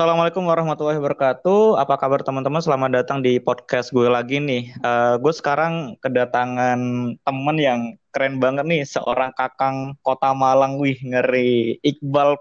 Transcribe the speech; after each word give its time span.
Assalamualaikum 0.00 0.48
warahmatullahi 0.48 0.96
wabarakatuh. 0.96 1.76
Apa 1.76 2.00
kabar 2.00 2.24
teman-teman? 2.24 2.64
Selamat 2.64 3.04
datang 3.04 3.20
di 3.20 3.36
podcast 3.36 3.92
gue 3.92 4.08
lagi 4.08 4.40
nih. 4.40 4.72
Uh, 4.80 5.20
gue 5.20 5.28
sekarang 5.28 6.00
kedatangan 6.00 6.80
temen 7.20 7.56
yang 7.60 7.80
keren 8.08 8.40
banget 8.40 8.64
nih, 8.64 8.80
seorang 8.88 9.28
kakang 9.36 10.00
kota 10.00 10.32
Malang, 10.32 10.80
wih 10.80 10.96
ngeri. 11.04 11.76
Iqbal 11.84 12.40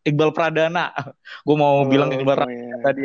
Iqbal 0.00 0.32
Pradana. 0.32 0.88
Gue 1.44 1.60
mau 1.60 1.84
oh, 1.84 1.92
bilang 1.92 2.08
Iqbal 2.08 2.40
oh, 2.40 2.48
iya. 2.48 2.76
tadi. 2.80 3.02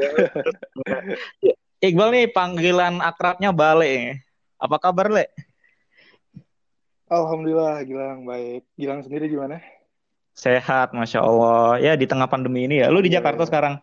Iqbal 1.92 2.08
nih 2.16 2.32
panggilan 2.32 3.04
akrabnya 3.04 3.52
Bale. 3.52 4.24
Apa 4.64 4.80
kabar, 4.80 5.12
Le? 5.12 5.28
Alhamdulillah, 7.12 7.84
Gilang 7.84 8.24
baik. 8.24 8.64
Gilang 8.80 9.04
sendiri 9.04 9.28
gimana? 9.28 9.60
Sehat, 10.34 10.98
masya 10.98 11.22
Allah. 11.22 11.78
Ya 11.78 11.94
di 11.94 12.10
tengah 12.10 12.26
pandemi 12.26 12.66
ini 12.66 12.82
ya. 12.82 12.90
Lu 12.90 13.00
di 13.00 13.14
yeah. 13.14 13.22
Jakarta 13.22 13.46
sekarang? 13.46 13.78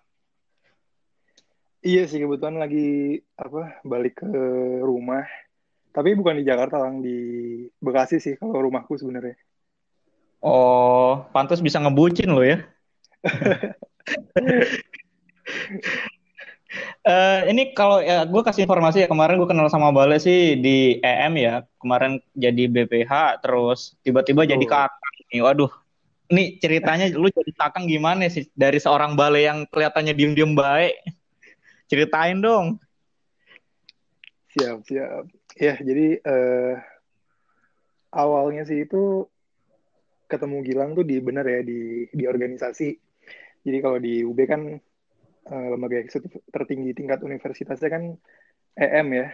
Iya 1.81 2.05
sih 2.05 2.21
kebetulan 2.21 2.61
lagi 2.61 3.23
apa 3.41 3.81
balik 3.87 4.21
ke 4.21 4.33
rumah. 4.85 5.25
Tapi 5.91 6.13
bukan 6.13 6.39
di 6.39 6.45
Jakarta, 6.45 6.77
lang 6.77 7.01
di 7.01 7.17
Bekasi 7.81 8.21
sih 8.21 8.37
kalau 8.37 8.69
rumahku 8.69 9.01
sebenarnya. 9.01 9.39
Oh, 10.45 11.25
pantas 11.33 11.65
bisa 11.65 11.81
ngebucin 11.81 12.33
lo 12.33 12.45
ya. 12.45 12.65
uh, 17.05 17.41
ini 17.51 17.77
kalau 17.77 18.01
ya 18.01 18.25
gue 18.25 18.43
kasih 18.45 18.65
informasi 18.65 19.05
ya 19.05 19.09
kemarin 19.09 19.37
gue 19.37 19.49
kenal 19.49 19.69
sama 19.69 19.93
Bale 19.93 20.17
sih 20.17 20.57
di 20.57 20.97
EM 21.05 21.37
ya 21.37 21.61
kemarin 21.77 22.17
jadi 22.33 22.65
BPH 22.73 23.45
terus 23.45 24.01
tiba-tiba 24.01 24.45
oh. 24.45 24.49
jadi 24.49 24.65
kakak 24.65 25.29
nih 25.29 25.45
waduh 25.45 25.69
Nih 26.31 26.63
ceritanya 26.63 27.11
lu 27.11 27.27
jadi 27.27 27.51
kakang 27.59 27.91
gimana 27.91 28.31
sih 28.31 28.47
dari 28.55 28.79
seorang 28.79 29.19
bale 29.19 29.43
yang 29.43 29.67
kelihatannya 29.67 30.15
diem-diem 30.15 30.55
baik? 30.55 30.95
Ceritain 31.91 32.39
dong. 32.39 32.79
Siap, 34.55 34.87
siap. 34.87 35.27
Ya, 35.59 35.75
jadi 35.79 36.23
uh, 36.23 36.75
awalnya 38.15 38.63
sih 38.63 38.87
itu 38.87 39.27
ketemu 40.31 40.63
Gilang 40.63 40.91
tuh 40.95 41.03
di 41.03 41.19
bener 41.19 41.43
ya 41.43 41.61
di 41.67 42.07
di 42.15 42.25
organisasi. 42.31 42.89
Jadi 43.67 43.79
kalau 43.83 43.99
di 43.99 44.23
UB 44.23 44.39
kan 44.47 44.79
uh, 45.51 45.67
lembaga 45.75 45.99
eksekutif 45.99 46.47
tertinggi 46.55 46.95
tingkat 46.95 47.27
universitasnya 47.27 47.91
kan 47.91 48.15
EM 48.79 49.09
ya. 49.11 49.27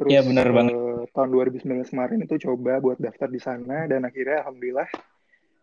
Terus 0.00 0.10
ya, 0.14 0.20
bener 0.24 0.48
banget. 0.56 0.72
Uh, 0.72 1.04
tahun 1.12 1.28
2019 1.36 1.92
kemarin 1.92 2.18
itu 2.24 2.34
coba 2.48 2.80
buat 2.80 2.96
daftar 2.96 3.28
di 3.28 3.40
sana 3.44 3.84
dan 3.84 4.08
akhirnya 4.08 4.46
alhamdulillah 4.46 4.88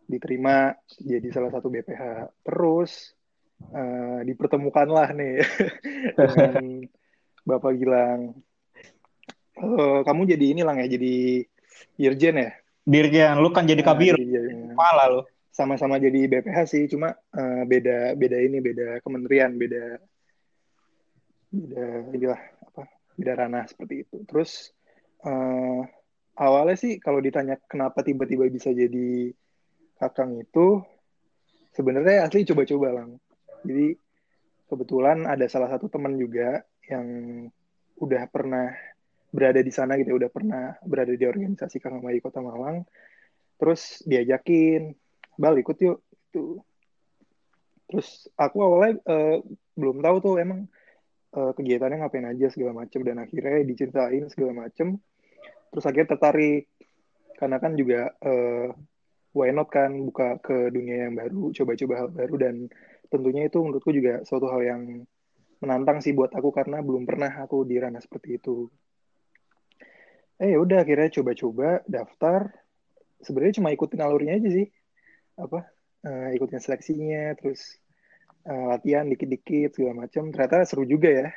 diterima 0.05 0.73
jadi 1.01 1.27
salah 1.33 1.51
satu 1.51 1.67
BPH. 1.69 2.29
Terus 2.45 3.13
uh, 3.73 4.21
dipertemukanlah 4.25 5.13
nih 5.13 5.41
dengan 6.17 6.65
Bapak 7.45 7.73
Gilang. 7.77 8.33
Uh, 9.55 10.03
kamu 10.03 10.35
jadi 10.35 10.45
ini 10.51 10.61
lang 10.67 10.81
ya, 10.83 10.87
jadi 10.89 11.45
dirjen 11.95 12.35
ya? 12.35 12.51
Dirjen, 12.85 13.39
lu 13.39 13.49
kan 13.55 13.65
jadi 13.65 13.81
nah, 13.81 13.87
kabir. 13.95 14.15
Uh, 14.19 14.73
Kepala 14.75 15.03
lu. 15.09 15.21
Sama-sama 15.55 15.95
jadi 15.95 16.27
BPH 16.27 16.57
sih, 16.67 16.83
cuma 16.91 17.15
uh, 17.15 17.63
beda 17.63 18.19
beda 18.19 18.37
ini, 18.43 18.59
beda 18.59 18.99
kementerian, 18.99 19.55
beda 19.55 20.03
beda 21.55 21.85
inilah 22.11 22.41
apa? 22.67 22.83
Beda 23.15 23.33
ranah 23.39 23.63
seperti 23.63 24.03
itu. 24.03 24.27
Terus 24.27 24.75
uh, 25.23 25.87
awalnya 26.35 26.75
sih 26.75 26.99
kalau 26.99 27.23
ditanya 27.23 27.55
kenapa 27.71 28.03
tiba-tiba 28.03 28.51
bisa 28.51 28.75
jadi 28.75 29.31
Kakang 29.95 30.35
itu 30.39 30.83
sebenarnya 31.71 32.27
asli 32.27 32.43
coba-coba 32.43 32.87
lang. 33.01 33.09
Jadi 33.63 33.95
kebetulan 34.67 35.23
ada 35.27 35.45
salah 35.47 35.71
satu 35.71 35.87
teman 35.87 36.15
juga 36.19 36.63
yang 36.91 37.07
udah 37.99 38.23
pernah 38.27 38.75
berada 39.31 39.59
di 39.59 39.71
sana 39.71 39.99
gitu, 39.99 40.15
udah 40.15 40.31
pernah 40.31 40.75
berada 40.83 41.11
di 41.11 41.25
organisasi 41.27 41.79
Kakang 41.83 42.03
Bayi 42.03 42.23
Kota 42.23 42.39
Malang. 42.39 42.87
Terus 43.55 44.03
diajakin, 44.03 44.95
bal 45.39 45.55
ikut 45.59 45.77
yuk. 45.79 45.99
Itu. 46.31 46.59
Terus 47.87 48.27
aku 48.35 48.57
awalnya 48.63 48.99
uh, 49.07 49.37
belum 49.75 50.03
tahu 50.03 50.15
tuh 50.23 50.35
emang 50.41 50.67
uh, 51.35 51.51
kegiatannya 51.55 52.01
ngapain 52.01 52.27
aja 52.27 52.47
segala 52.51 52.83
macem 52.83 53.03
dan 53.03 53.21
akhirnya 53.21 53.63
diceritain 53.63 54.25
segala 54.31 54.67
macem. 54.67 54.99
Terus 55.71 55.85
akhirnya 55.87 56.15
tertarik 56.15 56.71
karena 57.35 57.57
kan 57.59 57.75
juga 57.75 58.15
uh, 58.23 58.71
why 59.35 59.51
not 59.51 59.67
kan 59.67 59.91
buka 60.07 60.39
ke 60.39 60.71
dunia 60.71 61.11
yang 61.11 61.13
baru, 61.19 61.51
coba-coba 61.51 61.93
hal 61.99 62.09
baru 62.09 62.35
dan 62.39 62.55
tentunya 63.11 63.51
itu 63.51 63.59
menurutku 63.59 63.91
juga 63.91 64.23
suatu 64.23 64.47
hal 64.47 64.63
yang 64.63 64.81
menantang 65.59 65.99
sih 65.99 66.15
buat 66.15 66.31
aku 66.31 66.55
karena 66.55 66.79
belum 66.79 67.03
pernah 67.03 67.43
aku 67.43 67.67
di 67.67 67.75
ranah 67.75 67.99
seperti 67.99 68.39
itu. 68.39 68.71
Eh 70.39 70.55
ya 70.55 70.57
udah 70.59 70.87
akhirnya 70.87 71.11
coba-coba 71.19 71.83
daftar. 71.83 72.51
Sebenarnya 73.19 73.59
cuma 73.59 73.75
ikutin 73.75 73.99
alurnya 74.03 74.39
aja 74.39 74.49
sih. 74.51 74.67
Apa? 75.35 75.67
Uh, 76.05 76.29
ikutin 76.37 76.59
seleksinya, 76.61 77.33
terus 77.39 77.79
uh, 78.47 78.75
latihan 78.75 79.07
dikit-dikit 79.07 79.75
segala 79.75 80.07
macam. 80.07 80.31
Ternyata 80.31 80.67
seru 80.67 80.83
juga 80.87 81.11
ya. 81.11 81.29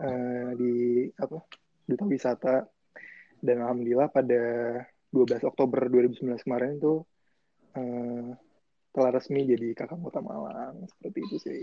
Uh, 0.00 0.50
di 0.56 0.72
apa? 1.16 1.40
Duta 1.84 2.04
wisata 2.08 2.64
dan 3.44 3.60
alhamdulillah 3.60 4.08
pada 4.08 4.40
12 5.12 5.44
Oktober 5.44 5.92
2019 5.92 6.48
kemarin 6.48 6.80
itu 6.80 7.04
uh, 7.74 8.34
telah 8.94 9.10
resmi 9.10 9.42
jadi 9.42 9.74
kakak 9.74 9.98
kota 9.98 10.22
Malang 10.22 10.86
seperti 10.86 11.18
itu 11.26 11.36
sih. 11.42 11.62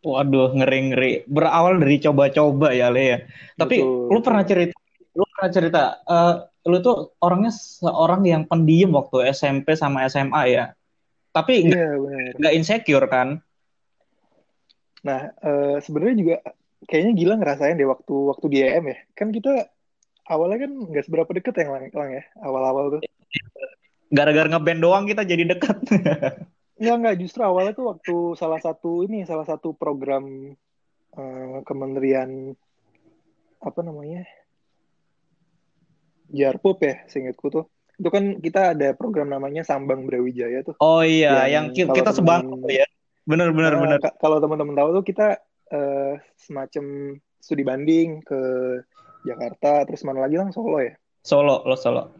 Waduh, 0.00 0.56
ngeri-ngeri. 0.56 1.28
Berawal 1.28 1.82
dari 1.82 2.00
coba-coba 2.00 2.72
ya, 2.72 2.88
Le 2.88 3.04
ya. 3.04 3.18
Tapi 3.58 3.82
Betul. 3.82 4.12
lu 4.12 4.20
pernah 4.22 4.44
cerita, 4.46 4.76
lu 5.12 5.24
pernah 5.28 5.50
cerita, 5.50 5.82
uh, 6.06 6.34
lu 6.68 6.78
tuh 6.80 7.16
orangnya 7.20 7.52
seorang 7.52 8.22
yang 8.24 8.42
pendiam 8.48 8.96
waktu 8.96 9.34
SMP 9.34 9.74
sama 9.76 10.06
SMA 10.08 10.42
ya. 10.52 10.64
Tapi 11.34 11.68
iya, 11.68 11.96
nggak 12.38 12.52
yeah, 12.52 12.56
insecure 12.56 13.04
kan? 13.12 13.44
Nah, 15.04 15.36
uh, 15.42 15.76
sebenarnya 15.84 16.16
juga 16.16 16.36
kayaknya 16.88 17.12
gila 17.12 17.34
ngerasain 17.36 17.76
deh 17.76 17.88
waktu 17.88 18.14
waktu 18.14 18.46
di 18.48 18.58
EM 18.64 18.84
ya. 18.88 18.98
Kan 19.12 19.34
kita 19.34 19.68
awalnya 20.32 20.64
kan 20.64 20.72
nggak 20.72 21.04
seberapa 21.04 21.30
deket 21.34 21.60
ya, 21.60 21.66
lang, 21.68 21.92
lang 21.92 22.10
ya, 22.14 22.24
awal-awal 22.40 22.98
tuh 22.98 23.02
gara-gara 24.10 24.48
ngeband 24.50 24.80
doang 24.82 25.04
kita 25.06 25.22
jadi 25.26 25.44
dekat. 25.56 25.78
Enggak, 26.76 26.96
enggak. 27.00 27.16
Justru 27.24 27.40
awalnya 27.40 27.72
tuh 27.72 27.88
waktu 27.88 28.16
salah 28.36 28.60
satu 28.60 29.00
ini, 29.00 29.24
salah 29.24 29.48
satu 29.48 29.72
program 29.72 30.52
uh, 31.16 31.58
kementerian 31.64 32.52
apa 33.64 33.80
namanya? 33.80 34.28
Jarpup 36.28 36.84
ya, 36.84 37.00
seingatku 37.08 37.48
tuh. 37.48 37.64
Itu 37.96 38.12
kan 38.12 38.44
kita 38.44 38.76
ada 38.76 38.92
program 38.92 39.32
namanya 39.32 39.64
Sambang 39.64 40.04
Brawijaya 40.04 40.60
tuh. 40.68 40.76
Oh 40.84 41.00
iya, 41.00 41.48
yang, 41.48 41.72
yang 41.72 41.96
kita 41.96 42.12
sebang 42.12 42.60
ya. 42.68 42.84
Bener 43.24 43.56
bener 43.56 43.72
nah, 43.72 43.80
bener. 43.80 43.98
Kalau 44.20 44.36
teman-teman 44.36 44.76
tahu 44.76 45.00
tuh 45.00 45.04
kita 45.08 45.40
uh, 45.72 46.14
semacam 46.36 47.16
studi 47.40 47.64
banding 47.64 48.20
ke 48.20 48.40
Jakarta, 49.24 49.88
terus 49.88 50.04
mana 50.04 50.28
lagi 50.28 50.36
lang 50.36 50.52
Solo 50.52 50.78
ya? 50.84 50.92
Solo, 51.24 51.64
lo 51.64 51.74
Solo. 51.74 52.12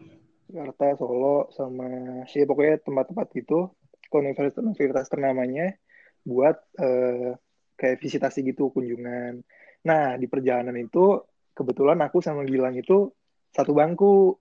Jakarta, 0.47 0.95
Solo, 0.95 1.51
sama 1.51 1.87
ya 2.27 2.43
pokoknya 2.47 2.79
tempat-tempat 2.79 3.27
gitu 3.35 3.75
ke 4.07 4.15
universitas-universitas 4.15 5.11
ternamanya 5.11 5.75
buat 6.23 6.55
uh, 6.79 7.35
kayak 7.75 7.99
visitasi 7.99 8.47
gitu 8.47 8.71
kunjungan. 8.71 9.43
Nah 9.83 10.15
di 10.15 10.25
perjalanan 10.31 10.75
itu 10.79 11.19
kebetulan 11.51 11.99
aku 12.03 12.23
sama 12.23 12.47
Gilang 12.47 12.79
itu 12.79 13.11
satu 13.51 13.75
bangku, 13.75 14.39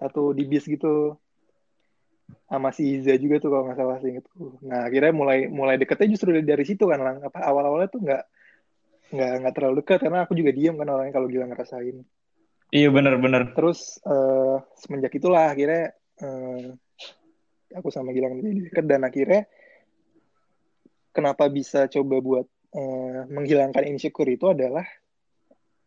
satu 0.00 0.32
di 0.32 0.44
bis 0.48 0.64
gitu 0.64 1.16
sama 2.48 2.72
si 2.72 3.00
Iza 3.00 3.16
juga 3.20 3.40
tuh 3.40 3.48
kalau 3.52 3.64
nggak 3.68 3.78
salah 3.78 3.98
sih 4.00 4.12
itu. 4.20 4.32
Nah 4.64 4.88
akhirnya 4.88 5.12
mulai 5.12 5.38
mulai 5.48 5.76
deketnya 5.76 6.16
justru 6.16 6.32
dari, 6.32 6.48
dari 6.48 6.64
situ 6.64 6.88
kan. 6.88 7.00
Apa 7.20 7.44
awal-awalnya 7.44 7.88
tuh 7.92 8.00
nggak 8.04 8.22
nggak 9.08 9.32
nggak 9.44 9.54
terlalu 9.56 9.74
dekat 9.84 9.98
karena 10.04 10.18
aku 10.24 10.32
juga 10.36 10.50
diem 10.52 10.76
kan 10.76 10.88
orangnya 10.88 11.12
kalau 11.16 11.28
Gilang 11.28 11.52
ngerasain. 11.52 12.04
Iya 12.68 12.92
benar-benar. 12.92 13.56
Terus 13.56 13.96
uh, 14.04 14.60
semenjak 14.76 15.16
itulah 15.16 15.48
akhirnya 15.48 15.96
uh, 16.20 16.68
aku 17.72 17.88
sama 17.88 18.12
Gilang 18.12 18.36
menjadi 18.36 18.60
dekat 18.68 18.84
dan 18.84 19.02
akhirnya 19.08 19.42
kenapa 21.16 21.48
bisa 21.48 21.88
coba 21.88 22.20
buat 22.20 22.46
uh, 22.76 23.24
menghilangkan 23.32 23.88
insecure 23.88 24.28
itu 24.28 24.52
adalah 24.52 24.84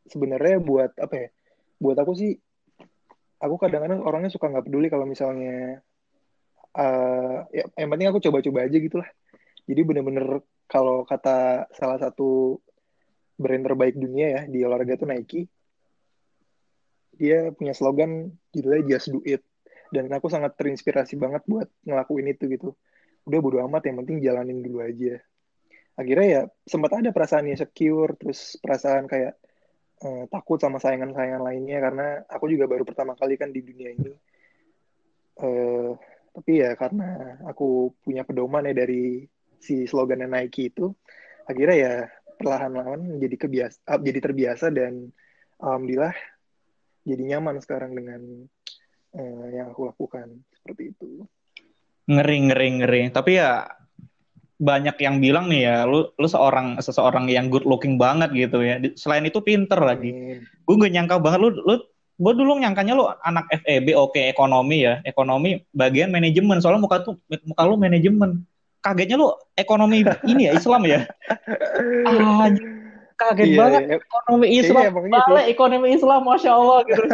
sebenarnya 0.09 0.57
buat 0.57 0.91
apa 0.97 1.15
ya? 1.15 1.29
Buat 1.77 1.97
aku 2.01 2.13
sih, 2.17 2.33
aku 3.41 3.55
kadang-kadang 3.61 4.01
orangnya 4.01 4.33
suka 4.33 4.49
nggak 4.49 4.65
peduli 4.65 4.89
kalau 4.89 5.05
misalnya 5.05 5.85
uh, 6.77 7.45
ya, 7.53 7.65
yang 7.77 7.89
penting 7.93 8.09
aku 8.09 8.25
coba-coba 8.25 8.65
aja 8.65 8.77
gitulah. 8.81 9.09
Jadi 9.69 9.81
bener-bener 9.85 10.41
kalau 10.65 11.05
kata 11.05 11.69
salah 11.77 12.01
satu 12.01 12.57
brand 13.37 13.65
terbaik 13.65 13.93
dunia 13.97 14.27
ya 14.33 14.41
di 14.49 14.65
olahraga 14.65 14.97
itu 14.97 15.05
Nike, 15.05 15.41
dia 17.15 17.51
punya 17.55 17.73
slogan 17.75 18.31
judulnya 18.51 18.97
Just 18.97 19.11
Do 19.13 19.19
It. 19.23 19.43
Dan 19.91 20.07
aku 20.11 20.31
sangat 20.31 20.55
terinspirasi 20.55 21.19
banget 21.19 21.43
buat 21.47 21.67
ngelakuin 21.83 22.31
itu 22.31 22.47
gitu. 22.47 22.69
Udah 23.27 23.39
bodo 23.43 23.59
amat 23.67 23.91
yang 23.91 24.03
penting 24.03 24.23
jalanin 24.23 24.63
dulu 24.63 24.79
aja. 24.79 25.19
Akhirnya 25.99 26.27
ya 26.27 26.41
sempat 26.63 26.95
ada 26.95 27.11
perasaan 27.11 27.51
insecure 27.51 28.15
terus 28.15 28.55
perasaan 28.63 29.05
kayak 29.11 29.35
uh, 30.07 30.23
takut 30.31 30.57
sama 30.57 30.79
saingan-saingan 30.79 31.43
lainnya 31.43 31.83
karena 31.83 32.23
aku 32.31 32.47
juga 32.47 32.71
baru 32.71 32.87
pertama 32.87 33.13
kali 33.19 33.35
kan 33.35 33.51
di 33.51 33.61
dunia 33.61 33.89
ini. 33.91 34.13
Uh, 35.41 35.99
tapi 36.31 36.63
ya 36.63 36.79
karena 36.79 37.37
aku 37.43 37.91
punya 37.99 38.23
pedoman 38.23 38.63
ya 38.63 38.73
dari 38.73 39.27
si 39.59 39.83
slogannya 39.85 40.31
Nike 40.31 40.71
itu 40.71 40.89
akhirnya 41.45 41.77
ya 41.77 41.93
perlahan-lahan 42.39 43.21
jadi 43.21 43.35
kebiasa 43.37 43.77
ah, 43.85 43.99
jadi 44.01 44.19
terbiasa 44.23 44.73
dan 44.73 45.11
alhamdulillah 45.61 46.15
jadi 47.01 47.37
nyaman 47.37 47.57
sekarang 47.61 47.97
dengan 47.97 48.21
uh, 49.17 49.45
yang 49.49 49.73
aku 49.73 49.89
lakukan. 49.89 50.41
Seperti 50.53 50.93
itu. 50.93 51.25
Ngeri 52.09 52.37
ngeri 52.49 52.67
ngeri. 52.81 53.01
Tapi 53.09 53.31
ya 53.41 53.65
banyak 54.61 54.93
yang 55.01 55.17
bilang 55.17 55.49
nih 55.49 55.65
ya 55.65 55.75
lu 55.89 56.05
lu 56.21 56.27
seorang 56.29 56.77
seseorang 56.77 57.25
yang 57.25 57.49
good 57.49 57.65
looking 57.65 57.97
banget 57.97 58.29
gitu 58.33 58.61
ya. 58.61 58.77
Selain 58.93 59.25
itu 59.25 59.41
pinter 59.41 59.81
lagi. 59.81 60.41
Gue 60.65 60.75
gak 60.77 60.93
nyangka 60.93 61.17
banget 61.17 61.39
lu 61.41 61.49
lu 61.65 61.75
gue 62.21 62.33
dulu 62.37 62.61
nyangkanya 62.61 62.93
lu 62.93 63.09
anak 63.25 63.49
FEB 63.65 63.97
oke 63.97 64.13
okay, 64.13 64.29
ekonomi 64.29 64.85
ya. 64.85 65.01
Ekonomi 65.01 65.57
bagian 65.73 66.13
manajemen 66.13 66.61
soalnya 66.61 66.85
muka 66.85 67.01
tuh 67.01 67.17
muka 67.45 67.63
lu 67.65 67.75
manajemen. 67.81 68.45
Kagetnya 68.81 69.17
lu 69.17 69.33
ekonomi 69.57 70.01
ini 70.25 70.49
ya 70.49 70.57
Islam 70.57 70.85
ya? 70.85 71.05
Ah 72.01 72.49
kaget 73.21 73.47
iya, 73.53 73.57
banget 73.61 73.81
iya. 73.85 73.97
ekonomi 74.01 74.47
Islam 74.49 74.81
iya, 74.81 75.21
balik 75.29 75.45
ekonomi 75.53 75.87
Islam 75.93 76.21
masya 76.25 76.51
Allah 76.57 76.79
gitu 76.89 77.03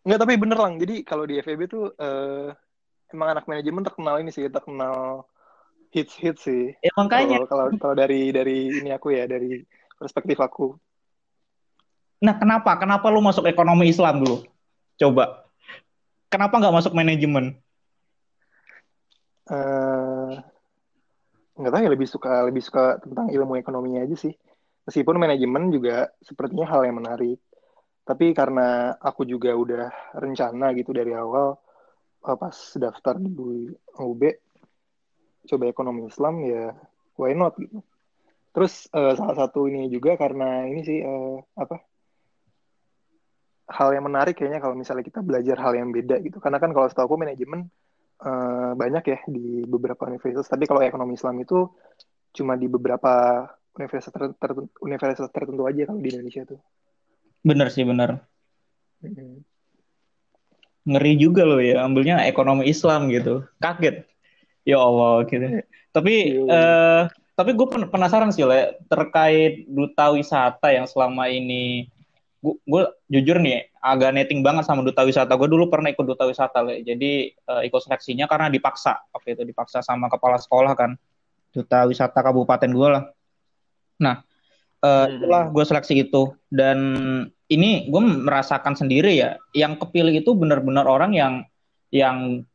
Enggak 0.00 0.20
tapi 0.24 0.34
bener 0.40 0.56
lang 0.56 0.80
jadi 0.80 1.04
kalau 1.04 1.28
di 1.28 1.36
FEB 1.44 1.68
tuh 1.68 1.92
uh, 1.92 2.48
emang 3.12 3.36
anak 3.36 3.44
manajemen 3.44 3.84
terkenal 3.84 4.16
ini 4.16 4.32
sih 4.32 4.48
terkenal 4.48 5.28
hits 5.92 6.14
hits 6.16 6.46
sih. 6.46 6.72
Ya 6.80 6.92
makanya. 6.96 7.44
Kalau 7.44 7.68
kalau 7.76 7.94
dari 7.94 8.30
dari 8.30 8.70
ini 8.70 8.90
aku 8.94 9.12
ya 9.12 9.26
dari 9.26 9.60
perspektif 9.98 10.38
aku. 10.40 10.72
Nah 12.24 12.34
kenapa 12.38 12.78
kenapa 12.78 13.12
lu 13.12 13.20
masuk 13.20 13.44
ekonomi 13.44 13.90
Islam 13.90 14.22
dulu? 14.24 14.46
Coba. 14.96 15.44
Kenapa 16.30 16.62
nggak 16.62 16.76
masuk 16.80 16.92
manajemen? 16.94 17.58
Uh, 19.50 19.89
nggak 21.60 21.72
tahu 21.72 21.82
ya 21.84 21.90
lebih 21.92 22.08
suka 22.08 22.32
lebih 22.48 22.62
suka 22.64 22.98
tentang 23.04 23.28
ilmu 23.28 23.60
ekonominya 23.60 24.02
aja 24.08 24.16
sih. 24.16 24.34
Meskipun 24.88 25.20
manajemen 25.20 25.68
juga 25.68 26.08
sepertinya 26.24 26.66
hal 26.66 26.88
yang 26.88 26.96
menarik. 26.98 27.38
Tapi 28.08 28.32
karena 28.32 28.96
aku 28.98 29.22
juga 29.28 29.52
udah 29.54 30.16
rencana 30.18 30.72
gitu 30.74 30.90
dari 30.90 31.12
awal 31.14 31.54
pas 32.20 32.56
daftar 32.76 33.16
di 33.16 33.72
UB 33.96 34.22
coba 35.48 35.64
ekonomi 35.72 36.04
Islam 36.04 36.44
ya 36.44 36.76
why 37.16 37.32
not 37.32 37.56
gitu 37.56 37.80
terus 38.50 38.90
uh, 38.92 39.14
salah 39.16 39.46
satu 39.46 39.70
ini 39.70 39.88
juga 39.88 40.18
karena 40.20 40.68
ini 40.68 40.80
sih 40.84 41.00
uh, 41.00 41.38
apa 41.56 41.80
hal 43.70 43.94
yang 43.94 44.04
menarik 44.10 44.34
kayaknya 44.34 44.58
kalau 44.58 44.74
misalnya 44.74 45.06
kita 45.06 45.22
belajar 45.22 45.56
hal 45.62 45.72
yang 45.78 45.94
beda 45.94 46.18
gitu 46.20 46.42
karena 46.42 46.58
kan 46.58 46.74
kalau 46.74 46.90
setahu 46.90 47.14
aku 47.14 47.16
manajemen 47.22 47.70
uh, 48.24 48.72
banyak 48.76 49.04
ya 49.04 49.18
di 49.26 49.64
beberapa 49.64 50.08
universitas. 50.08 50.48
Tapi 50.48 50.64
kalau 50.68 50.84
ekonomi 50.84 51.16
Islam 51.16 51.40
itu 51.40 51.68
cuma 52.30 52.54
di 52.54 52.70
beberapa 52.70 53.44
universitas 53.74 54.12
tertentu, 54.12 54.70
universitas 54.82 55.30
tertentu 55.32 55.66
aja 55.66 55.88
kalau 55.88 56.00
di 56.00 56.10
Indonesia 56.12 56.42
tuh. 56.46 56.60
Bener 57.40 57.68
sih 57.72 57.84
bener. 57.84 58.20
Ngeri 60.84 61.12
juga 61.16 61.44
loh 61.48 61.60
ya 61.60 61.84
ambilnya 61.84 62.24
ekonomi 62.28 62.68
Islam 62.68 63.08
gitu. 63.08 63.44
Kaget. 63.58 64.04
Ya 64.68 64.78
Allah 64.78 65.24
gitu. 65.26 65.64
Tapi 65.90 66.14
uh, 66.46 67.08
tapi 67.34 67.56
gue 67.56 67.66
penasaran 67.88 68.28
sih 68.36 68.44
le 68.44 68.76
terkait 68.84 69.64
duta 69.64 70.12
wisata 70.12 70.68
yang 70.76 70.84
selama 70.84 71.24
ini 71.32 71.88
gue 72.40 72.82
jujur 73.12 73.36
nih 73.36 73.68
agak 73.84 74.16
netting 74.16 74.40
banget 74.40 74.64
sama 74.64 74.80
duta 74.80 75.04
wisata. 75.04 75.36
Gue 75.36 75.48
dulu 75.48 75.68
pernah 75.68 75.92
ikut 75.92 76.04
duta 76.04 76.24
wisata 76.24 76.64
le. 76.64 76.80
Jadi 76.80 77.36
uh, 77.48 77.60
ikut 77.64 77.80
seleksinya 77.84 78.24
karena 78.24 78.48
dipaksa 78.48 78.96
waktu 79.12 79.36
itu 79.36 79.42
dipaksa 79.44 79.84
sama 79.84 80.08
kepala 80.08 80.40
sekolah 80.40 80.72
kan. 80.72 80.96
Duta 81.52 81.84
wisata 81.84 82.16
kabupaten 82.24 82.70
gue 82.72 82.88
lah. 82.88 83.04
Nah 84.00 84.24
uh, 84.84 85.06
itulah 85.08 85.52
gue 85.52 85.64
seleksi 85.64 86.08
itu 86.08 86.32
dan 86.48 86.78
ini 87.50 87.88
gue 87.88 88.02
merasakan 88.02 88.74
sendiri 88.76 89.16
ya 89.20 89.36
yang 89.52 89.76
kepilih 89.76 90.24
itu 90.24 90.32
benar-benar 90.32 90.88
orang 90.88 91.12
yang 91.12 91.34
yang 91.90 92.46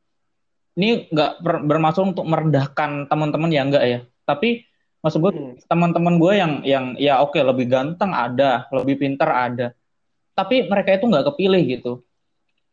ini 0.75 1.07
nggak 1.11 1.39
ber 1.39 1.63
bermaksud 1.63 2.15
untuk 2.15 2.25
merendahkan 2.27 3.07
teman-teman 3.07 3.51
ya 3.51 3.61
enggak 3.63 3.83
ya 3.85 3.99
tapi 4.27 4.67
maksud 5.05 5.21
gue 5.21 5.33
hmm. 5.37 5.69
teman-teman 5.69 6.17
gue 6.17 6.33
yang 6.33 6.53
yang 6.65 6.85
ya 6.97 7.21
oke 7.21 7.37
okay, 7.37 7.45
lebih 7.45 7.69
ganteng 7.69 8.09
ada 8.09 8.65
lebih 8.73 8.97
pintar 8.97 9.29
ada. 9.29 9.77
Tapi 10.33 10.65
mereka 10.65 10.97
itu 10.97 11.05
nggak 11.05 11.29
kepilih 11.29 11.61
gitu. 11.77 12.01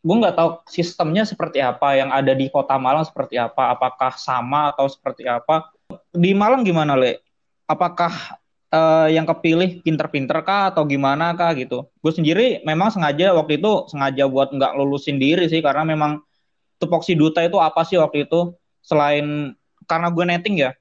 Gue 0.00 0.16
nggak 0.16 0.34
tahu 0.34 0.50
sistemnya 0.64 1.28
seperti 1.28 1.60
apa 1.60 1.92
yang 1.94 2.08
ada 2.08 2.32
di 2.32 2.48
kota 2.48 2.80
Malang 2.80 3.04
seperti 3.04 3.36
apa 3.36 3.76
apakah 3.76 4.16
sama 4.16 4.72
atau 4.72 4.88
seperti 4.88 5.28
apa. 5.28 5.68
Di 6.08 6.32
Malang 6.32 6.64
gimana 6.64 6.96
le? 6.96 7.20
Apakah 7.68 8.40
uh, 8.72 9.06
yang 9.12 9.28
kepilih 9.28 9.84
pinter-pinter 9.84 10.40
kah 10.40 10.72
atau 10.72 10.88
gimana 10.88 11.36
kah 11.36 11.52
gitu? 11.52 11.84
Gue 12.00 12.16
sendiri 12.16 12.64
memang 12.64 12.88
sengaja 12.88 13.36
waktu 13.36 13.60
itu 13.60 13.92
sengaja 13.92 14.24
buat 14.24 14.56
nggak 14.56 14.72
lulusin 14.80 15.20
diri 15.20 15.46
sih 15.52 15.60
karena 15.60 15.84
memang 15.84 16.24
tupoksi 16.80 17.12
duta 17.12 17.44
itu 17.44 17.60
apa 17.60 17.84
sih 17.84 18.00
waktu 18.00 18.24
itu? 18.24 18.56
Selain 18.82 19.54
karena 19.86 20.08
gue 20.10 20.24
netting 20.26 20.56
ya 20.66 20.72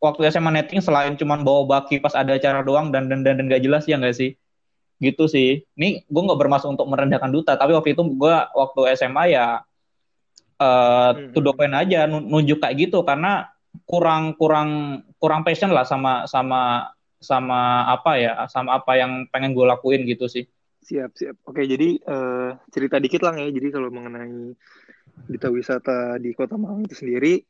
waktu 0.00 0.32
SMA 0.32 0.50
netting 0.50 0.80
selain 0.80 1.14
cuma 1.14 1.36
bawa 1.38 1.68
baki 1.68 2.00
pas 2.00 2.16
ada 2.16 2.34
acara 2.34 2.64
doang 2.64 2.88
dan 2.88 3.06
dan 3.06 3.20
dan, 3.20 3.36
dan 3.36 3.46
gak 3.46 3.62
jelas 3.62 3.84
ya 3.84 4.00
nggak 4.00 4.16
sih? 4.16 4.34
Gitu 4.98 5.24
sih. 5.28 5.62
Ini 5.76 6.08
gue 6.08 6.22
nggak 6.24 6.40
bermaksud 6.40 6.72
untuk 6.72 6.88
merendahkan 6.88 7.30
duta 7.30 7.54
tapi 7.54 7.76
waktu 7.76 7.92
itu 7.92 8.02
gue 8.04 8.34
waktu 8.56 8.80
SMA 8.96 9.24
ya 9.36 9.60
uh, 10.58 11.10
hmm. 11.12 11.36
to 11.36 11.40
point 11.52 11.76
aja 11.76 12.08
nunjuk 12.08 12.64
kayak 12.64 12.88
gitu. 12.88 13.04
Karena 13.04 13.52
kurang 13.84 14.34
kurang 14.40 15.02
kurang 15.20 15.44
passion 15.44 15.70
lah 15.70 15.84
sama 15.84 16.24
sama 16.26 16.90
sama 17.20 17.84
apa 17.92 18.16
ya 18.16 18.32
sama 18.48 18.80
apa 18.80 18.96
yang 18.96 19.28
pengen 19.28 19.52
gue 19.52 19.68
lakuin 19.68 20.08
gitu 20.08 20.26
sih. 20.26 20.48
Siap 20.80 21.12
siap. 21.12 21.36
Oke 21.44 21.68
jadi 21.68 22.00
uh, 22.08 22.56
cerita 22.72 22.96
dikit 22.96 23.20
lah 23.20 23.36
ya. 23.36 23.52
Jadi 23.52 23.68
kalau 23.68 23.92
mengenai 23.92 24.56
Duta 25.28 25.52
Wisata 25.52 26.16
di 26.16 26.32
Kota 26.32 26.56
Malang 26.56 26.88
itu 26.88 26.96
sendiri 26.96 27.44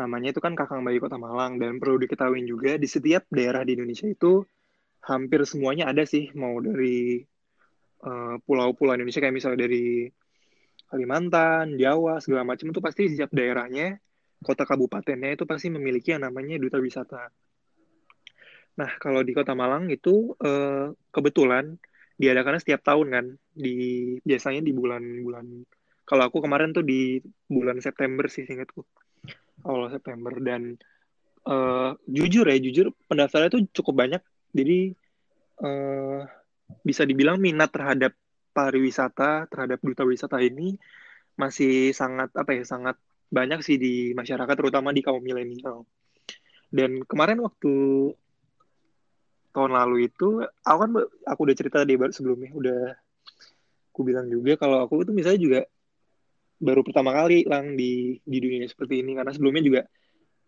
namanya 0.00 0.32
itu 0.32 0.40
kan 0.40 0.56
Kakang 0.56 0.80
Bayi 0.80 0.96
Kota 0.96 1.20
Malang 1.20 1.60
dan 1.60 1.76
perlu 1.76 2.00
diketahui 2.00 2.40
juga 2.48 2.80
di 2.80 2.88
setiap 2.88 3.28
daerah 3.28 3.60
di 3.68 3.76
Indonesia 3.76 4.08
itu 4.08 4.40
hampir 5.04 5.44
semuanya 5.44 5.92
ada 5.92 6.08
sih 6.08 6.32
mau 6.32 6.56
dari 6.60 7.20
eh, 8.08 8.34
pulau-pulau 8.44 8.96
Indonesia 8.96 9.20
kayak 9.20 9.36
misalnya 9.36 9.68
dari 9.68 10.08
Kalimantan, 10.90 11.78
Jawa 11.78 12.18
segala 12.18 12.42
macam 12.42 12.66
itu 12.74 12.80
pasti 12.82 13.06
di 13.06 13.14
setiap 13.14 13.30
daerahnya 13.30 13.94
kota 14.42 14.64
kabupatennya 14.66 15.36
itu 15.38 15.44
pasti 15.46 15.68
memiliki 15.70 16.16
yang 16.16 16.26
namanya 16.26 16.56
duta 16.58 16.80
wisata. 16.80 17.30
Nah 18.80 18.90
kalau 18.98 19.20
di 19.22 19.30
Kota 19.36 19.52
Malang 19.54 19.86
itu 19.92 20.34
uh, 20.40 20.90
kebetulan 21.14 21.76
diadakannya 22.18 22.58
setiap 22.58 22.82
tahun 22.82 23.06
kan 23.12 23.26
di 23.54 24.16
biasanya 24.24 24.64
di 24.64 24.72
bulan-bulan 24.74 25.46
kalau 26.10 26.26
aku 26.26 26.42
kemarin 26.42 26.74
tuh 26.74 26.82
di 26.82 27.22
bulan 27.46 27.78
September 27.78 28.26
sih 28.26 28.42
ingatku. 28.42 28.82
Awal 29.64 29.92
September 29.92 30.32
dan 30.40 30.76
uh, 31.46 31.96
jujur 32.08 32.44
ya, 32.48 32.56
jujur 32.60 32.92
pendaftarnya 33.08 33.50
tuh 33.52 33.62
cukup 33.74 34.06
banyak. 34.06 34.22
Jadi 34.50 34.94
uh, 35.62 36.24
bisa 36.82 37.02
dibilang 37.04 37.38
minat 37.38 37.70
terhadap 37.70 38.16
pariwisata, 38.50 39.46
terhadap 39.46 39.78
duta 39.80 40.02
wisata 40.02 40.40
ini 40.42 40.74
masih 41.38 41.94
sangat 41.96 42.32
apa 42.36 42.50
ya, 42.56 42.64
sangat 42.66 42.96
banyak 43.30 43.62
sih 43.62 43.78
di 43.78 44.12
masyarakat 44.12 44.54
terutama 44.58 44.90
di 44.90 45.00
kaum 45.00 45.22
milenial. 45.22 45.86
Dan 46.70 47.02
kemarin 47.06 47.42
waktu 47.42 47.74
tahun 49.50 49.72
lalu 49.74 50.06
itu 50.06 50.46
aku 50.62 50.78
kan 50.78 50.90
aku 51.26 51.40
udah 51.42 51.56
cerita 51.58 51.82
di 51.82 51.98
sebelumnya 52.14 52.54
udah 52.54 52.80
aku 53.90 54.00
bilang 54.06 54.30
juga 54.30 54.54
kalau 54.54 54.86
aku 54.86 55.02
itu 55.02 55.10
misalnya 55.10 55.40
juga 55.42 55.60
baru 56.60 56.84
pertama 56.84 57.16
kali 57.16 57.48
lang 57.48 57.74
di 57.74 58.20
di 58.20 58.38
dunia 58.38 58.68
seperti 58.68 59.00
ini. 59.00 59.16
Karena 59.16 59.32
sebelumnya 59.32 59.64
juga 59.64 59.82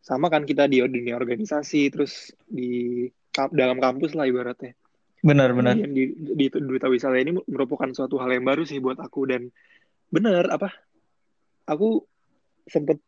sama 0.02 0.28
kan 0.28 0.45
kita 0.45 0.69
di 0.69 0.85
dunia 0.85 1.16
organisasi 1.16 1.88
terus 1.88 2.35
di 2.45 3.09
dalam 3.50 3.81
kampus 3.81 4.12
lah 4.12 4.28
ibaratnya. 4.28 4.76
Benar 5.23 5.54
benar. 5.54 5.78
Di, 5.78 5.88
di, 5.88 6.04
di 6.37 6.47
duta 6.50 6.90
wisata 6.90 7.16
ini 7.16 7.38
merupakan 7.47 7.88
suatu 7.95 8.19
hal 8.19 8.35
yang 8.35 8.45
baru 8.45 8.66
sih 8.66 8.83
buat 8.83 8.99
aku. 8.99 9.31
Dan 9.31 9.49
benar 10.12 10.50
apa 10.52 10.69
aku 11.64 12.04
sempet 12.69 13.00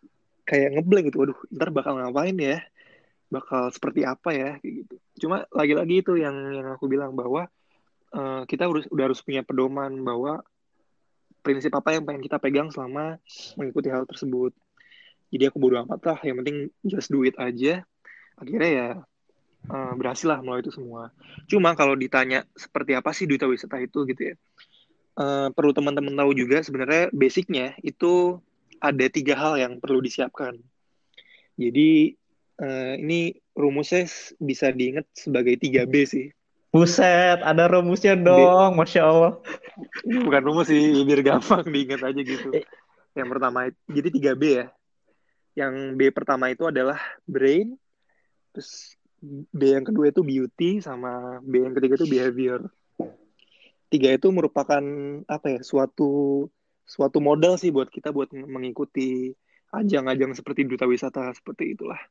kayak 0.49 0.81
ngeblank 0.81 1.13
gitu 1.13 1.21
waduh 1.21 1.39
ntar 1.53 1.69
bakal 1.75 1.99
ngapain 1.99 2.39
ya? 2.39 2.63
Bakal 3.29 3.75
seperti 3.75 4.07
apa 4.07 4.31
ya? 4.31 4.51
Gitu. 4.63 4.95
Cuma 5.27 5.43
lagi-lagi 5.51 6.07
itu 6.07 6.15
yang 6.15 6.55
yang 6.55 6.71
aku 6.71 6.87
bilang 6.87 7.19
bahwa 7.19 7.51
uh, 8.15 8.47
kita 8.47 8.71
harus 8.71 8.87
udah 8.95 9.11
harus 9.11 9.21
punya 9.21 9.43
pedoman 9.43 9.99
bahwa 10.07 10.47
prinsip 11.45 11.71
apa 11.77 11.93
yang 11.93 12.09
pengen 12.09 12.25
kita 12.25 12.41
pegang 12.41 12.73
selama 12.73 13.21
mengikuti 13.61 13.93
hal 13.93 14.09
tersebut. 14.09 14.57
jadi 15.35 15.51
aku 15.51 15.59
bodo 15.59 15.83
amat 15.83 16.01
lah 16.07 16.19
yang 16.23 16.39
penting 16.41 16.71
just 16.87 17.11
do 17.11 17.27
it 17.27 17.35
aja. 17.37 17.83
Akhirnya 18.39 18.71
ya 18.71 18.89
uh, 19.67 19.93
berhasil 19.99 20.31
lah 20.31 20.39
melalui 20.41 20.63
itu 20.63 20.73
semua. 20.73 21.11
Cuma 21.51 21.75
kalau 21.75 21.99
ditanya 21.99 22.47
seperti 22.55 22.95
apa 22.95 23.11
sih 23.11 23.27
duta 23.27 23.51
wisata 23.51 23.83
itu 23.83 24.07
gitu 24.07 24.33
ya 24.33 24.35
uh, 25.19 25.49
perlu 25.55 25.73
teman-teman 25.75 26.15
tahu 26.15 26.31
juga 26.35 26.63
sebenarnya 26.63 27.11
basicnya 27.15 27.75
itu 27.83 28.39
ada 28.83 29.07
tiga 29.09 29.35
hal 29.39 29.57
yang 29.57 29.73
perlu 29.81 30.03
disiapkan. 30.03 30.59
Jadi 31.55 32.19
uh, 32.59 32.95
ini 32.99 33.39
rumusnya 33.55 34.05
bisa 34.43 34.75
diingat 34.75 35.07
sebagai 35.15 35.55
3B 35.57 35.95
sih 36.05 36.27
Buset, 36.75 37.39
ada 37.39 37.71
rumusnya 37.71 38.19
dong, 38.19 38.75
Masya 38.75 39.07
Allah. 39.07 39.39
Bukan 40.03 40.43
rumus 40.43 40.67
sih, 40.67 41.07
biar 41.07 41.23
gampang 41.23 41.63
diingat 41.71 42.03
aja 42.03 42.19
gitu. 42.19 42.51
Yang 43.15 43.29
pertama, 43.31 43.71
jadi 43.87 44.09
3B 44.11 44.43
ya. 44.43 44.67
Yang 45.55 45.75
B 45.95 46.01
pertama 46.11 46.51
itu 46.51 46.67
adalah 46.67 46.99
brain, 47.31 47.79
terus 48.51 48.99
B 49.55 49.71
yang 49.71 49.87
kedua 49.87 50.11
itu 50.11 50.27
beauty, 50.27 50.83
sama 50.83 51.39
B 51.47 51.63
yang 51.63 51.79
ketiga 51.79 51.95
itu 52.03 52.11
behavior. 52.11 52.67
Tiga 53.87 54.11
itu 54.11 54.35
merupakan 54.35 54.83
apa 55.31 55.47
ya, 55.55 55.61
suatu 55.63 56.51
suatu 56.83 57.23
modal 57.23 57.55
sih 57.55 57.71
buat 57.71 57.87
kita 57.87 58.11
buat 58.11 58.35
mengikuti 58.35 59.31
ajang-ajang 59.71 60.35
seperti 60.35 60.67
duta 60.67 60.91
wisata 60.91 61.31
seperti 61.39 61.79
itulah. 61.79 62.03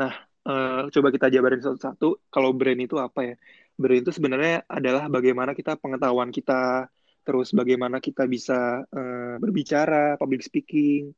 Nah, 0.00 0.12
uh, 0.48 0.88
coba 0.88 1.08
kita 1.12 1.28
jabarin 1.28 1.60
satu-satu. 1.60 2.32
Kalau 2.32 2.56
brain 2.56 2.80
itu 2.80 2.96
apa 2.96 3.28
ya? 3.28 3.36
Brain 3.80 4.04
itu 4.04 4.12
sebenarnya 4.12 4.68
adalah 4.68 5.08
bagaimana 5.08 5.56
kita 5.56 5.80
pengetahuan 5.80 6.28
kita, 6.28 6.84
terus 7.24 7.56
bagaimana 7.56 7.96
kita 7.96 8.28
bisa 8.28 8.84
uh, 8.84 9.34
berbicara, 9.40 10.20
public 10.20 10.44
speaking, 10.44 11.16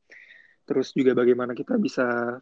terus 0.63 0.95
juga 0.95 1.11
bagaimana 1.11 1.51
kita 1.51 1.75
bisa 1.75 2.39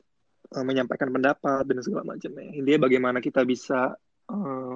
uh, 0.54 0.64
menyampaikan 0.66 1.10
pendapat 1.10 1.66
dan 1.66 1.82
segala 1.82 2.14
macamnya. 2.14 2.54
Intinya 2.54 2.86
bagaimana 2.86 3.18
kita 3.18 3.42
bisa 3.50 3.98
uh, 4.30 4.76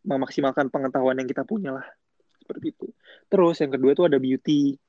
memaksimalkan 0.00 0.72
pengetahuan 0.72 1.20
yang 1.20 1.28
kita 1.28 1.44
punya 1.44 1.76
lah 1.76 1.86
seperti 2.40 2.72
itu. 2.72 2.88
Terus 3.28 3.60
yang 3.60 3.76
kedua 3.76 3.92
itu 3.92 4.04
ada 4.08 4.16
beauty. 4.16 4.80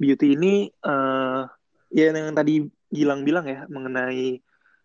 Beauty 0.00 0.26
ini 0.40 0.72
uh, 0.88 1.44
ya 1.92 2.16
yang 2.16 2.32
tadi 2.32 2.64
Gilang 2.94 3.26
bilang 3.26 3.42
ya 3.50 3.66
mengenai 3.66 4.38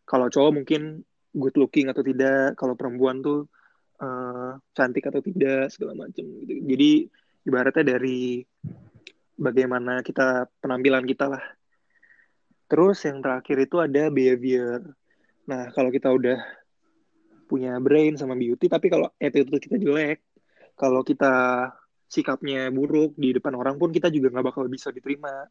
kalau 0.09 0.33
cowok 0.33 0.51
mungkin 0.57 1.05
good 1.29 1.53
looking 1.61 1.93
atau 1.93 2.01
tidak, 2.01 2.57
kalau 2.57 2.73
perempuan 2.73 3.21
tuh 3.21 3.45
uh, 4.01 4.57
cantik 4.73 5.07
atau 5.07 5.21
tidak 5.23 5.71
segala 5.71 5.95
macam 5.95 6.25
gitu. 6.43 6.53
Jadi 6.63 6.91
ibaratnya 7.45 7.95
dari 7.95 8.43
bagaimana 9.39 10.03
kita 10.03 10.47
penampilan 10.59 11.07
kita 11.07 11.31
lah 11.31 11.43
Terus 12.69 13.01
yang 13.01 13.17
terakhir 13.25 13.57
itu 13.65 13.81
ada 13.81 14.13
behavior. 14.13 14.85
Nah, 15.49 15.73
kalau 15.73 15.89
kita 15.89 16.13
udah 16.13 16.37
punya 17.49 17.81
brain 17.81 18.13
sama 18.13 18.37
beauty, 18.37 18.69
tapi 18.69 18.93
kalau 18.93 19.09
attitude 19.17 19.57
kita 19.57 19.81
jelek, 19.81 20.21
kalau 20.77 21.01
kita 21.01 21.65
sikapnya 22.05 22.69
buruk 22.69 23.17
di 23.17 23.33
depan 23.33 23.57
orang 23.57 23.81
pun 23.81 23.89
kita 23.89 24.13
juga 24.13 24.29
nggak 24.37 24.53
bakal 24.53 24.69
bisa 24.69 24.93
diterima. 24.93 25.49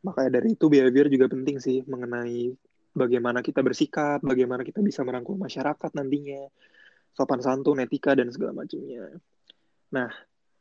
Makanya 0.00 0.40
dari 0.40 0.56
itu 0.56 0.72
behavior 0.72 1.12
juga 1.12 1.28
penting 1.28 1.60
sih 1.60 1.84
mengenai 1.84 2.56
bagaimana 2.96 3.44
kita 3.44 3.60
bersikap, 3.60 4.24
bagaimana 4.24 4.64
kita 4.64 4.80
bisa 4.80 5.04
merangkul 5.04 5.36
masyarakat 5.36 5.92
nantinya, 5.92 6.40
sopan 7.16 7.40
santun, 7.40 7.80
etika, 7.80 8.12
dan 8.12 8.28
segala 8.28 8.52
macamnya. 8.52 9.08
Nah, 9.96 10.12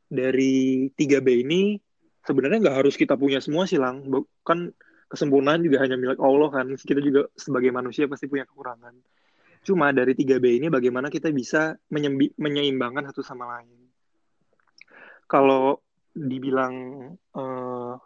dari 0.07 0.87
3B 0.95 1.43
ini 1.43 1.75
sebenarnya 2.23 2.63
nggak 2.63 2.77
harus 2.79 2.95
kita 2.95 3.19
punya 3.19 3.43
semua 3.43 3.67
sih, 3.67 3.75
Lang. 3.75 4.07
Kan 4.47 4.71
kesempurnaan 5.11 5.61
juga 5.61 5.83
hanya 5.83 5.99
milik 5.99 6.17
Allah 6.23 6.49
kan. 6.49 6.71
Kita 6.79 7.03
juga 7.03 7.27
sebagai 7.35 7.69
manusia 7.75 8.07
pasti 8.07 8.31
punya 8.31 8.47
kekurangan. 8.47 8.95
Cuma 9.67 9.91
dari 9.91 10.15
3B 10.15 10.63
ini 10.63 10.71
bagaimana 10.71 11.11
kita 11.11 11.27
bisa 11.35 11.75
menyeimbangkan 12.39 13.11
satu 13.11 13.19
sama 13.19 13.59
lain. 13.59 13.91
Kalau 15.25 15.83
dibilang 16.15 16.73
uh, 17.35 17.99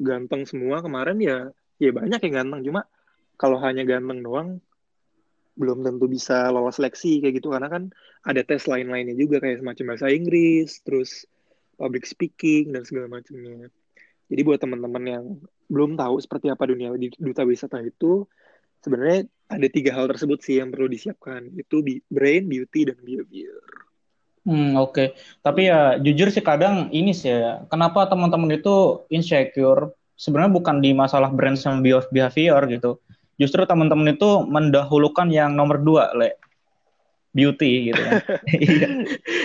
ganteng 0.00 0.48
semua 0.48 0.80
kemarin 0.80 1.20
ya 1.20 1.52
ya 1.76 1.90
banyak 1.92 2.16
yang 2.24 2.34
ganteng 2.42 2.60
cuma 2.64 2.80
kalau 3.36 3.60
hanya 3.60 3.84
ganteng 3.84 4.24
doang 4.24 4.48
belum 5.54 5.86
tentu 5.86 6.10
bisa 6.10 6.50
lolos 6.50 6.82
seleksi 6.82 7.22
kayak 7.22 7.38
gitu 7.38 7.54
karena 7.54 7.70
kan 7.70 7.94
ada 8.26 8.42
tes 8.42 8.66
lain-lainnya 8.66 9.14
juga 9.14 9.38
kayak 9.38 9.62
semacam 9.62 9.84
bahasa 9.94 10.06
Inggris 10.10 10.82
terus 10.82 11.30
public 11.78 12.04
speaking 12.06 12.74
dan 12.74 12.82
segala 12.82 13.06
macamnya 13.06 13.70
jadi 14.28 14.40
buat 14.42 14.58
teman-teman 14.60 15.04
yang 15.04 15.24
belum 15.68 15.96
tahu 16.00 16.16
seperti 16.20 16.48
apa 16.48 16.64
dunia 16.68 16.92
duta 16.96 17.42
wisata 17.44 17.80
itu, 17.84 18.24
sebenarnya 18.80 19.28
ada 19.48 19.66
tiga 19.68 19.90
hal 19.96 20.08
tersebut 20.08 20.40
sih 20.40 20.60
yang 20.60 20.72
perlu 20.72 20.88
disiapkan. 20.88 21.52
Itu 21.56 21.84
brain, 22.08 22.48
beauty, 22.48 22.88
dan 22.88 22.98
behavior. 23.04 23.64
Hmm, 24.44 24.76
oke. 24.76 24.92
Okay. 24.92 25.08
Tapi 25.40 25.72
ya 25.72 25.96
jujur 26.00 26.28
sih 26.28 26.44
kadang 26.44 26.92
ini 26.92 27.16
sih 27.16 27.32
ya, 27.32 27.64
kenapa 27.68 28.04
teman-teman 28.08 28.60
itu 28.60 29.04
insecure? 29.08 29.92
Sebenarnya 30.14 30.52
bukan 30.52 30.76
di 30.78 30.94
masalah 30.94 31.32
brand 31.32 31.56
sama 31.56 31.80
behavior 31.82 32.60
gitu. 32.68 33.00
Justru 33.40 33.66
teman-teman 33.66 34.14
itu 34.14 34.46
mendahulukan 34.46 35.26
yang 35.30 35.52
nomor 35.58 35.82
dua, 35.82 36.14
Le. 36.14 36.38
Beauty 37.34 37.90
gitu 37.90 37.98
kan. 37.98 38.22
iya. 38.62 38.88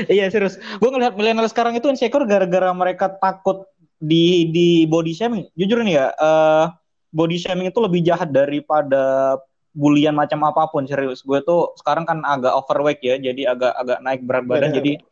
iya 0.05 0.25
serius. 0.29 0.61
Gue 0.77 0.93
ngelihat 0.93 1.17
milenial 1.17 1.49
sekarang 1.49 1.73
itu 1.73 1.89
insecure 1.89 2.21
gara-gara 2.29 2.69
mereka 2.69 3.09
takut 3.17 3.65
di 3.99 4.47
di 4.55 4.87
body 4.87 5.11
shaming 5.11 5.45
jujur 5.59 5.83
nih 5.83 5.99
ya 5.99 6.07
uh, 6.15 6.71
body 7.11 7.35
shaming 7.35 7.67
itu 7.67 7.83
lebih 7.83 7.99
jahat 7.99 8.31
daripada 8.31 9.35
bulian 9.75 10.15
macam 10.15 10.39
apa 10.47 10.71
pun 10.71 10.87
serius 10.87 11.21
gue 11.21 11.43
tuh 11.43 11.75
sekarang 11.77 12.07
kan 12.07 12.23
agak 12.23 12.55
overweight 12.55 13.03
ya 13.03 13.19
jadi 13.19 13.53
agak 13.53 13.75
agak 13.75 13.99
naik 14.01 14.23
berat 14.23 14.47
badan 14.47 14.71
jadi 14.71 15.03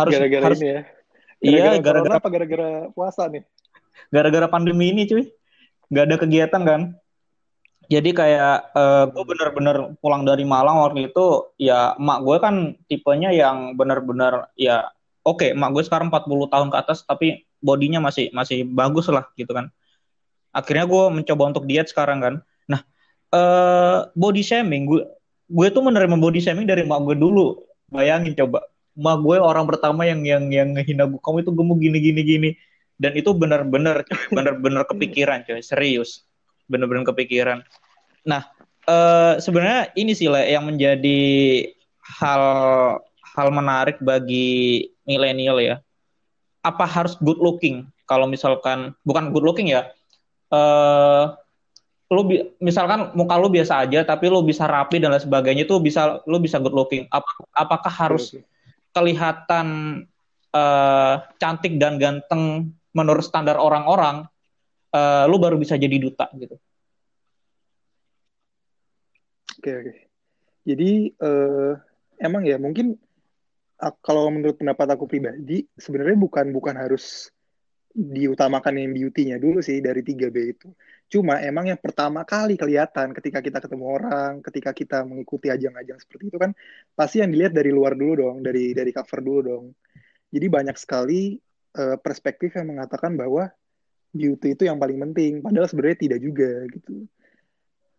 harus 0.00 0.12
gara-gara 0.16 0.44
harus 0.48 0.60
ini 0.64 0.68
ya 0.72 0.80
iya 1.44 1.64
gara-gara 1.78 2.16
apa 2.16 2.28
gara-gara 2.32 2.70
puasa 2.96 3.28
nih 3.28 3.44
gara-gara 4.08 4.48
pandemi 4.48 4.96
ini 4.96 5.04
cuy 5.04 5.28
nggak 5.92 6.04
ada 6.08 6.16
kegiatan 6.16 6.62
kan 6.64 6.80
jadi 7.90 8.10
kayak 8.14 8.56
uh, 8.70 9.04
gue 9.10 9.24
bener-bener 9.26 9.98
pulang 9.98 10.22
dari 10.22 10.46
Malang 10.46 10.78
waktu 10.78 11.10
itu 11.10 11.50
ya 11.58 11.98
emak 11.98 12.22
gue 12.22 12.36
kan 12.38 12.54
tipenya 12.86 13.34
yang 13.34 13.74
bener-bener 13.74 14.46
ya 14.54 14.94
oke 15.26 15.42
okay, 15.42 15.58
emak 15.58 15.74
gue 15.74 15.82
sekarang 15.82 16.06
40 16.06 16.54
tahun 16.54 16.68
ke 16.70 16.76
atas 16.78 17.02
tapi 17.02 17.50
bodinya 17.58 17.98
masih 17.98 18.30
masih 18.30 18.62
bagus 18.62 19.10
lah 19.10 19.26
gitu 19.34 19.50
kan. 19.50 19.74
Akhirnya 20.54 20.86
gue 20.86 21.04
mencoba 21.18 21.42
untuk 21.50 21.66
diet 21.66 21.90
sekarang 21.90 22.22
kan. 22.22 22.34
Nah 22.70 22.80
uh, 23.34 24.06
body 24.14 24.46
shaming 24.46 24.86
gue 24.86 25.02
gue 25.50 25.66
tuh 25.74 25.82
menerima 25.82 26.14
body 26.14 26.38
shaming 26.38 26.70
dari 26.70 26.86
mak 26.86 27.02
gue 27.02 27.18
dulu. 27.18 27.58
Bayangin 27.90 28.38
coba 28.38 28.70
mak 28.94 29.18
gue 29.18 29.34
orang 29.42 29.66
pertama 29.66 30.06
yang 30.06 30.22
yang 30.22 30.46
yang 30.54 30.78
ngehina 30.78 31.10
gue 31.10 31.18
kamu 31.18 31.42
itu 31.42 31.50
gemuk 31.50 31.78
gini 31.82 31.98
gini 31.98 32.22
gini. 32.22 32.50
Dan 33.02 33.18
itu 33.18 33.34
benar-benar 33.34 34.06
benar-benar 34.30 34.86
kepikiran 34.86 35.42
coy 35.42 35.58
serius. 35.58 36.22
Benar-benar 36.70 37.02
kepikiran 37.02 37.66
nah 38.24 38.50
uh, 38.86 39.34
sebenarnya 39.40 39.94
ini 39.96 40.12
sih 40.12 40.28
lah 40.28 40.44
yang 40.44 40.66
menjadi 40.66 41.20
hal 42.20 42.44
hal 43.36 43.48
menarik 43.54 44.02
bagi 44.02 44.90
milenial 45.06 45.58
ya. 45.62 45.76
Apa 46.60 46.84
harus 46.84 47.16
good 47.22 47.40
looking? 47.40 47.88
Kalau 48.04 48.26
misalkan 48.28 48.92
bukan 49.06 49.30
good 49.32 49.46
looking 49.46 49.70
ya 49.70 49.88
uh, 50.50 51.34
lu 52.10 52.26
bi 52.26 52.42
misalkan 52.58 53.14
muka 53.14 53.38
lu 53.38 53.46
biasa 53.46 53.86
aja 53.86 54.02
tapi 54.02 54.26
lu 54.26 54.42
bisa 54.42 54.66
rapi 54.66 54.98
dan 54.98 55.14
lain 55.14 55.22
sebagainya 55.22 55.62
itu 55.62 55.78
bisa 55.78 56.18
lu 56.26 56.42
bisa 56.42 56.58
good 56.58 56.74
looking. 56.74 57.06
Ap 57.14 57.22
apakah 57.54 57.90
harus 57.90 58.34
kelihatan 58.90 59.66
uh, 60.50 61.14
cantik 61.38 61.78
dan 61.78 62.02
ganteng 62.02 62.74
menurut 62.90 63.22
standar 63.22 63.54
orang-orang 63.54 64.26
uh, 64.90 65.24
lu 65.30 65.38
baru 65.38 65.54
bisa 65.54 65.78
jadi 65.78 65.94
duta 66.02 66.26
gitu 66.34 66.58
oke 69.60 69.70
oke 69.70 69.94
jadi 70.64 70.90
uh, 71.20 71.72
emang 72.16 72.48
ya 72.48 72.56
mungkin 72.56 72.96
kalau 74.04 74.28
menurut 74.28 74.60
pendapat 74.60 74.92
aku 74.92 75.08
pribadi 75.08 75.64
sebenarnya 75.72 76.16
bukan 76.20 76.52
bukan 76.52 76.76
harus 76.76 77.32
diutamakan 77.90 78.78
yang 78.78 78.94
beauty-nya 78.94 79.36
dulu 79.42 79.58
sih 79.58 79.82
dari 79.82 80.06
3B 80.06 80.36
itu. 80.46 80.68
Cuma 81.10 81.42
emang 81.42 81.74
yang 81.74 81.80
pertama 81.80 82.22
kali 82.22 82.54
kelihatan 82.54 83.10
ketika 83.10 83.42
kita 83.42 83.58
ketemu 83.58 83.84
orang, 83.90 84.32
ketika 84.46 84.70
kita 84.70 85.02
mengikuti 85.02 85.50
ajang-ajang 85.50 85.98
seperti 85.98 86.30
itu 86.30 86.38
kan 86.38 86.54
pasti 86.94 87.18
yang 87.18 87.34
dilihat 87.34 87.50
dari 87.50 87.74
luar 87.74 87.98
dulu 87.98 88.12
dong, 88.14 88.36
dari 88.46 88.70
dari 88.70 88.94
cover 88.94 89.20
dulu 89.26 89.40
dong. 89.42 89.64
Jadi 90.30 90.46
banyak 90.46 90.76
sekali 90.78 91.34
uh, 91.74 91.98
perspektif 91.98 92.54
yang 92.54 92.70
mengatakan 92.70 93.18
bahwa 93.18 93.50
beauty 94.14 94.54
itu 94.54 94.70
yang 94.70 94.78
paling 94.78 94.98
penting, 95.10 95.42
padahal 95.42 95.66
sebenarnya 95.66 95.98
tidak 95.98 96.20
juga 96.22 96.50
gitu. 96.70 97.10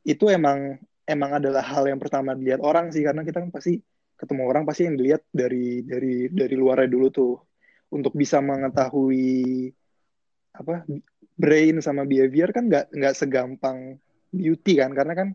Itu 0.07 0.31
emang 0.31 0.79
emang 1.11 1.37
adalah 1.43 1.61
hal 1.61 1.83
yang 1.91 1.99
pertama 1.99 2.31
dilihat 2.33 2.63
orang 2.63 2.89
sih 2.95 3.03
karena 3.03 3.21
kita 3.27 3.43
kan 3.43 3.51
pasti 3.51 3.75
ketemu 4.15 4.43
orang 4.45 4.63
pasti 4.69 4.85
yang 4.85 4.95
dilihat 4.95 5.25
dari 5.33 5.81
dari 5.81 6.29
dari 6.29 6.55
luarnya 6.55 6.89
dulu 6.89 7.07
tuh. 7.11 7.33
Untuk 7.91 8.15
bisa 8.15 8.39
mengetahui 8.39 9.67
apa 10.55 10.87
brain 11.35 11.83
sama 11.83 12.07
behavior 12.07 12.55
kan 12.55 12.71
nggak 12.71 12.95
nggak 12.95 13.15
segampang 13.19 13.99
beauty 14.31 14.79
kan 14.79 14.95
karena 14.95 15.13
kan 15.15 15.29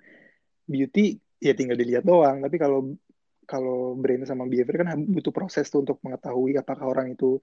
beauty 0.64 1.20
ya 1.42 1.52
tinggal 1.52 1.76
dilihat 1.76 2.08
doang. 2.08 2.40
Tapi 2.40 2.56
kalau 2.56 2.96
kalau 3.44 3.94
brain 4.00 4.24
sama 4.24 4.48
behavior 4.48 4.82
kan 4.82 4.96
butuh 5.04 5.34
proses 5.36 5.68
tuh 5.68 5.84
untuk 5.84 6.00
mengetahui 6.00 6.56
apakah 6.56 6.88
orang 6.88 7.12
itu 7.12 7.38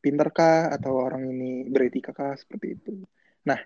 pinter 0.00 0.32
kah 0.32 0.72
atau 0.72 1.02
orang 1.02 1.28
ini 1.28 1.68
beretika 1.68 2.16
kah 2.16 2.32
seperti 2.38 2.80
itu. 2.80 2.94
Nah 3.44 3.60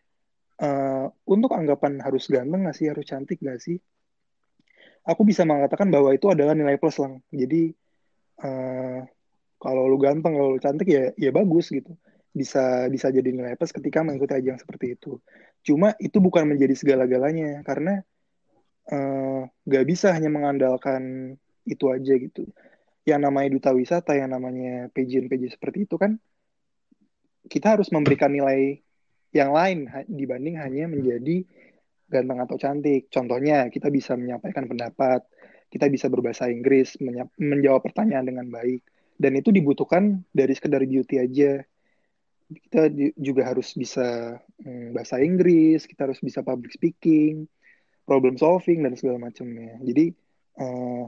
uh, 0.59 1.07
untuk 1.29 1.55
anggapan 1.55 2.02
harus 2.02 2.26
ganteng 2.26 2.67
nggak 2.67 2.76
sih? 2.76 2.90
Harus 2.90 3.07
cantik 3.07 3.38
nggak 3.38 3.61
sih 3.62 3.79
aku 5.07 5.23
bisa 5.25 5.42
mengatakan 5.45 5.88
bahwa 5.88 6.12
itu 6.12 6.28
adalah 6.28 6.52
nilai 6.52 6.76
plus 6.76 7.00
lang 7.00 7.21
jadi 7.33 7.73
uh, 8.45 9.04
kalau 9.61 9.85
lu 9.87 10.00
ganteng 10.00 10.33
kalau 10.33 10.57
lu 10.57 10.61
cantik 10.61 10.88
ya 10.88 11.12
ya 11.21 11.30
bagus 11.30 11.69
gitu 11.69 11.92
bisa 12.30 12.87
bisa 12.87 13.11
jadi 13.11 13.35
nilai 13.35 13.59
plus 13.59 13.75
ketika 13.75 14.07
mengikuti 14.07 14.38
ajang 14.38 14.59
seperti 14.59 14.95
itu. 14.95 15.19
Cuma 15.66 15.99
itu 15.99 16.23
bukan 16.23 16.47
menjadi 16.47 16.75
segala-galanya 16.78 17.66
karena 17.66 18.00
eh, 18.90 19.40
gak 19.66 19.85
bisa 19.87 20.14
hanya 20.14 20.30
mengandalkan 20.30 21.35
itu 21.66 21.90
aja 21.90 22.14
gitu. 22.16 22.47
Yang 23.02 23.21
namanya 23.26 23.49
duta 23.50 23.71
wisata, 23.75 24.14
yang 24.14 24.30
namanya 24.30 24.88
pageant-pageant 24.95 25.59
seperti 25.59 25.90
itu 25.90 25.99
kan 25.99 26.16
kita 27.50 27.75
harus 27.75 27.90
memberikan 27.90 28.30
nilai 28.30 28.78
yang 29.35 29.50
lain 29.50 29.90
dibanding 30.07 30.59
hanya 30.59 30.87
menjadi 30.87 31.42
ganteng 32.11 32.43
atau 32.43 32.59
cantik. 32.59 33.07
Contohnya 33.09 33.71
kita 33.71 33.88
bisa 33.88 34.19
menyampaikan 34.19 34.67
pendapat, 34.67 35.23
kita 35.71 35.87
bisa 35.87 36.11
berbahasa 36.11 36.50
Inggris, 36.50 36.99
menjawab 37.38 37.87
pertanyaan 37.87 38.26
dengan 38.26 38.50
baik. 38.50 38.83
Dan 39.21 39.38
itu 39.38 39.55
dibutuhkan 39.55 40.26
dari 40.35 40.52
sekedar 40.52 40.83
beauty 40.83 41.23
aja 41.23 41.62
kita 42.50 42.90
juga 43.14 43.47
harus 43.47 43.71
bisa 43.79 44.38
hmm, 44.67 44.90
bahasa 44.90 45.23
Inggris, 45.23 45.87
kita 45.87 46.11
harus 46.11 46.19
bisa 46.19 46.43
public 46.43 46.75
speaking, 46.75 47.47
problem 48.02 48.35
solving 48.35 48.83
dan 48.83 48.99
segala 48.99 49.31
macamnya. 49.31 49.79
Jadi 49.87 50.11
uh, 50.59 51.07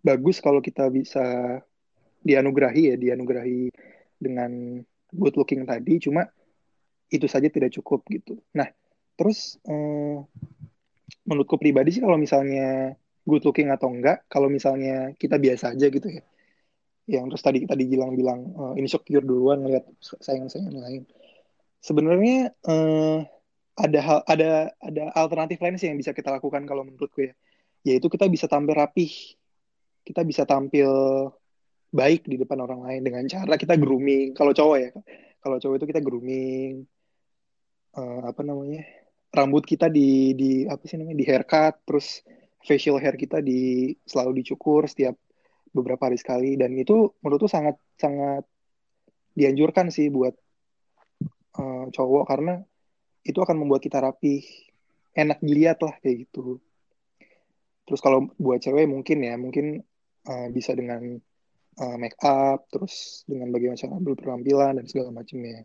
bagus 0.00 0.40
kalau 0.40 0.64
kita 0.64 0.88
bisa 0.88 1.60
dianugerahi 2.24 2.94
ya, 2.94 2.96
dianugerahi 2.96 3.68
dengan 4.16 4.80
good 5.12 5.36
looking 5.36 5.68
tadi. 5.68 6.00
Cuma 6.00 6.24
itu 7.12 7.28
saja 7.28 7.52
tidak 7.52 7.76
cukup 7.76 8.00
gitu. 8.08 8.40
Nah, 8.56 8.72
terus 9.18 9.60
uh, 9.68 10.24
menurutku 11.28 11.56
pribadi 11.60 11.94
sih 11.94 12.02
kalau 12.02 12.18
misalnya 12.18 12.96
good 13.22 13.44
looking 13.46 13.70
atau 13.70 13.92
enggak, 13.92 14.26
kalau 14.26 14.50
misalnya 14.50 15.14
kita 15.14 15.38
biasa 15.38 15.74
aja 15.76 15.86
gitu 15.86 16.08
ya 16.10 16.22
yang 17.10 17.26
terus 17.26 17.42
tadi 17.42 17.66
tadi 17.66 17.84
bilang-bilang 17.90 18.40
uh, 18.54 18.74
insecure 18.78 19.24
duluan 19.26 19.66
ngeliat 19.66 19.82
sayang-sayang 19.98 20.76
lain. 20.78 21.02
Sebenarnya 21.82 22.54
uh, 22.62 23.26
ada 23.74 24.00
hal 24.00 24.18
ada 24.28 24.50
ada 24.78 25.02
alternatif 25.18 25.58
lain 25.58 25.74
sih 25.80 25.90
yang 25.90 25.98
bisa 25.98 26.14
kita 26.14 26.30
lakukan 26.30 26.62
kalau 26.62 26.86
menurutku 26.86 27.26
ya. 27.26 27.34
Yaitu 27.82 28.06
kita 28.06 28.30
bisa 28.30 28.46
tampil 28.46 28.78
rapih. 28.78 29.10
Kita 30.06 30.22
bisa 30.22 30.46
tampil 30.46 30.86
baik 31.90 32.30
di 32.30 32.38
depan 32.38 32.62
orang 32.62 32.86
lain 32.86 33.02
dengan 33.02 33.26
cara 33.26 33.54
kita 33.58 33.74
grooming. 33.74 34.38
Kalau 34.38 34.54
cowok 34.54 34.78
ya. 34.78 34.90
Kalau 35.42 35.58
cowok 35.58 35.82
itu 35.82 35.86
kita 35.90 36.00
grooming 36.06 36.86
uh, 37.98 38.30
apa 38.30 38.46
namanya? 38.46 38.86
Rambut 39.32 39.64
kita 39.64 39.88
di 39.88 40.36
di 40.36 40.50
apa 40.68 40.84
sih 40.84 41.00
namanya? 41.00 41.18
di 41.18 41.26
haircut 41.26 41.74
terus 41.88 42.20
facial 42.62 43.00
hair 43.00 43.16
kita 43.16 43.40
di 43.40 43.90
selalu 44.04 44.44
dicukur 44.44 44.84
setiap 44.86 45.16
beberapa 45.72 46.06
hari 46.06 46.20
sekali 46.20 46.54
dan 46.60 46.76
itu 46.76 47.16
menurutku 47.24 47.48
sangat 47.48 47.80
sangat 47.96 48.44
dianjurkan 49.32 49.88
sih 49.88 50.12
buat 50.12 50.36
uh, 51.56 51.88
cowok 51.88 52.24
karena 52.28 52.60
itu 53.24 53.40
akan 53.40 53.56
membuat 53.56 53.80
kita 53.80 54.04
rapi 54.04 54.44
enak 55.16 55.40
dilihat 55.40 55.80
lah 55.80 55.96
kayak 56.04 56.28
gitu 56.28 56.60
terus 57.88 58.00
kalau 58.04 58.28
buat 58.36 58.60
cewek 58.60 58.84
mungkin 58.84 59.24
ya 59.24 59.34
mungkin 59.40 59.80
uh, 60.28 60.48
bisa 60.52 60.76
dengan 60.76 61.16
uh, 61.80 61.96
make 61.96 62.20
up 62.20 62.68
terus 62.68 63.24
dengan 63.24 63.48
bagaimana 63.48 63.80
cara 63.80 63.96
berpenampilan 63.96 64.76
dan 64.76 64.86
segala 64.86 65.08
macamnya 65.08 65.64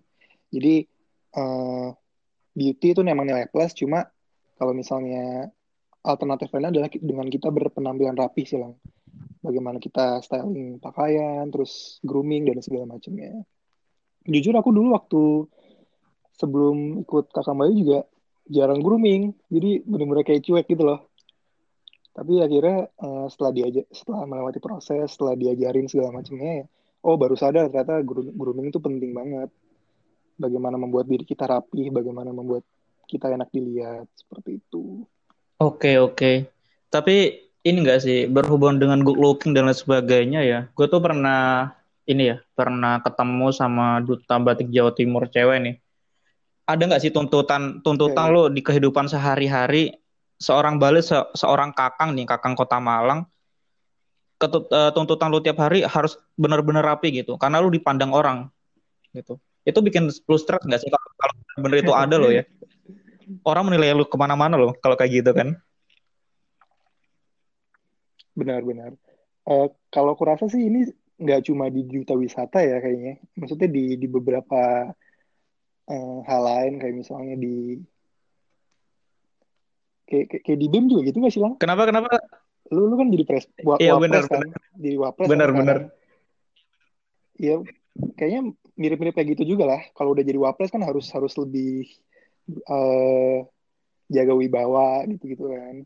jadi 0.50 0.88
uh, 1.36 1.92
beauty 2.58 2.98
itu 2.98 3.02
memang 3.06 3.30
nilai 3.30 3.46
plus 3.54 3.78
cuma 3.78 4.10
kalau 4.58 4.74
misalnya 4.74 5.54
alternatif 6.02 6.50
lainnya 6.50 6.74
adalah 6.74 6.89
dengan 6.89 7.30
kita 7.30 7.54
berpenampilan 7.54 8.17
rapi 8.17 8.50
sih 8.50 8.58
lang 8.58 8.74
bagaimana 9.48 9.78
kita 9.80 10.20
styling 10.20 10.82
pakaian, 10.84 11.48
terus 11.48 12.04
grooming 12.04 12.50
dan 12.50 12.60
segala 12.60 12.98
macamnya. 12.98 13.48
Jujur 14.28 14.52
aku 14.60 14.76
dulu 14.76 14.91
waktu 14.91 15.48
sebelum 16.36 17.08
ikut 17.08 17.32
kakak 17.32 17.56
Bayu 17.56 17.74
juga 17.74 18.00
jarang 18.52 18.84
grooming, 18.84 19.32
jadi 19.48 19.84
benar-benar 19.88 20.28
kayak 20.28 20.43
cuek 20.43 20.67
gitu 20.67 20.84
loh. 20.84 21.08
Tapi 22.12 22.41
akhirnya 22.41 22.89
uh, 22.98 23.30
setelah 23.30 23.52
diajak, 23.54 23.86
setelah 23.93 24.26
melewati 24.26 24.60
proses, 24.60 25.13
setelah 25.13 25.38
diajarin 25.38 25.88
segala 25.88 26.12
macamnya, 26.12 26.65
oh 27.06 27.15
baru 27.15 27.38
sadar 27.38 27.70
ternyata 27.70 28.02
grooming 28.36 28.74
itu 28.74 28.80
penting 28.84 29.15
banget. 29.15 29.50
Bagaimana 30.38 30.78
membuat 30.78 31.10
diri 31.10 31.26
kita 31.26 31.50
rapi, 31.50 31.89
bagaimana 31.89 32.30
membuat 32.30 32.62
kita 33.10 33.34
enak 33.34 33.50
dilihat 33.50 34.06
seperti 34.13 34.62
itu. 34.62 35.02
Oke 35.58 35.97
oke. 35.97 36.45
Tapi 36.93 37.47
ini 37.65 37.78
enggak 37.84 38.06
sih 38.06 38.30
berhubungan 38.30 38.78
dengan 38.78 39.00
good 39.02 39.17
looking 39.17 39.52
dan 39.58 39.65
lain 39.65 39.76
sebagainya 39.76 40.41
ya. 40.45 40.60
Gue 40.78 40.86
tuh 40.86 41.02
pernah 41.02 41.73
ini 42.08 42.36
ya 42.36 42.38
pernah 42.56 43.04
ketemu 43.04 43.47
sama 43.52 44.00
duta 44.00 44.38
batik 44.39 44.69
Jawa 44.69 44.93
Timur 44.93 45.26
cewek 45.28 45.58
nih. 45.60 45.76
Ada 46.67 46.84
nggak 46.84 47.02
sih 47.02 47.12
tuntutan 47.12 47.80
tuntutan 47.82 48.28
okay. 48.30 48.36
lo 48.36 48.43
di 48.52 48.62
kehidupan 48.63 49.08
sehari-hari 49.10 49.95
seorang 50.38 50.78
Bali 50.78 51.02
se 51.02 51.17
seorang 51.34 51.73
kakang 51.73 52.13
nih 52.13 52.28
kakang 52.30 52.54
Kota 52.54 52.78
Malang 52.78 53.26
ketut, 54.38 54.69
uh, 54.69 54.93
tuntutan 54.93 55.34
lo 55.34 55.41
tiap 55.41 55.58
hari 55.58 55.82
harus 55.82 56.15
benar-benar 56.38 56.86
rapi 56.86 57.10
gitu 57.10 57.36
karena 57.41 57.58
lo 57.58 57.73
dipandang 57.73 58.13
orang 58.13 58.47
gitu. 59.12 59.41
Itu 59.68 59.84
bikin 59.84 60.08
lu 60.08 60.38
stres 60.40 60.64
nggak 60.64 60.80
sih 60.80 60.88
kalau 60.88 61.36
bener 61.60 61.84
itu 61.84 61.92
ada 61.92 62.16
lo 62.16 62.32
ya? 62.32 62.48
Orang 63.44 63.68
menilai 63.68 63.92
lu 63.92 64.08
ke 64.08 64.16
mana-mana 64.16 64.56
lo 64.56 64.72
kalau 64.80 64.96
kayak 64.96 65.20
gitu 65.20 65.36
kan? 65.36 65.60
Benar-benar. 68.32 68.96
Uh, 69.44 69.68
eh, 69.68 69.68
kalau 69.92 70.16
aku 70.16 70.24
rasa 70.24 70.48
sih 70.48 70.64
ini 70.64 70.88
nggak 71.20 71.52
cuma 71.52 71.68
di 71.68 71.84
duta 71.84 72.16
wisata 72.16 72.64
ya 72.64 72.80
kayaknya. 72.80 73.20
Maksudnya 73.36 73.68
di 73.68 74.00
di 74.00 74.08
beberapa 74.08 74.88
uh, 75.92 76.20
hal 76.24 76.42
lain 76.48 76.74
kayak 76.80 76.96
misalnya 76.96 77.36
di 77.36 77.84
kayak, 80.08 80.26
kayak, 80.32 80.44
kayak 80.48 80.60
di 80.64 80.68
BEM 80.72 80.86
juga 80.88 81.02
gitu 81.12 81.18
nggak 81.20 81.34
sih 81.36 81.44
lang? 81.44 81.54
Kenapa 81.60 81.84
kenapa? 81.84 82.08
Lu 82.72 82.88
lu 82.88 82.96
kan 82.96 83.12
jadi 83.12 83.24
pres 83.28 83.52
wa, 83.64 83.76
iya, 83.80 84.00
benar, 84.00 84.24
kan? 84.28 84.44
Bener. 84.44 84.60
Di 84.76 84.92
wapres. 84.96 85.28
Benar 85.28 85.50
kan, 85.52 85.60
benar. 85.60 85.78
Iya, 87.38 87.56
kayaknya 88.18 88.54
mirip-mirip 88.78 89.14
kayak 89.18 89.38
gitu 89.38 89.58
juga 89.58 89.66
lah. 89.66 89.82
Kalau 89.98 90.14
udah 90.14 90.24
jadi 90.26 90.38
wapres 90.38 90.74
kan 90.74 90.82
harus 90.86 91.10
harus 91.14 91.34
lebih 91.38 91.90
uh, 92.70 93.46
jaga 94.08 94.34
wibawa 94.34 95.04
gitu-gitu 95.10 95.52
kan 95.52 95.84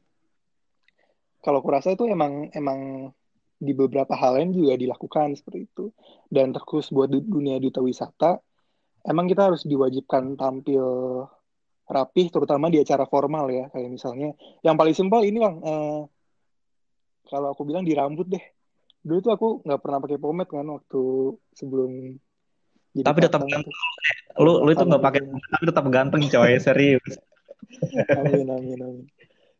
kalau 1.41 1.59
kurasa 1.65 1.97
itu 1.97 2.05
emang 2.05 2.53
emang 2.53 3.09
di 3.61 3.73
beberapa 3.73 4.13
hal 4.13 4.37
lain 4.37 4.53
juga 4.53 4.77
dilakukan 4.77 5.33
seperti 5.37 5.65
itu. 5.65 5.89
Dan 6.29 6.53
terkhusus 6.53 6.93
buat 6.93 7.09
dunia 7.09 7.57
duta 7.57 7.81
wisata, 7.81 8.37
emang 9.05 9.25
kita 9.29 9.49
harus 9.53 9.65
diwajibkan 9.65 10.37
tampil 10.37 10.85
rapih, 11.89 12.29
terutama 12.29 12.69
di 12.69 12.81
acara 12.81 13.09
formal 13.09 13.49
ya. 13.49 13.69
Kayak 13.73 13.89
misalnya, 13.89 14.29
yang 14.61 14.77
paling 14.77 14.95
simpel 14.97 15.21
ini 15.25 15.37
bang, 15.41 15.55
eh, 15.61 16.01
kalau 17.29 17.53
aku 17.53 17.65
bilang 17.65 17.85
di 17.85 17.93
rambut 17.97 18.29
deh. 18.29 18.41
Dulu 19.01 19.19
tuh 19.21 19.31
aku 19.33 19.47
nggak 19.65 19.81
pernah 19.81 19.99
pakai 20.01 20.17
pomade 20.21 20.49
kan 20.49 20.67
waktu 20.69 21.03
sebelum 21.57 21.91
jadi 22.91 23.05
tapi 23.07 23.19
tetap 23.23 23.41
ganteng. 23.47 23.75
Lu 24.37 24.61
lu 24.61 24.69
itu 24.69 24.83
nggak 24.83 25.03
pakai 25.03 25.21
tapi 25.25 25.63
tetap 25.65 25.85
ganteng 25.89 26.21
coy 26.27 26.53
serius. 26.59 27.13
amin 28.19 28.47
amin 28.51 28.79
amin. 28.79 29.05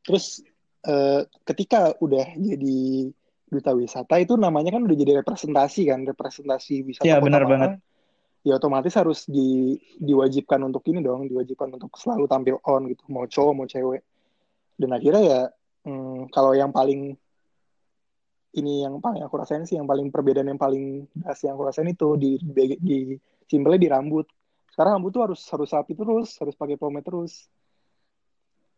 Terus 0.03 0.43
uh, 0.85 1.23
ketika 1.47 1.95
udah 2.01 2.25
jadi 2.37 3.09
duta 3.51 3.71
wisata 3.75 4.15
itu 4.15 4.39
namanya 4.39 4.71
kan 4.71 4.87
udah 4.87 4.95
jadi 4.95 5.19
representasi 5.19 5.91
kan 5.91 6.07
representasi 6.07 6.87
wisata 6.87 7.03
ya, 7.03 7.19
benar 7.19 7.43
banget 7.43 7.83
ya 8.41 8.57
otomatis 8.57 8.95
harus 8.97 9.27
di, 9.29 9.77
diwajibkan 10.01 10.63
untuk 10.65 10.81
ini 10.89 11.03
dong 11.03 11.29
diwajibkan 11.29 11.77
untuk 11.77 11.93
selalu 11.99 12.25
tampil 12.25 12.55
on 12.65 12.89
gitu 12.89 13.03
mau 13.11 13.27
cowok 13.27 13.53
mau 13.53 13.67
cewek 13.69 14.01
dan 14.81 14.89
akhirnya 14.97 15.21
ya 15.21 15.41
hmm, 15.85 16.33
kalau 16.33 16.57
yang 16.57 16.73
paling 16.73 17.19
ini 18.51 18.83
yang 18.83 18.99
paling 18.99 19.23
aku 19.23 19.35
rasain 19.39 19.63
sih 19.63 19.79
yang 19.79 19.87
paling 19.87 20.11
perbedaan 20.11 20.51
yang 20.51 20.59
paling 20.59 21.07
khas 21.23 21.47
yang 21.47 21.55
aku 21.55 21.63
rasain 21.71 21.87
itu 21.87 22.19
di 22.19 22.35
di, 22.39 22.75
di 22.79 22.97
di 23.47 23.87
rambut. 23.87 24.27
Sekarang 24.71 24.99
rambut 24.99 25.11
tuh 25.15 25.23
harus 25.23 25.41
harus 25.51 25.69
rapi 25.71 25.93
terus 25.95 26.35
harus 26.39 26.55
pakai 26.55 26.75
pomade 26.75 27.07
terus. 27.07 27.47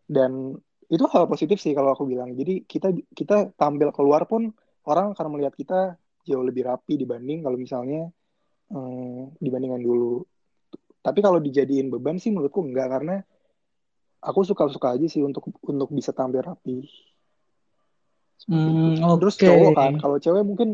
Dan 0.06 0.54
itu 0.90 1.06
hal 1.10 1.26
positif 1.26 1.58
sih 1.58 1.74
kalau 1.74 1.94
aku 1.98 2.06
bilang. 2.06 2.38
Jadi 2.38 2.66
kita 2.70 2.94
kita 3.14 3.54
tampil 3.58 3.90
keluar 3.90 4.30
pun 4.30 4.54
orang 4.86 5.18
akan 5.18 5.28
melihat 5.34 5.54
kita 5.58 5.80
jauh 6.24 6.46
lebih 6.46 6.70
rapi 6.70 6.98
dibanding 7.02 7.42
kalau 7.42 7.58
misalnya 7.58 8.14
hmm, 8.70 9.42
dibandingkan 9.42 9.82
dulu. 9.82 10.22
Tapi 11.04 11.20
kalau 11.20 11.42
dijadiin 11.42 11.90
beban 11.90 12.22
sih 12.22 12.30
menurutku 12.30 12.62
enggak 12.64 12.88
karena 12.94 13.16
aku 14.24 14.46
suka-suka 14.46 14.96
aja 14.96 15.08
sih 15.10 15.20
untuk 15.20 15.50
untuk 15.66 15.90
bisa 15.92 16.16
tampil 16.16 16.46
rapi 16.46 16.88
Hmm, 18.48 19.00
terus 19.20 19.36
oke. 19.40 19.48
cowok 19.48 19.72
kan 19.76 19.94
kalau 20.04 20.18
cewek 20.20 20.44
mungkin 20.44 20.70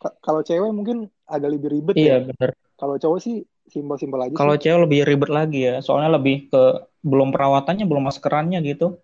ka- 0.00 0.16
kalau 0.24 0.40
cewek 0.40 0.72
mungkin 0.72 0.96
agak 1.28 1.50
lebih 1.52 1.68
ribet 1.68 1.96
Iya, 2.00 2.16
ya 2.24 2.26
bener. 2.32 2.50
kalau 2.80 2.96
cowok 2.96 3.18
sih 3.20 3.44
simpel-simpel 3.68 4.18
aja 4.24 4.34
Kalau 4.34 4.56
cewek 4.56 4.80
lebih 4.88 5.00
ribet 5.06 5.30
lagi 5.30 5.60
ya, 5.68 5.74
soalnya 5.84 6.16
lebih 6.18 6.48
ke 6.50 6.62
belum 7.04 7.30
perawatannya, 7.30 7.86
belum 7.86 8.08
maskerannya 8.08 8.58
gitu. 8.66 8.98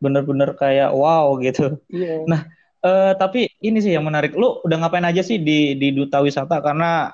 Bener-bener 0.00 0.56
kayak 0.56 0.94
wow 0.96 1.36
gitu. 1.42 1.76
iya 1.92 2.24
Nah, 2.24 2.48
eh, 2.80 3.12
tapi 3.18 3.50
ini 3.60 3.78
sih 3.84 3.92
yang 3.92 4.06
menarik. 4.06 4.32
Lu 4.32 4.62
udah 4.64 4.76
ngapain 4.80 5.04
aja 5.04 5.20
sih 5.20 5.36
di 5.36 5.76
di 5.76 5.92
Duta 5.92 6.24
Wisata? 6.24 6.62
Karena 6.64 7.12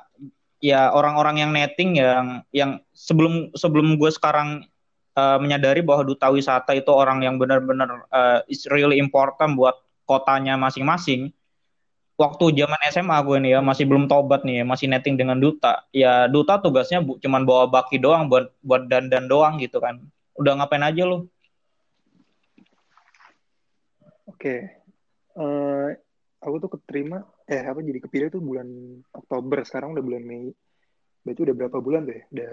ya 0.63 0.95
orang-orang 0.95 1.43
yang 1.43 1.51
netting 1.53 1.99
yang 1.99 2.27
yang 2.55 2.71
sebelum 2.95 3.51
sebelum 3.59 3.99
gue 3.99 4.11
sekarang 4.15 4.63
eh, 5.17 5.39
menyadari 5.43 5.83
bahwa 5.83 6.07
Duta 6.07 6.31
Wisata 6.31 6.71
itu 6.77 6.93
orang 6.95 7.25
yang 7.27 7.41
benar-benar 7.41 8.07
eh, 8.13 8.41
is 8.53 8.69
really 8.71 9.01
important 9.01 9.59
buat 9.59 9.75
kotanya 10.07 10.55
masing-masing. 10.57 11.35
Waktu 12.17 12.57
zaman 12.57 12.81
SMA 12.89 13.19
gue 13.29 13.37
nih 13.45 13.51
ya 13.57 13.61
masih 13.61 13.85
belum 13.85 14.09
tobat 14.09 14.41
nih 14.47 14.63
ya, 14.63 14.65
masih 14.65 14.87
netting 14.89 15.21
dengan 15.21 15.37
Duta. 15.37 15.85
Ya 15.93 16.25
Duta 16.33 16.57
tugasnya 16.57 17.05
bu, 17.05 17.21
cuman 17.21 17.45
bawa 17.45 17.69
baki 17.69 18.01
doang 18.01 18.33
buat 18.33 18.49
buat 18.65 18.89
dandan 18.89 19.29
doang 19.29 19.61
gitu 19.61 19.83
kan. 19.85 20.01
Udah 20.41 20.57
ngapain 20.57 20.81
aja 20.81 21.05
lu? 21.05 21.29
oke 24.37 24.57
Eh, 25.37 25.91
aku 26.41 26.57
tuh 26.65 26.71
keterima 26.81 27.21
eh 27.45 27.61
apa 27.61 27.85
jadi 27.85 28.01
kepilih 28.01 28.33
tuh 28.33 28.41
bulan 28.41 28.65
Oktober 29.13 29.61
sekarang 29.69 29.93
udah 29.93 30.01
bulan 30.01 30.25
Mei 30.25 30.49
berarti 31.21 31.41
udah 31.45 31.57
berapa 31.61 31.77
bulan 31.77 32.09
deh 32.09 32.25
udah 32.33 32.53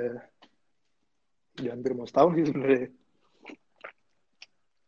udah 1.63 1.71
hampir 1.71 1.95
mau 1.95 2.03
setahun 2.03 2.35
sih 2.35 2.45
sebenarnya 2.51 2.87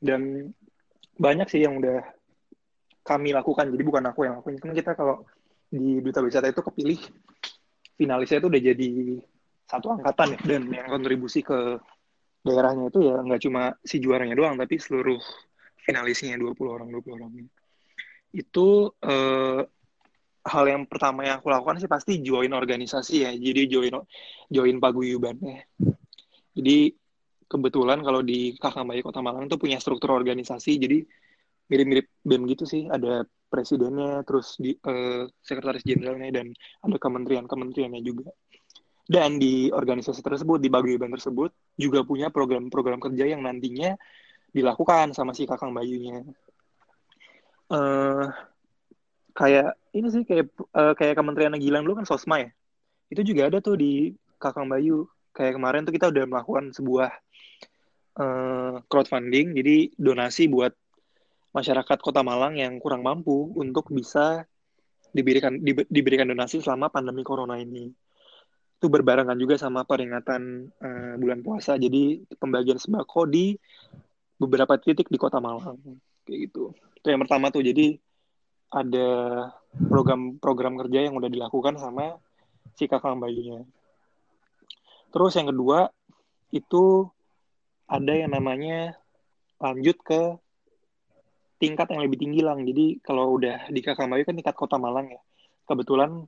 dan 0.04 0.51
banyak 1.15 1.47
sih 1.47 1.63
yang 1.63 1.80
udah 1.80 2.04
kami 3.06 3.30
lakukan. 3.32 3.70
Jadi 3.70 3.84
bukan 3.86 4.04
aku 4.10 4.26
yang 4.26 4.41
lakuin. 4.41 4.58
Kan 4.58 4.74
kita 4.74 4.98
kalau 4.98 5.22
di 5.70 6.02
duta 6.02 6.26
wisata 6.26 6.50
itu 6.50 6.62
kepilih 6.65 7.00
finalisnya 7.96 8.41
itu 8.41 8.48
udah 8.50 8.62
jadi 8.74 8.89
satu 9.70 9.88
angkatan 9.94 10.28
ya. 10.36 10.39
Dan 10.41 10.62
yang 10.74 10.89
kontribusi 10.89 11.46
ke 11.46 11.78
daerahnya 12.41 12.89
itu 12.89 13.00
ya 13.06 13.22
nggak 13.22 13.41
cuma 13.41 13.74
si 13.82 13.98
juaranya 13.98 14.38
doang 14.38 14.54
tapi 14.54 14.78
seluruh 14.78 15.18
finalisnya 15.82 16.38
20 16.41 16.58
orang 16.65 16.89
20 16.89 17.18
orang. 17.18 17.30
Itu 18.34 18.98
eh, 19.06 19.62
hal 20.46 20.65
yang 20.65 20.86
pertama 20.89 21.26
yang 21.26 21.41
aku 21.41 21.54
lakukan 21.54 21.78
sih 21.78 21.89
pasti 21.89 22.26
join 22.26 22.50
organisasi 22.50 23.15
ya. 23.22 23.32
Jadi 23.38 23.62
join 23.70 23.94
join 24.50 24.78
paguyubannya 24.82 25.70
jadi 26.56 26.96
kebetulan 27.52 28.00
kalau 28.02 28.24
di 28.24 28.56
Kakak 28.56 28.88
Kota 29.04 29.20
Malang 29.20 29.52
tuh 29.52 29.60
punya 29.60 29.78
struktur 29.78 30.15
organisasi. 30.15 30.80
Jadi 30.80 31.04
mirip-mirip 31.69 32.08
BEM 32.21 32.43
gitu 32.51 32.65
sih. 32.67 32.86
Ada 32.89 33.25
presidennya 33.49 34.25
terus 34.28 34.58
di 34.60 34.75
eh, 34.75 35.23
sekretaris 35.39 35.86
jenderalnya 35.86 36.41
dan 36.41 36.51
ada 36.84 36.97
kementerian-kementeriannya 36.99 38.01
juga. 38.04 38.30
Dan 39.06 39.38
di 39.38 39.69
organisasi 39.69 40.25
tersebut 40.25 40.58
di 40.58 40.67
paguyuban 40.73 41.13
tersebut 41.13 41.54
juga 41.78 42.01
punya 42.01 42.34
program-program 42.34 42.97
kerja 42.97 43.38
yang 43.38 43.45
nantinya 43.45 43.93
dilakukan 44.49 45.13
sama 45.13 45.38
si 45.38 45.45
Kakang 45.45 45.78
Bayunya. 45.78 46.25
Eh 47.69 48.25
kayak 49.36 49.78
ini 49.93 50.08
sih 50.10 50.23
kayak 50.25 50.49
eh, 50.58 50.93
kayak 50.97 51.15
Kementerian 51.21 51.54
Gilang 51.62 51.86
dulu 51.86 52.01
kan 52.01 52.08
Sosma 52.10 52.41
ya? 52.41 52.49
Itu 53.13 53.21
juga 53.21 53.54
ada 53.54 53.62
tuh 53.62 53.78
di 53.78 54.15
Kakang 54.41 54.71
Bayu. 54.71 55.06
Kayak 55.36 55.60
kemarin 55.62 55.86
tuh 55.86 55.93
kita 55.93 56.10
udah 56.10 56.25
melakukan 56.25 56.73
sebuah 56.73 57.12
eh, 58.17 58.73
crowdfunding 58.89 59.54
jadi 59.54 59.93
donasi 60.01 60.49
buat 60.49 60.73
masyarakat 61.56 61.98
Kota 62.04 62.20
Malang 62.20 62.60
yang 62.60 62.76
kurang 62.84 63.08
mampu 63.08 63.56
untuk 63.56 63.88
bisa 63.96 64.44
diberikan 65.15 65.56
di- 65.63 65.88
diberikan 65.88 66.28
donasi 66.28 66.60
selama 66.60 66.91
pandemi 66.91 67.24
corona 67.24 67.56
ini. 67.56 67.88
Itu 68.76 68.91
berbarengan 68.91 69.39
juga 69.39 69.56
sama 69.56 69.88
peringatan 69.88 70.68
eh, 70.68 71.15
bulan 71.15 71.39
puasa. 71.39 71.80
Jadi 71.80 72.28
pembagian 72.36 72.76
sembako 72.76 73.24
di 73.32 73.56
beberapa 74.36 74.76
titik 74.76 75.08
di 75.08 75.15
Kota 75.15 75.39
Malang. 75.39 75.80
Kayak 76.28 76.52
gitu. 76.52 76.76
Itu 77.00 77.08
yang 77.08 77.24
pertama 77.24 77.48
tuh. 77.48 77.63
Jadi 77.63 77.96
ada 78.76 79.08
program-program 79.88 80.76
kerja 80.84 81.08
yang 81.08 81.15
udah 81.15 81.32
dilakukan 81.32 81.80
sama 81.80 82.20
si 82.76 82.91
kakak 82.91 83.15
bayunya 83.15 83.63
terus 85.15 85.32
yang 85.39 85.48
kedua 85.48 85.88
itu 86.52 87.08
ada 87.88 88.12
yang 88.12 88.36
namanya 88.36 89.00
lanjut 89.63 89.96
ke 90.04 90.36
tingkat 91.62 91.88
yang 91.91 92.02
lebih 92.04 92.20
tinggi 92.20 92.41
lang. 92.44 92.63
Jadi 92.63 93.00
kalau 93.00 93.36
udah 93.39 93.72
di 93.72 93.80
kakak 93.80 94.08
bayu 94.08 94.24
kan 94.28 94.36
tingkat 94.36 94.56
kota 94.56 94.76
Malang 94.76 95.08
ya. 95.12 95.22
Kebetulan 95.65 96.24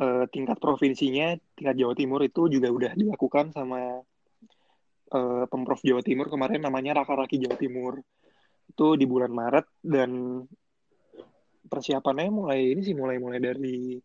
eh, 0.00 0.24
tingkat 0.30 0.58
provinsinya 0.62 1.36
tingkat 1.56 1.76
Jawa 1.76 1.94
Timur 1.98 2.20
itu 2.24 2.48
juga 2.48 2.68
udah 2.70 2.92
dilakukan 2.94 3.52
sama 3.52 4.00
eh, 5.12 5.44
pemprov 5.50 5.80
Jawa 5.82 6.02
Timur. 6.02 6.26
Kemarin 6.30 6.60
namanya 6.62 7.02
Raka-Raki 7.02 7.42
Jawa 7.42 7.56
Timur. 7.58 7.98
Itu 8.66 8.98
di 8.98 9.06
bulan 9.06 9.30
Maret 9.30 9.66
dan 9.82 10.42
persiapannya 11.66 12.30
mulai 12.30 12.60
ini 12.74 12.82
sih 12.82 12.94
mulai 12.94 13.18
mulai 13.18 13.38
dari 13.42 13.98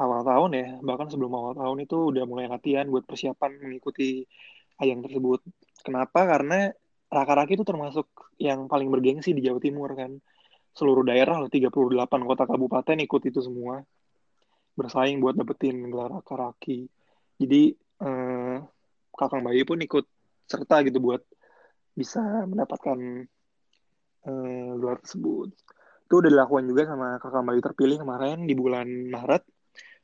awal 0.00 0.22
tahun 0.24 0.50
ya. 0.54 0.66
Bahkan 0.80 1.08
sebelum 1.12 1.32
awal 1.34 1.52
tahun 1.58 1.78
itu 1.84 1.96
udah 2.14 2.24
mulai 2.24 2.46
latihan 2.48 2.86
buat 2.88 3.04
persiapan 3.04 3.60
mengikuti 3.60 4.24
ajang 4.78 5.04
tersebut. 5.04 5.40
Kenapa? 5.82 6.24
Karena 6.24 6.70
Raka-Raki 7.08 7.56
itu 7.56 7.64
termasuk 7.64 8.06
yang 8.36 8.68
paling 8.68 8.92
bergengsi 8.92 9.32
di 9.32 9.40
Jawa 9.40 9.56
Timur 9.58 9.88
kan. 9.96 10.20
Seluruh 10.76 11.02
daerah 11.08 11.40
loh 11.40 11.48
38 11.48 11.72
kota 12.28 12.44
kabupaten 12.44 12.96
ikut 13.00 13.22
itu 13.24 13.40
semua. 13.40 13.80
Bersaing 14.76 15.18
buat 15.18 15.34
dapetin 15.34 15.88
gelar 15.88 16.20
Raka-Raki. 16.20 16.84
Jadi 17.40 17.72
eh, 17.76 18.56
Kakang 19.16 19.42
Bayu 19.42 19.64
pun 19.64 19.80
ikut 19.80 20.04
serta 20.44 20.84
gitu 20.84 21.00
buat 21.00 21.24
bisa 21.96 22.20
mendapatkan 22.44 22.98
eh, 24.28 24.70
gelar 24.76 25.00
tersebut. 25.00 25.48
Itu 26.08 26.24
udah 26.24 26.30
dilakukan 26.30 26.64
juga 26.68 26.82
sama 26.88 27.16
kakak 27.20 27.44
Bayu 27.44 27.60
terpilih 27.64 27.98
kemarin 28.04 28.44
di 28.44 28.52
bulan 28.52 28.86
Maret. 29.08 29.44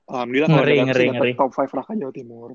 Alhamdulillah 0.04 0.48
kalau 0.52 0.64
Ngeri, 0.68 0.76
ngeri, 0.84 1.06
ngeri. 1.16 1.32
top 1.36 1.52
5 1.52 1.76
Raka 1.80 1.92
Jawa 1.96 2.12
Timur. 2.12 2.50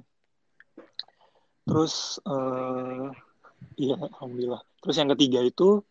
Terus 1.65 2.17
eh 2.25 3.28
iya 3.75 3.95
Alhamdulillah. 3.95 4.61
Terus 4.79 4.95
yang 4.99 5.09
ketiga 5.15 5.39
itu 5.43 5.83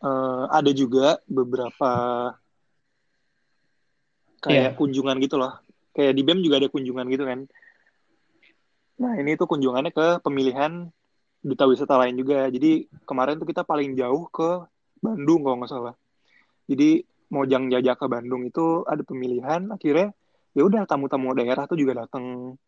eh, 0.00 0.44
ada 0.48 0.70
juga 0.72 1.18
beberapa 1.28 1.90
kayak 4.40 4.72
Iya. 4.72 4.76
kunjungan 4.78 5.16
gitu 5.20 5.36
loh. 5.36 5.60
Kayak 5.92 6.16
di 6.16 6.22
BEM 6.24 6.40
juga 6.40 6.56
ada 6.62 6.68
kunjungan 6.72 7.06
gitu 7.12 7.24
kan. 7.28 7.40
Nah 9.00 9.12
ini 9.20 9.36
tuh 9.36 9.48
kunjungannya 9.48 9.92
ke 9.92 10.20
pemilihan 10.24 10.88
duta 11.40 11.64
wisata 11.68 11.96
lain 12.00 12.16
juga. 12.16 12.48
Jadi 12.48 12.88
kemarin 13.04 13.36
tuh 13.40 13.48
kita 13.48 13.64
paling 13.64 13.96
jauh 13.96 14.28
ke 14.32 14.64
Bandung 15.00 15.44
kalau 15.44 15.56
nggak 15.60 15.72
salah. 15.72 15.94
Jadi 16.68 17.04
Mojang 17.30 17.70
Jajak 17.70 17.96
ke 18.02 18.06
Bandung 18.10 18.42
itu 18.42 18.82
ada 18.90 19.00
pemilihan 19.06 19.70
akhirnya 19.70 20.10
ya 20.50 20.62
udah 20.66 20.82
tamu-tamu 20.82 21.30
daerah 21.30 21.62
tuh 21.70 21.78
juga 21.78 22.02
datang 22.02 22.58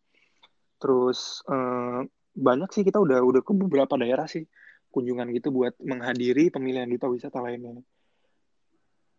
terus 0.79 1.43
eh, 1.51 1.99
banyak 2.33 2.69
sih 2.73 2.83
kita 2.85 2.97
udah 2.97 3.21
udah 3.21 3.41
ke 3.45 3.51
beberapa 3.53 3.93
daerah 3.97 4.25
sih 4.25 4.45
kunjungan 4.93 5.29
gitu 5.33 5.49
buat 5.49 5.73
menghadiri 5.81 6.53
pemilihan 6.53 6.85
duta 6.85 7.09
wisata 7.09 7.41
lainnya. 7.41 7.81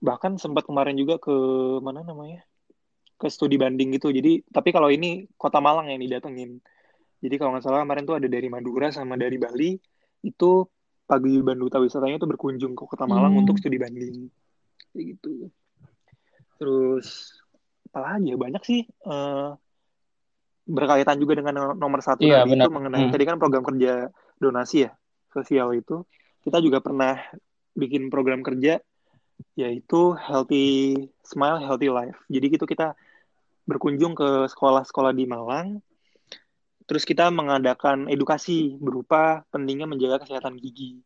Bahkan 0.03 0.39
sempat 0.39 0.67
kemarin 0.67 0.95
juga 0.95 1.19
ke 1.19 1.35
mana 1.83 2.03
namanya 2.07 2.43
ke 3.19 3.27
studi 3.31 3.59
banding 3.59 3.95
gitu. 3.95 4.11
Jadi 4.11 4.43
tapi 4.51 4.71
kalau 4.75 4.91
ini 4.91 5.27
kota 5.39 5.59
Malang 5.59 5.91
yang 5.91 6.03
didatengin. 6.03 6.59
Jadi 7.25 7.35
kalau 7.41 7.57
nggak 7.57 7.65
salah 7.65 7.83
kemarin 7.83 8.05
tuh 8.05 8.21
ada 8.21 8.29
dari 8.29 8.47
Madura 8.53 8.93
sama 8.93 9.17
dari 9.17 9.41
Bali 9.41 9.75
itu 10.23 10.51
paguyuban 11.09 11.57
duta 11.57 11.81
wisatanya 11.81 12.21
tuh 12.21 12.29
berkunjung 12.29 12.77
ke 12.77 12.85
kota 12.85 13.09
Malang 13.09 13.35
Hmm. 13.35 13.43
untuk 13.47 13.57
studi 13.59 13.81
banding. 13.81 14.29
Kayak 14.93 15.05
gitu. 15.17 15.49
Terus 16.61 17.39
apalagi 17.91 18.35
ya? 18.35 18.37
Banyak 18.39 18.63
sih 18.63 18.85
eh, 18.87 19.49
berkaitan 20.65 21.21
juga 21.21 21.39
dengan 21.41 21.77
nomor 21.77 22.01
satu 22.01 22.25
Iya, 22.25 22.45
tadi 22.45 22.57
itu 22.57 22.71
mengenai 22.73 23.09
Hmm. 23.09 23.13
tadi 23.13 23.25
kan 23.29 23.37
program 23.37 23.65
kerja 23.65 24.09
donasi 24.41 24.89
ya 24.89 24.91
sosial 25.31 25.77
itu. 25.77 26.05
Kita 26.41 26.61
juga 26.61 26.81
pernah 26.81 27.21
bikin 27.77 28.09
program 28.09 28.41
kerja 28.41 28.81
yaitu 29.59 30.15
healthy 30.17 30.95
smile 31.27 31.61
healthy 31.61 31.91
life. 31.93 32.17
Jadi 32.31 32.55
gitu 32.57 32.65
kita 32.65 32.97
berkunjung 33.69 34.17
ke 34.17 34.49
sekolah-sekolah 34.49 35.13
di 35.13 35.25
Malang. 35.29 35.81
Terus 36.85 37.09
kita 37.09 37.33
mengadakan 37.33 38.13
edukasi 38.13 38.77
berupa 38.77 39.41
pentingnya 39.49 39.89
menjaga 39.89 40.21
kesehatan 40.25 40.61
gigi. 40.61 41.01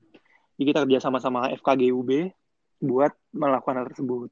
Jadi 0.59 0.65
kita 0.75 0.83
kerja 0.83 0.99
sama-sama 0.99 1.55
FKGUB 1.55 2.35
buat 2.83 3.15
melakukan 3.31 3.79
hal 3.83 3.87
tersebut 3.91 4.31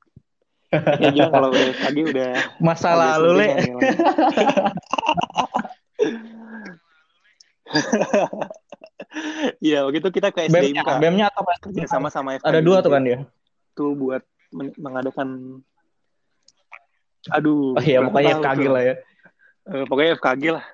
ya 1.00 1.08
gila 1.12 1.28
kalau 1.30 1.48
udah 1.52 1.66
FKG 1.76 1.96
udah 2.12 2.30
Masa 2.60 2.90
lalu, 2.94 3.30
Le. 3.40 3.46
ya. 3.46 3.56
Iya, 9.64 9.88
waktu 9.88 9.98
itu 10.04 10.10
kita 10.12 10.28
ke 10.28 10.46
BEM-nya, 10.52 10.82
SDMK. 10.84 11.00
BEM-nya 11.00 11.26
atau 11.32 11.42
Kerja 11.62 11.84
sama 11.88 12.08
sama 12.12 12.36
Ada 12.40 12.60
dua 12.60 12.84
tuh 12.84 12.92
kan 12.92 13.00
dia. 13.02 13.24
Tuh 13.72 13.96
buat 13.96 14.22
men- 14.52 14.76
mengadakan 14.76 15.60
Aduh. 17.32 17.74
Oh 17.74 17.82
iya, 17.82 17.98
pokoknya 18.06 18.38
FKG 18.38 18.62
lah 18.70 18.82
ya. 18.86 18.94
Eh, 19.66 19.84
pokoknya 19.90 20.10
FKG 20.20 20.42
lah. 20.54 20.64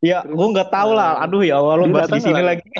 Iya, 0.00 0.18
gue 0.24 0.46
nggak 0.54 0.70
tahu 0.70 0.90
lah. 0.94 1.18
eh, 1.18 1.24
Aduh 1.26 1.42
ya 1.42 1.58
Allah, 1.58 1.74
lu 1.82 1.92
bahas 1.92 2.08
di 2.08 2.20
sini 2.22 2.40
lagi. 2.40 2.64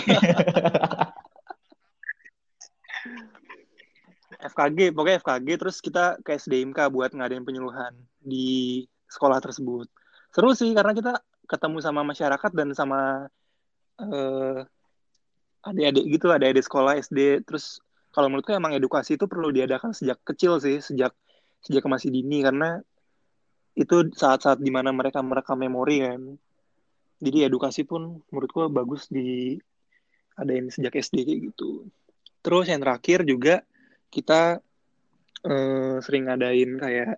FKG, 4.41 4.97
pokoknya 4.97 5.21
FKG 5.21 5.49
terus 5.61 5.77
kita 5.85 6.17
ke 6.25 6.37
SDMK 6.37 6.89
buat 6.89 7.13
ngadain 7.13 7.45
penyuluhan 7.45 7.93
di 8.21 8.85
sekolah 9.11 9.39
tersebut. 9.43 9.87
Seru 10.33 10.55
sih 10.57 10.73
karena 10.73 10.95
kita 10.97 11.21
ketemu 11.45 11.79
sama 11.83 12.01
masyarakat 12.07 12.51
dan 12.55 12.69
sama 12.73 13.29
eh, 14.01 14.61
adik-adik 15.67 16.05
gitu, 16.17 16.27
adik-adik 16.33 16.65
sekolah 16.65 16.97
SD. 16.97 17.45
Terus 17.45 17.85
kalau 18.11 18.33
menurutku 18.33 18.55
emang 18.55 18.73
edukasi 18.73 19.19
itu 19.21 19.29
perlu 19.29 19.53
diadakan 19.53 19.93
sejak 19.93 20.23
kecil 20.25 20.57
sih, 20.63 20.81
sejak 20.81 21.13
sejak 21.61 21.85
masih 21.85 22.09
dini 22.09 22.41
karena 22.41 22.81
itu 23.77 24.09
saat-saat 24.17 24.59
di 24.59 24.73
mana 24.73 24.91
mereka 24.91 25.21
merekam 25.21 25.61
memori 25.61 26.03
kan. 26.03 26.21
Jadi 27.21 27.45
edukasi 27.45 27.85
pun 27.85 28.25
menurutku 28.33 28.73
bagus 28.73 29.07
di 29.13 29.61
adain 30.41 30.73
sejak 30.73 30.97
SD 30.97 31.29
kayak 31.29 31.41
gitu. 31.53 31.85
Terus 32.41 32.73
yang 32.73 32.81
terakhir 32.81 33.29
juga 33.29 33.61
kita 34.11 34.59
eh, 35.47 35.97
sering 36.05 36.29
ngadain 36.29 36.71
kayak 36.77 37.17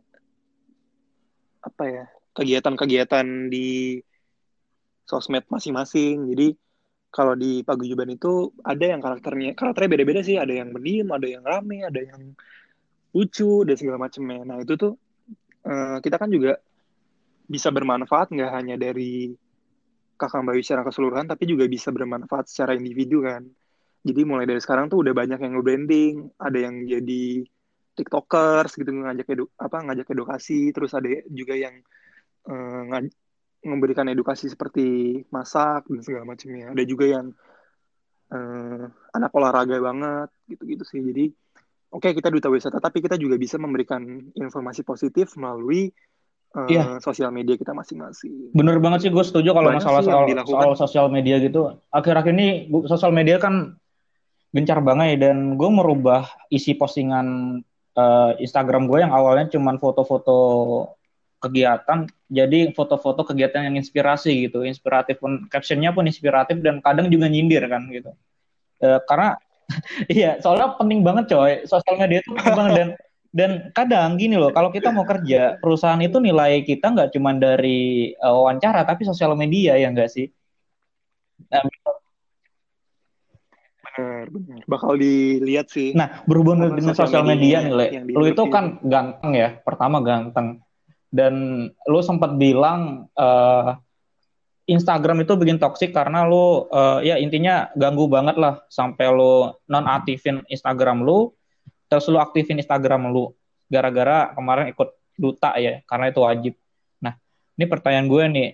apa 1.62 1.85
ya 1.88 2.05
kegiatan-kegiatan 2.37 3.26
di 3.52 3.98
sosmed 5.09 5.44
masing-masing. 5.48 6.31
Jadi 6.33 6.48
kalau 7.12 7.37
di 7.37 7.61
paguyuban 7.61 8.09
itu 8.16 8.48
ada 8.64 8.85
yang 8.88 9.00
karakternya 9.05 9.52
karakternya 9.52 9.90
beda-beda 9.92 10.20
sih. 10.24 10.37
Ada 10.40 10.64
yang 10.64 10.72
pendiam, 10.72 11.09
ada 11.12 11.26
yang 11.28 11.42
rame, 11.44 11.85
ada 11.85 12.00
yang 12.00 12.22
lucu 13.12 13.64
dan 13.68 13.76
segala 13.76 13.98
macamnya. 14.00 14.40
Nah 14.48 14.59
itu 14.64 14.74
tuh 14.76 14.92
eh, 15.68 15.98
kita 16.00 16.16
kan 16.16 16.31
juga 16.33 16.57
bisa 17.48 17.68
bermanfaat 17.68 18.33
nggak 18.33 18.52
hanya 18.57 18.76
dari 18.81 19.37
kakak 20.16 20.46
bayu 20.46 20.62
secara 20.62 20.87
keseluruhan, 20.87 21.26
tapi 21.26 21.44
juga 21.50 21.66
bisa 21.66 21.90
bermanfaat 21.90 22.46
secara 22.48 22.78
individu 22.78 23.26
kan. 23.26 23.42
Jadi 24.03 24.21
mulai 24.27 24.51
dari 24.51 24.59
sekarang 24.59 24.91
tuh 24.91 25.07
udah 25.07 25.15
banyak 25.15 25.38
yang 25.38 25.53
nge-branding, 25.55 26.15
ada 26.43 26.59
yang 26.59 26.83
jadi 26.91 27.47
tiktokers 27.95 28.75
gitu 28.75 28.91
ngajak 28.91 29.31
edu 29.31 29.45
apa 29.55 29.79
ngajak 29.87 30.11
edukasi, 30.11 30.75
terus 30.75 30.91
ada 30.91 31.07
juga 31.31 31.55
yang 31.55 31.79
eh, 32.51 32.83
ngaj- 32.91 33.15
memberikan 33.62 34.11
edukasi 34.11 34.51
seperti 34.51 35.23
masak 35.31 35.87
dan 35.87 36.03
segala 36.03 36.27
macamnya. 36.27 36.75
Ada 36.75 36.83
juga 36.83 37.07
yang 37.07 37.31
eh, 38.35 38.85
anak 39.15 39.31
olahraga 39.38 39.79
banget 39.79 40.29
gitu-gitu 40.51 40.83
sih. 40.83 40.99
Jadi 40.99 41.31
oke 41.95 42.11
kita 42.11 42.27
duta 42.27 42.51
wisata, 42.51 42.83
tapi 42.83 43.07
kita 43.07 43.15
juga 43.15 43.38
bisa 43.38 43.55
memberikan 43.55 44.03
informasi 44.35 44.83
positif 44.83 45.38
melalui 45.38 45.95
eh, 46.59 46.69
Iya. 46.75 46.99
sosial 46.99 47.31
media 47.31 47.55
kita 47.55 47.71
masing-masing. 47.71 48.51
Bener 48.51 48.83
banget 48.83 49.07
sih, 49.07 49.11
gue 49.15 49.25
setuju 49.25 49.55
kalau 49.55 49.71
masalah 49.73 50.03
soal, 50.03 50.27
soal 50.43 50.71
sosial 50.75 51.07
media 51.07 51.38
gitu. 51.38 51.71
Akhir-akhir 51.95 52.33
ini 52.35 52.67
sosial 52.91 53.15
media 53.15 53.38
kan 53.38 53.79
gencar 54.53 54.79
banget 54.85 55.17
ya, 55.17 55.29
dan 55.29 55.57
gue 55.57 55.71
merubah 55.73 56.29
isi 56.53 56.77
postingan 56.77 57.59
eh, 57.97 58.31
Instagram 58.45 58.87
gue 58.87 58.99
yang 59.05 59.12
awalnya 59.12 59.49
cuman 59.53 59.81
foto-foto 59.81 60.38
kegiatan, 61.43 62.07
jadi 62.31 62.71
foto-foto 62.71 63.27
kegiatan 63.27 63.67
yang 63.67 63.75
inspirasi 63.81 64.47
gitu, 64.47 64.62
inspiratif 64.62 65.19
pun 65.19 65.51
captionnya 65.51 65.91
pun 65.91 66.07
inspiratif 66.07 66.62
dan 66.62 66.79
kadang 66.79 67.11
juga 67.11 67.27
nyindir 67.27 67.67
kan 67.67 67.83
gitu. 67.91 68.15
Eh, 68.85 69.01
karena 69.09 69.35
iya, 70.12 70.38
soalnya 70.43 70.77
penting 70.79 71.01
banget 71.03 71.25
coy, 71.33 71.53
sosial 71.67 71.97
media 71.99 72.21
itu 72.23 72.31
penting 72.37 72.55
banget 72.55 72.75
dan 72.79 72.88
dan 73.33 73.51
kadang 73.73 74.21
gini 74.21 74.37
loh, 74.37 74.53
kalau 74.53 74.69
kita 74.69 74.93
mau 74.93 75.09
kerja, 75.09 75.57
perusahaan 75.57 76.01
itu 76.05 76.21
nilai 76.21 76.61
kita 76.69 76.93
nggak 76.93 77.11
cuma 77.17 77.33
dari 77.35 78.12
eh, 78.12 78.35
wawancara, 78.37 78.85
tapi 78.85 79.03
sosial 79.09 79.33
media 79.35 79.75
ya 79.81 79.88
nggak 79.88 80.11
sih? 80.12 80.29
Nah, 81.51 81.62
Benar, 83.92 84.26
benar. 84.33 84.61
Bakal 84.64 84.92
dilihat 84.96 85.68
sih. 85.68 85.92
Nah, 85.92 86.24
berhubungan 86.24 86.72
Apa, 86.72 86.76
dengan 86.81 86.94
sosial 86.96 87.09
sosial 87.12 87.24
media 87.28 87.61
media 87.61 87.92
nih, 87.92 88.07
Le. 88.09 88.16
Lu 88.16 88.24
itu 88.24 88.42
kan 88.48 88.81
ganteng 88.81 89.33
ya, 89.37 89.61
pertama 89.61 90.00
ganteng. 90.00 90.64
Dan 91.12 91.68
lu 91.68 92.00
sempat 92.00 92.40
bilang 92.40 93.05
eh, 93.12 93.70
Instagram 94.72 95.28
itu 95.28 95.37
bikin 95.37 95.61
toksik 95.61 95.92
karena 95.92 96.24
lu 96.24 96.64
eh, 96.72 97.12
ya 97.12 97.20
intinya 97.20 97.68
ganggu 97.76 98.09
banget 98.09 98.40
lah 98.40 98.64
sampai 98.72 99.12
lu 99.12 99.52
non-aktifin 99.68 100.40
Instagram 100.48 101.05
lu, 101.05 101.37
terus 101.92 102.09
lu 102.09 102.16
aktifin 102.16 102.57
Instagram 102.57 103.12
lu 103.12 103.37
gara-gara 103.68 104.33
kemarin 104.33 104.72
ikut 104.72 104.88
duta 105.20 105.52
ya, 105.61 105.85
karena 105.85 106.09
itu 106.09 106.20
wajib. 106.24 106.55
Nah, 107.05 107.20
ini 107.61 107.64
pertanyaan 107.68 108.09
gue 108.09 108.24
nih. 108.33 108.50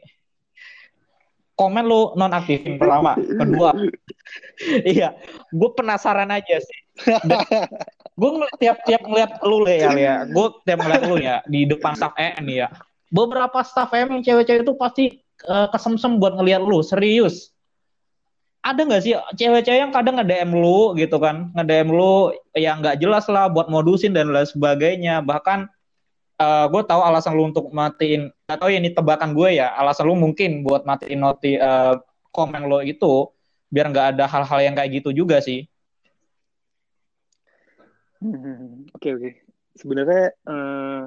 Komen 1.59 1.90
lu 1.90 2.14
non-aktifin 2.14 2.79
pertama, 2.79 3.18
kedua. 3.18 3.75
iya, 4.94 5.11
gue 5.51 5.71
penasaran 5.75 6.31
aja 6.31 6.62
sih. 6.62 6.81
gue 8.18 8.31
tiap 8.62 8.79
tiap 8.87 9.03
ngeliat 9.03 9.42
lu 9.42 9.66
le 9.66 9.75
ya, 9.75 9.90
ya. 9.90 10.16
gue 10.23 10.47
tiap 10.62 10.79
ngeliat 10.87 11.03
lu 11.11 11.16
ya 11.18 11.42
di 11.51 11.66
depan 11.66 11.99
staff 11.99 12.14
EM 12.14 12.47
ya. 12.47 12.71
Beberapa 13.11 13.59
staff 13.66 13.90
EM 13.90 14.18
yang 14.18 14.23
cewek-cewek 14.23 14.62
itu 14.62 14.75
pasti 14.79 15.05
eh, 15.51 15.68
kesemsem 15.75 16.23
buat 16.23 16.38
ngeliat 16.38 16.62
lu, 16.62 16.79
serius. 16.79 17.51
Ada 18.62 18.87
nggak 18.87 19.03
sih 19.03 19.18
cewek-cewek 19.35 19.83
yang 19.83 19.90
kadang 19.90 20.23
nge-DM 20.23 20.55
lu 20.55 20.94
gitu 20.94 21.18
kan, 21.18 21.51
nge-DM 21.59 21.90
lu 21.90 22.31
yang 22.55 22.79
nggak 22.79 23.03
jelas 23.03 23.27
lah 23.27 23.51
buat 23.51 23.66
modusin 23.66 24.14
dan 24.14 24.31
lain 24.31 24.47
sebagainya. 24.47 25.27
Bahkan 25.27 25.66
eh, 26.38 26.66
gue 26.70 26.83
tahu 26.87 27.01
alasan 27.03 27.35
lu 27.35 27.51
untuk 27.51 27.68
matiin, 27.74 28.31
atau 28.46 28.70
ini 28.70 28.94
tebakan 28.94 29.35
gue 29.35 29.59
ya, 29.59 29.74
alasan 29.74 30.07
lu 30.09 30.14
mungkin 30.14 30.62
buat 30.62 30.87
matiin 30.87 31.20
noti 31.20 31.59
eh, 31.59 31.94
komen 32.33 32.70
lo 32.70 32.79
itu 32.81 33.31
biar 33.68 33.92
nggak 33.92 34.07
ada 34.16 34.24
hal-hal 34.24 34.59
yang 34.64 34.74
kayak 34.79 35.03
gitu 35.03 35.12
juga 35.12 35.42
sih. 35.44 35.68
Oke 38.98 39.14
oke. 39.14 39.31
Sebenarnya 39.79 40.35
eh 40.35 41.03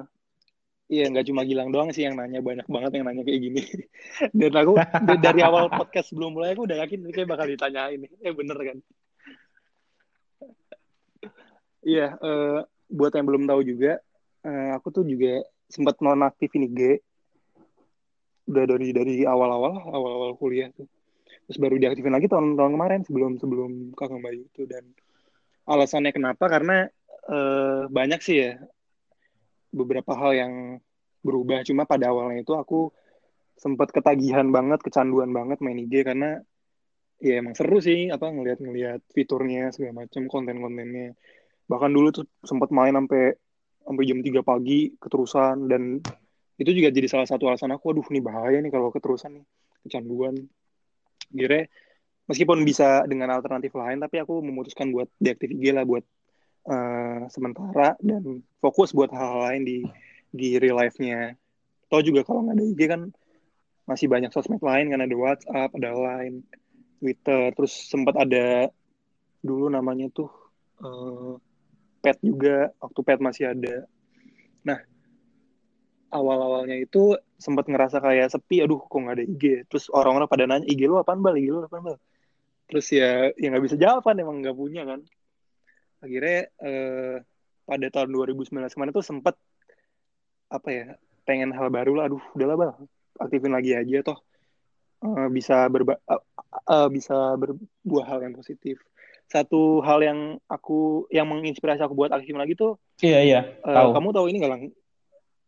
iya 0.88 1.04
nggak 1.12 1.28
cuma 1.28 1.44
Gilang 1.44 1.68
doang 1.68 1.92
sih 1.92 2.08
yang 2.08 2.16
nanya 2.16 2.40
banyak 2.40 2.64
banget 2.68 2.90
yang 2.96 3.04
nanya 3.04 3.22
kayak 3.24 3.40
gini. 3.40 3.62
Dan 4.38 4.52
aku 4.56 4.80
dari 5.20 5.40
awal 5.44 5.68
podcast 5.68 6.08
sebelum 6.12 6.32
mulai 6.32 6.56
aku 6.56 6.64
udah 6.64 6.80
yakin 6.80 7.04
ini 7.04 7.12
kayak 7.12 7.28
bakal 7.28 7.44
ditanyain 7.44 8.00
nih. 8.00 8.12
Eh 8.24 8.32
bener 8.32 8.56
kan? 8.56 8.78
Iya. 11.84 12.16
eh, 12.16 12.60
buat 12.92 13.12
yang 13.16 13.26
belum 13.28 13.44
tahu 13.48 13.60
juga, 13.64 14.00
eh, 14.46 14.70
aku 14.74 14.88
tuh 14.90 15.04
juga 15.06 15.42
sempat 15.70 15.98
nonaktifin 16.04 16.68
IG 16.68 17.00
udah 18.52 18.64
dari 18.66 18.90
dari 18.90 19.14
awal-awal 19.22 19.86
awal-awal 19.88 20.34
kuliah 20.36 20.68
tuh. 20.74 20.86
Terus 21.48 21.58
baru 21.58 21.78
diaktifin 21.78 22.14
lagi 22.14 22.28
tahun-tahun 22.28 22.72
kemarin 22.74 23.00
sebelum 23.06 23.32
sebelum 23.38 23.70
Kakak 23.96 24.20
Bayu 24.20 24.46
itu 24.46 24.66
dan 24.66 24.84
alasannya 25.66 26.12
kenapa? 26.12 26.44
Karena 26.50 26.86
eh, 27.30 27.82
banyak 27.86 28.20
sih 28.20 28.36
ya 28.42 28.52
beberapa 29.72 30.12
hal 30.14 30.32
yang 30.36 30.52
berubah. 31.24 31.62
Cuma 31.64 31.86
pada 31.88 32.10
awalnya 32.12 32.42
itu 32.44 32.52
aku 32.52 32.90
sempat 33.56 33.94
ketagihan 33.94 34.50
banget 34.50 34.82
kecanduan 34.82 35.30
banget 35.30 35.62
main 35.62 35.78
IG 35.78 36.02
karena 36.02 36.42
ya 37.22 37.38
emang 37.38 37.54
seru 37.54 37.78
sih 37.78 38.10
apa 38.10 38.26
ngelihat-ngelihat 38.34 39.06
fiturnya 39.14 39.70
segala 39.70 40.04
macam 40.04 40.26
konten-kontennya. 40.26 41.14
Bahkan 41.70 41.90
dulu 41.94 42.08
tuh 42.10 42.26
sempat 42.42 42.74
main 42.74 42.92
sampai 42.92 43.38
sampai 43.82 44.04
jam 44.08 44.18
3 44.22 44.42
pagi 44.42 44.94
keterusan. 44.96 45.68
Dan 45.68 46.00
itu 46.58 46.70
juga 46.70 46.88
jadi 46.94 47.08
salah 47.10 47.28
satu 47.28 47.50
alasan 47.50 47.74
aku 47.74 47.96
aduh 47.96 48.06
nih 48.08 48.22
bahaya 48.22 48.58
nih 48.62 48.70
kalau 48.70 48.94
keterusan 48.94 49.42
nih 49.42 49.44
kecanduan. 49.86 50.34
Kira 51.32 51.66
meskipun 52.30 52.62
bisa 52.62 53.02
dengan 53.10 53.34
alternatif 53.34 53.74
lain 53.74 53.98
tapi 53.98 54.22
aku 54.22 54.40
memutuskan 54.40 54.94
buat 54.94 55.10
deaktif 55.18 55.50
IG 55.50 55.74
lah 55.74 55.82
buat 55.82 56.04
eh, 56.70 57.20
sementara 57.28 57.98
dan 57.98 58.46
fokus 58.62 58.94
buat 58.94 59.10
hal-hal 59.10 59.52
lain 59.52 59.62
di 59.66 59.78
di 60.32 60.48
real 60.56 60.78
life-nya. 60.78 61.36
Tahu 61.90 62.00
juga 62.00 62.24
kalau 62.24 62.46
nggak 62.46 62.56
ada 62.56 62.64
IG 62.64 62.80
kan 62.88 63.02
masih 63.84 64.06
banyak 64.06 64.30
sosmed 64.30 64.62
lain 64.62 64.94
kan 64.94 65.00
ada 65.02 65.16
WhatsApp, 65.18 65.74
ada 65.74 65.90
Line, 65.92 66.46
Twitter, 67.02 67.50
terus 67.52 67.74
sempat 67.90 68.14
ada 68.14 68.70
dulu 69.42 69.66
namanya 69.66 70.06
tuh 70.14 70.30
eh, 70.80 71.34
Pet 72.02 72.18
juga 72.20 72.74
waktu 72.82 73.00
Pet 73.06 73.20
masih 73.22 73.54
ada. 73.54 73.86
Nah 74.66 74.80
awal-awalnya 76.12 76.76
itu 76.76 77.16
sempat 77.40 77.70
ngerasa 77.70 78.02
kayak 78.02 78.28
sepi, 78.34 78.60
aduh 78.60 78.82
kok 78.82 78.98
nggak 78.98 79.16
ada 79.22 79.24
IG. 79.24 79.44
Terus 79.70 79.88
orang-orang 79.88 80.28
pada 80.28 80.44
nanya 80.44 80.66
IG 80.68 80.84
lu 80.90 80.98
apaan 81.00 81.22
bal, 81.24 81.38
IG 81.38 81.48
lu 81.48 81.64
apaan 81.64 81.94
bal. 81.94 81.96
Terus 82.68 82.86
ya 82.92 83.32
ya 83.38 83.46
nggak 83.48 83.64
bisa 83.64 83.76
jawab 83.80 84.02
kan 84.04 84.18
emang 84.18 84.42
nggak 84.42 84.56
punya 84.58 84.82
kan. 84.84 85.00
Akhirnya 86.02 86.50
eh, 86.60 87.16
pada 87.62 87.86
tahun 87.88 88.10
2019 88.10 88.74
kemarin 88.74 88.92
tuh 88.92 89.06
sempat 89.06 89.38
apa 90.52 90.68
ya 90.68 90.86
pengen 91.24 91.54
hal 91.54 91.72
baru 91.72 91.96
lah 91.96 92.04
aduh 92.10 92.22
udahlah 92.36 92.56
bal 92.58 92.70
aktifin 93.16 93.54
lagi 93.54 93.72
aja 93.72 94.04
toh 94.04 94.18
uh, 95.06 95.28
bisa 95.32 95.64
berba 95.72 95.96
uh, 96.10 96.20
uh, 96.68 96.88
bisa 96.92 97.38
berbuah 97.38 98.04
hal 98.04 98.20
yang 98.26 98.34
positif 98.36 98.82
satu 99.32 99.80
hal 99.80 100.04
yang 100.04 100.18
aku 100.44 101.08
yang 101.08 101.24
menginspirasi 101.24 101.80
aku 101.80 101.96
buat 101.96 102.12
aktif 102.12 102.36
lagi 102.36 102.52
tuh 102.52 102.76
iya 103.00 103.24
iya 103.24 103.40
uh, 103.64 103.72
tahu. 103.72 103.90
kamu 103.96 104.08
tahu 104.12 104.26
ini 104.28 104.36
nggak 104.44 104.52
lang 104.52 104.62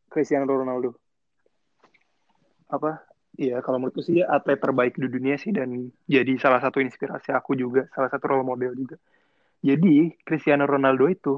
Cristiano 0.09 0.49
Ronaldo 0.49 0.97
apa 2.73 3.05
Iya, 3.35 3.59
kalau 3.67 3.83
menurutku 3.83 3.99
sih 3.99 4.23
atlet 4.23 4.63
terbaik 4.63 4.95
di 4.95 5.11
dunia 5.11 5.35
sih 5.35 5.51
dan 5.51 5.91
jadi 6.07 6.39
salah 6.39 6.63
satu 6.63 6.79
inspirasi 6.79 7.35
aku 7.35 7.59
juga, 7.59 7.91
salah 7.91 8.07
satu 8.07 8.31
role 8.31 8.47
model 8.47 8.79
juga. 8.79 8.95
Jadi 9.59 10.15
Cristiano 10.23 10.71
Ronaldo 10.71 11.11
itu 11.11 11.35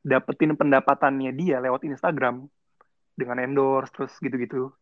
dapetin 0.00 0.56
pendapatannya 0.56 1.28
dia 1.36 1.60
lewat 1.60 1.84
Instagram 1.84 2.48
dengan 3.12 3.36
endorse 3.44 3.92
terus 3.92 4.16
gitu-gitu. 4.24 4.72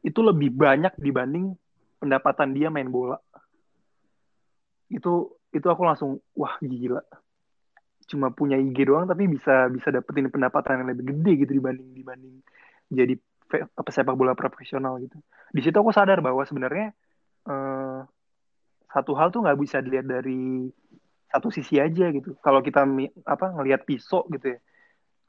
Itu 0.00 0.24
lebih 0.24 0.56
banyak 0.56 0.96
dibanding 0.96 1.52
pendapatan 2.00 2.56
dia 2.56 2.72
main 2.72 2.88
bola. 2.88 3.20
Itu 4.88 5.36
itu 5.50 5.66
aku 5.66 5.82
langsung 5.82 6.22
wah 6.38 6.54
gila. 6.62 7.02
Cuma 8.06 8.34
punya 8.34 8.58
IG 8.58 8.86
doang 8.86 9.06
tapi 9.06 9.30
bisa 9.30 9.70
bisa 9.70 9.90
dapetin 9.90 10.30
pendapatan 10.30 10.82
yang 10.82 10.88
lebih 10.94 11.14
gede 11.14 11.32
gitu 11.46 11.52
dibanding 11.62 11.90
dibanding 11.94 12.34
jadi 12.90 13.14
apa 13.50 13.90
sepak 13.90 14.14
bola 14.14 14.34
profesional 14.38 14.98
gitu. 15.02 15.18
Di 15.50 15.60
situ 15.62 15.74
aku 15.74 15.90
sadar 15.90 16.22
bahwa 16.22 16.42
sebenarnya 16.46 16.94
uh, 17.50 18.06
satu 18.90 19.14
hal 19.18 19.30
tuh 19.30 19.42
nggak 19.46 19.58
bisa 19.58 19.82
dilihat 19.82 20.06
dari 20.06 20.70
satu 21.30 21.50
sisi 21.50 21.78
aja 21.78 22.10
gitu. 22.10 22.38
Kalau 22.42 22.62
kita 22.62 22.86
apa 23.26 23.46
ngelihat 23.58 23.86
pisau 23.86 24.26
gitu 24.30 24.54
ya. 24.54 24.58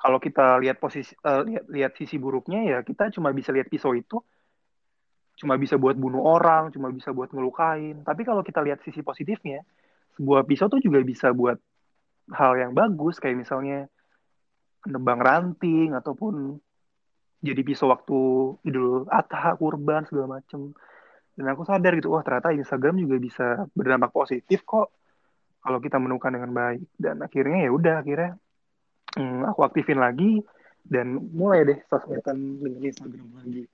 Kalau 0.02 0.18
kita 0.18 0.58
lihat 0.62 0.82
posisi 0.82 1.14
uh, 1.26 1.46
lihat 1.46 1.66
lihat 1.70 1.92
sisi 1.98 2.18
buruknya 2.18 2.66
ya 2.66 2.78
kita 2.82 3.14
cuma 3.14 3.30
bisa 3.30 3.54
lihat 3.54 3.70
pisau 3.70 3.94
itu 3.94 4.22
cuma 5.42 5.58
bisa 5.58 5.74
buat 5.74 5.98
bunuh 5.98 6.22
orang, 6.22 6.70
cuma 6.70 6.94
bisa 6.94 7.10
buat 7.10 7.34
ngelukain. 7.34 8.06
Tapi 8.06 8.22
kalau 8.22 8.46
kita 8.46 8.62
lihat 8.62 8.86
sisi 8.86 9.02
positifnya, 9.02 9.66
sebuah 10.18 10.44
pisau 10.48 10.68
tuh 10.68 10.82
juga 10.84 11.00
bisa 11.04 11.32
buat 11.32 11.58
hal 12.32 12.54
yang 12.60 12.72
bagus 12.72 13.20
kayak 13.20 13.44
misalnya 13.44 13.88
nebang 14.88 15.22
ranting 15.22 15.94
ataupun 15.94 16.58
jadi 17.42 17.62
pisau 17.66 17.90
waktu 17.90 18.20
Idul 18.70 19.10
Adha, 19.10 19.58
kurban 19.58 20.06
segala 20.06 20.38
macem. 20.40 20.78
Dan 21.34 21.50
aku 21.50 21.66
sadar 21.66 21.98
gitu, 21.98 22.14
wah 22.14 22.22
ternyata 22.22 22.54
Instagram 22.54 23.02
juga 23.02 23.18
bisa 23.18 23.46
berdampak 23.74 24.14
positif 24.14 24.62
kok 24.62 24.94
kalau 25.66 25.82
kita 25.82 25.98
menemukan 25.98 26.30
dengan 26.30 26.54
baik. 26.54 26.86
Dan 26.94 27.26
akhirnya 27.26 27.66
ya 27.66 27.72
udah 27.74 27.96
akhirnya 28.06 28.38
hmm, 29.18 29.50
aku 29.50 29.60
aktifin 29.66 29.98
lagi 29.98 30.46
dan 30.86 31.18
mulai 31.34 31.66
deh 31.66 31.80
sosmedan 31.90 32.62
dengan 32.62 32.82
Instagram 32.86 33.30
lagi. 33.42 33.66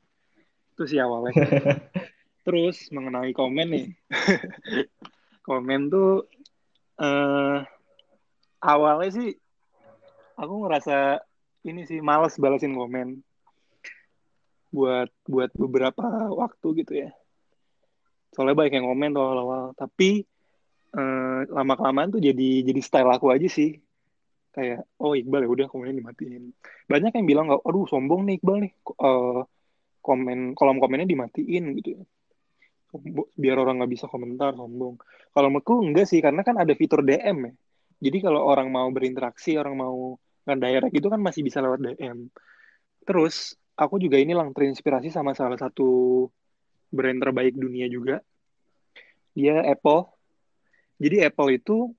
Itu 0.76 0.84
sih 0.88 1.00
awalnya. 1.04 1.36
Terus 2.48 2.88
mengenai 2.96 3.36
komen 3.36 3.68
nih. 3.68 3.88
komen 5.48 5.88
tuh 5.88 6.28
uh, 7.00 7.64
awalnya 8.60 9.10
sih 9.16 9.30
aku 10.36 10.68
ngerasa 10.68 11.24
ini 11.64 11.88
sih 11.88 12.04
males 12.04 12.36
balasin 12.36 12.76
komen 12.76 13.24
buat 14.76 15.10
buat 15.24 15.52
beberapa 15.56 16.04
waktu 16.36 16.68
gitu 16.84 16.94
ya. 17.08 17.10
Soalnya 18.36 18.60
banyak 18.60 18.74
yang 18.78 18.88
komen 18.92 19.10
tuh 19.16 19.24
awal-awal. 19.24 19.64
Tapi 19.74 20.22
eh, 20.94 21.40
lama 21.48 21.74
kelamaan 21.80 22.12
tuh 22.12 22.22
jadi 22.22 22.62
jadi 22.62 22.82
style 22.84 23.10
aku 23.10 23.32
aja 23.32 23.48
sih. 23.48 23.80
Kayak 24.52 24.86
oh 25.00 25.16
Iqbal 25.16 25.48
ya 25.48 25.50
udah 25.50 25.66
komennya 25.72 26.04
dimatiin. 26.04 26.52
Banyak 26.92 27.12
yang 27.16 27.26
bilang 27.26 27.46
nggak 27.48 27.64
aduh 27.64 27.88
sombong 27.88 28.28
nih 28.28 28.38
Iqbal 28.38 28.58
nih 28.68 28.72
uh, 29.02 29.42
komen 30.04 30.56
kolom 30.56 30.78
komennya 30.80 31.08
dimatiin 31.08 31.64
gitu 31.82 31.90
ya 32.00 32.04
biar 33.36 33.58
orang 33.60 33.84
nggak 33.84 33.92
bisa 33.92 34.06
komentar 34.08 34.56
sombong 34.56 34.96
kalau 35.36 35.48
menurutku 35.52 35.84
enggak 35.84 36.08
sih 36.08 36.24
karena 36.24 36.42
kan 36.42 36.56
ada 36.56 36.72
fitur 36.72 37.04
DM 37.04 37.52
ya 37.52 37.54
jadi 37.98 38.18
kalau 38.30 38.46
orang 38.48 38.72
mau 38.72 38.88
berinteraksi 38.94 39.60
orang 39.60 39.76
mau 39.76 40.16
ngedirect 40.48 40.96
itu 40.96 41.08
kan 41.12 41.20
masih 41.20 41.44
bisa 41.44 41.60
lewat 41.60 41.84
DM 41.84 42.32
terus 43.04 43.60
aku 43.78 44.02
juga 44.02 44.18
ini 44.18 44.34
lang 44.34 44.52
terinspirasi 44.52 45.14
sama 45.14 45.38
salah 45.38 45.56
satu 45.56 46.26
brand 46.90 47.20
terbaik 47.22 47.54
dunia 47.56 47.86
juga. 47.88 48.24
Dia 49.38 49.62
Apple. 49.64 50.10
Jadi 50.98 51.22
Apple 51.22 51.50
itu 51.54 51.94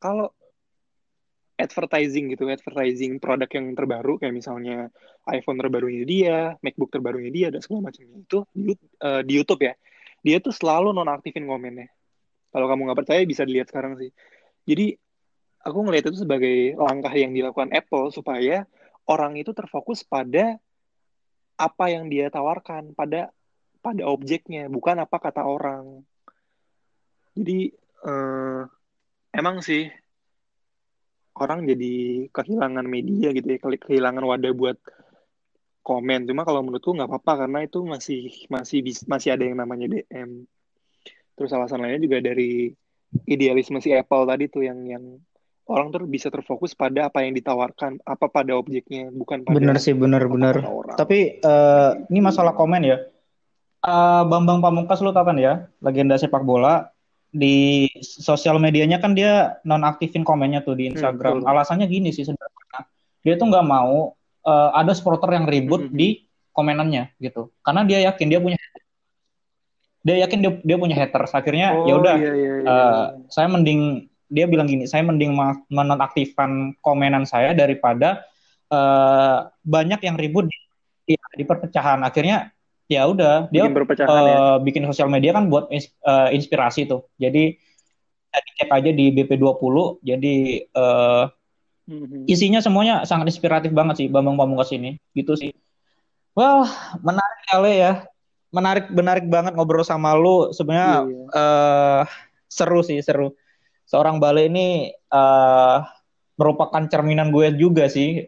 kalau 0.00 0.32
advertising 1.60 2.32
gitu, 2.32 2.48
advertising 2.48 3.20
produk 3.20 3.50
yang 3.52 3.76
terbaru 3.76 4.16
kayak 4.16 4.32
misalnya 4.32 4.88
iPhone 5.28 5.60
terbarunya 5.60 6.08
dia, 6.08 6.38
MacBook 6.64 6.88
terbarunya 6.88 7.28
dia 7.28 7.46
dan 7.52 7.60
segala 7.60 7.92
macamnya 7.92 8.24
itu 8.24 8.38
di, 8.56 8.72
di 9.28 9.32
YouTube 9.36 9.68
ya. 9.68 9.76
Dia 10.20 10.38
tuh 10.38 10.52
selalu 10.52 10.92
nonaktifin 10.92 11.48
komennya. 11.48 11.88
Kalau 12.50 12.66
kamu 12.66 12.90
nggak 12.90 12.98
percaya 13.04 13.20
bisa 13.24 13.46
dilihat 13.46 13.70
sekarang 13.70 13.96
sih. 13.96 14.10
Jadi 14.66 14.92
aku 15.64 15.78
ngelihat 15.84 16.12
itu 16.12 16.24
sebagai 16.24 16.76
langkah 16.76 17.12
yang 17.12 17.32
dilakukan 17.36 17.70
Apple 17.72 18.12
supaya 18.12 18.64
orang 19.08 19.36
itu 19.36 19.52
terfokus 19.52 20.04
pada 20.04 20.56
apa 21.60 21.84
yang 21.92 22.08
dia 22.08 22.32
tawarkan 22.32 22.96
pada 22.96 23.28
pada 23.84 24.02
objeknya 24.08 24.68
bukan 24.72 25.04
apa 25.04 25.16
kata 25.20 25.44
orang 25.44 26.00
jadi 27.36 27.68
eh, 28.08 28.62
emang 29.36 29.60
sih 29.60 29.92
orang 31.36 31.68
jadi 31.68 32.26
kehilangan 32.32 32.86
media 32.88 33.32
gitu 33.36 33.44
ya 33.44 33.58
kehilangan 33.60 34.24
wadah 34.24 34.52
buat 34.56 34.76
komen 35.80 36.28
cuma 36.28 36.44
kalau 36.44 36.60
menurutku 36.60 36.92
nggak 36.92 37.08
apa-apa 37.08 37.46
karena 37.46 37.58
itu 37.64 37.78
masih 37.82 38.20
masih 38.52 38.84
masih 39.08 39.28
ada 39.32 39.44
yang 39.44 39.56
namanya 39.56 39.88
DM 39.88 40.44
terus 41.34 41.50
alasan 41.56 41.80
lainnya 41.80 42.04
juga 42.04 42.20
dari 42.20 42.70
idealisme 43.26 43.80
si 43.80 43.90
Apple 43.96 44.28
tadi 44.28 44.44
tuh 44.52 44.62
yang 44.64 44.78
yang 44.86 45.04
orang 45.70 45.94
tuh 45.94 46.02
bisa 46.10 46.28
terfokus 46.34 46.74
pada 46.74 47.06
apa 47.06 47.22
yang 47.22 47.32
ditawarkan, 47.38 48.02
apa 48.02 48.26
pada 48.26 48.58
objeknya, 48.58 49.06
bukan 49.14 49.46
pada 49.46 49.54
Bener 49.54 49.78
sih, 49.78 49.94
bener 49.94 50.26
bener. 50.26 50.66
Tapi 50.98 51.38
uh, 51.46 51.94
ini 52.10 52.18
masalah 52.18 52.58
komen 52.58 52.82
ya. 52.82 52.98
Uh, 53.80 54.26
Bambang 54.28 54.60
Pamungkas 54.60 55.00
lu 55.00 55.14
tau 55.14 55.24
kan 55.24 55.38
ya, 55.38 55.70
legenda 55.80 56.18
sepak 56.18 56.42
bola 56.42 56.90
di 57.30 57.86
sosial 58.02 58.58
medianya 58.58 58.98
kan 58.98 59.14
dia 59.14 59.62
nonaktifin 59.62 60.26
komennya 60.26 60.66
tuh 60.66 60.74
di 60.74 60.90
hmm, 60.90 60.98
Instagram. 60.98 61.46
Hmm, 61.46 61.48
Alasannya 61.48 61.86
gini 61.86 62.10
sih 62.10 62.26
sebenarnya. 62.26 62.90
Dia 63.22 63.38
tuh 63.38 63.46
nggak 63.48 63.66
mau 63.66 64.18
uh, 64.44 64.70
ada 64.76 64.92
supporter 64.96 65.30
yang 65.36 65.46
ribut 65.48 65.88
hmm. 65.88 65.94
di 65.96 66.24
komenannya 66.52 67.16
gitu. 67.20 67.52
Karena 67.64 67.82
dia 67.86 67.98
yakin 68.10 68.26
dia 68.28 68.40
punya 68.40 68.58
dia 70.00 70.16
yakin 70.24 70.38
dia, 70.40 70.52
dia 70.64 70.76
punya 70.80 70.96
haters. 70.96 71.32
Akhirnya 71.36 71.76
oh, 71.76 71.86
ya 71.88 71.94
udah 72.00 72.14
iya, 72.16 72.32
iya, 72.32 72.52
iya. 72.64 72.68
Uh, 72.68 73.04
saya 73.28 73.48
mending 73.52 74.08
dia 74.30 74.46
bilang 74.46 74.70
gini, 74.70 74.86
saya 74.86 75.02
mending 75.02 75.34
menonaktifkan 75.68 76.78
komenan 76.80 77.26
saya 77.26 77.50
daripada 77.50 78.22
uh, 78.70 79.50
banyak 79.66 80.00
yang 80.06 80.16
ribut 80.16 80.46
di, 81.04 81.18
di 81.18 81.44
perpecahan. 81.44 82.00
Akhirnya 82.06 82.54
ya 82.86 83.06
udah 83.06 83.50
dia 83.50 83.66
bikin, 83.66 84.06
uh, 84.06 84.26
ya. 84.26 84.38
bikin 84.62 84.82
sosial 84.86 85.10
media 85.10 85.34
kan 85.34 85.50
buat 85.50 85.68
uh, 85.70 86.28
inspirasi 86.30 86.86
tuh. 86.86 87.10
Jadi 87.18 87.58
cek 88.30 88.70
aja 88.70 88.90
di 88.94 89.10
BP20. 89.10 89.76
Jadi 90.06 90.36
uh. 90.78 91.26
Isinya 92.26 92.60
semuanya 92.62 93.02
sangat 93.06 93.34
inspiratif 93.34 93.74
banget 93.74 94.04
sih 94.04 94.08
Bambang 94.10 94.38
Pamungkas 94.38 94.70
ini. 94.74 94.98
Gitu 95.12 95.34
sih. 95.34 95.50
Wah, 96.34 96.62
well, 96.62 96.70
menarik 97.02 97.40
kali 97.50 97.72
ya. 97.82 97.92
Menarik 98.50 98.86
menarik 98.90 99.26
banget 99.26 99.52
ngobrol 99.54 99.86
sama 99.86 100.14
lu. 100.14 100.50
Sebenarnya 100.54 101.06
yeah. 101.06 101.28
Uh, 101.34 102.02
seru 102.50 102.82
sih, 102.82 102.98
seru 103.02 103.34
seorang 103.90 104.22
Bale 104.22 104.46
ini 104.46 104.94
uh, 105.10 105.82
merupakan 106.38 106.82
cerminan 106.86 107.34
gue 107.34 107.50
juga 107.58 107.90
sih. 107.90 108.26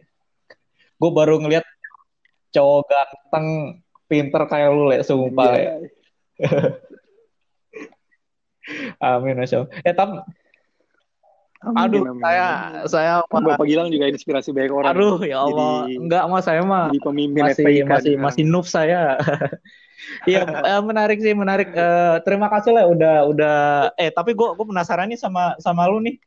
Gue 0.98 1.10
baru 1.10 1.38
ngeliat 1.38 1.66
cowok 2.52 2.80
ganteng, 2.86 3.46
pinter 4.06 4.42
kayak 4.46 4.70
lu, 4.74 4.90
le, 4.90 5.02
sumpah. 5.02 5.52
Yeah. 5.56 5.78
amin, 9.18 9.38
Masya 9.38 9.56
Allah. 9.64 9.70
Eh, 9.82 9.94
tapi 9.94 10.14
Amin, 10.20 10.41
Aduh, 11.62 12.02
amin, 12.02 12.18
saya 12.18 12.46
amin. 12.50 12.90
saya 12.90 13.12
Bapak 13.30 13.66
Gilang 13.70 13.88
juga 13.94 14.10
inspirasi 14.10 14.50
banyak 14.50 14.72
orang. 14.74 14.90
Aduh, 14.98 15.22
ya 15.22 15.46
Allah. 15.46 15.86
Jadi, 15.86 15.94
Enggak, 16.02 16.22
Mas, 16.26 16.42
saya 16.42 16.60
mah 16.66 16.90
masih 16.90 17.62
FPIK 17.62 17.86
masih 17.86 18.12
juga. 18.18 18.22
masih 18.26 18.42
noob 18.50 18.66
saya. 18.66 19.00
Iya, 20.26 20.42
uh, 20.42 20.82
menarik 20.82 21.22
sih, 21.22 21.30
menarik. 21.30 21.70
Uh, 21.78 22.18
terima 22.26 22.50
kasih 22.50 22.74
lah 22.74 22.90
udah 22.90 23.16
udah 23.22 23.56
eh 23.94 24.10
tapi 24.10 24.34
gue 24.34 24.48
gue 24.58 24.66
penasaran 24.66 25.06
nih 25.06 25.14
sama 25.14 25.54
sama 25.62 25.86
lu 25.86 26.02
nih. 26.02 26.18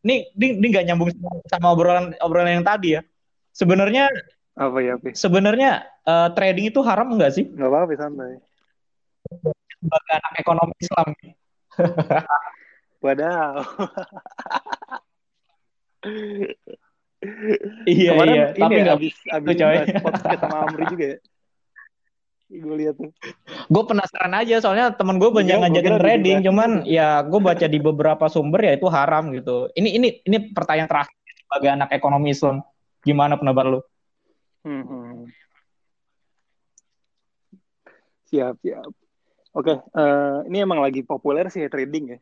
Nih, 0.00 0.32
ini 0.32 0.66
nggak 0.72 0.88
nyambung 0.88 1.12
sama, 1.12 1.30
sama 1.44 1.66
obrolan 1.76 2.16
obrolan 2.24 2.56
yang 2.56 2.64
tadi 2.64 2.96
ya. 2.96 3.04
Sebenarnya 3.52 4.08
apa 4.56 4.78
ya, 4.80 4.96
apa? 4.96 5.12
Sebenarnya 5.12 5.86
uh, 6.08 6.32
trading 6.32 6.72
itu 6.72 6.80
haram 6.80 7.14
enggak 7.14 7.36
sih? 7.36 7.44
Enggak 7.52 7.68
apa-apa, 7.68 7.94
santai. 8.00 8.40
Sebagai 9.76 10.12
anak 10.16 10.32
ekonomi 10.40 10.74
Islam. 10.80 11.08
Padahal. 12.98 13.62
iya 17.86 18.10
Kemarin 18.14 18.34
iya 18.34 18.44
tapi 18.54 18.78
ya, 18.78 18.94
abis, 18.94 19.14
abis 19.26 19.56
podcast 19.98 20.38
sama 20.38 20.56
Amri 20.66 20.84
juga 20.90 21.06
ya. 21.14 21.18
gue 22.48 22.76
lihat 22.80 22.96
tuh. 22.96 23.12
Gue 23.68 23.82
penasaran 23.84 24.32
aja 24.32 24.56
soalnya 24.64 24.88
temen 24.96 25.20
gue 25.20 25.28
banyak 25.28 25.52
ya, 25.52 25.60
ngajakin 25.68 25.96
trading, 26.00 26.38
cuman 26.48 26.70
ya 26.88 27.20
gue 27.20 27.40
baca 27.44 27.66
di 27.68 27.76
beberapa 27.76 28.24
sumber 28.32 28.64
ya 28.64 28.72
itu 28.72 28.88
haram 28.88 29.28
gitu. 29.36 29.68
Ini 29.76 29.88
ini 30.00 30.08
ini 30.24 30.36
pertanyaan 30.56 30.88
terakhir 30.88 31.12
sebagai 31.44 31.68
anak 31.76 31.92
ekonomi 31.92 32.32
Islam. 32.32 32.64
Gimana 33.04 33.36
pendapat 33.36 33.64
lu? 33.68 33.80
Hmm, 34.64 34.80
hmm. 34.80 35.28
Siap 38.32 38.56
siap. 38.64 38.90
Oke, 39.52 39.74
uh, 39.76 40.44
ini 40.48 40.56
emang 40.64 40.80
lagi 40.80 41.04
populer 41.04 41.52
sih 41.52 41.64
ya 41.64 41.68
trading 41.68 42.16
ya. 42.16 42.18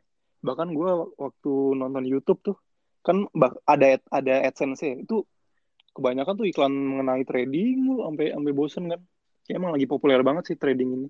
Bahkan 0.46 0.68
gue 0.70 0.90
waktu 1.18 1.52
nonton 1.74 2.04
YouTube 2.06 2.40
tuh 2.46 2.56
kan 3.02 3.26
ada 3.66 3.98
ada 4.10 4.34
AdSense 4.46 4.82
ya, 4.82 4.94
itu 4.98 5.26
kebanyakan 5.94 6.34
tuh 6.38 6.46
iklan 6.46 6.70
mengenai 6.70 7.26
trading 7.26 7.86
lu 7.86 7.94
sampai 8.06 8.34
sampai 8.34 8.52
bosen 8.54 8.84
kan 8.90 9.00
ya, 9.50 9.58
emang 9.58 9.74
lagi 9.74 9.86
populer 9.90 10.22
banget 10.22 10.54
sih 10.54 10.56
trading 10.58 11.02
ini. 11.02 11.08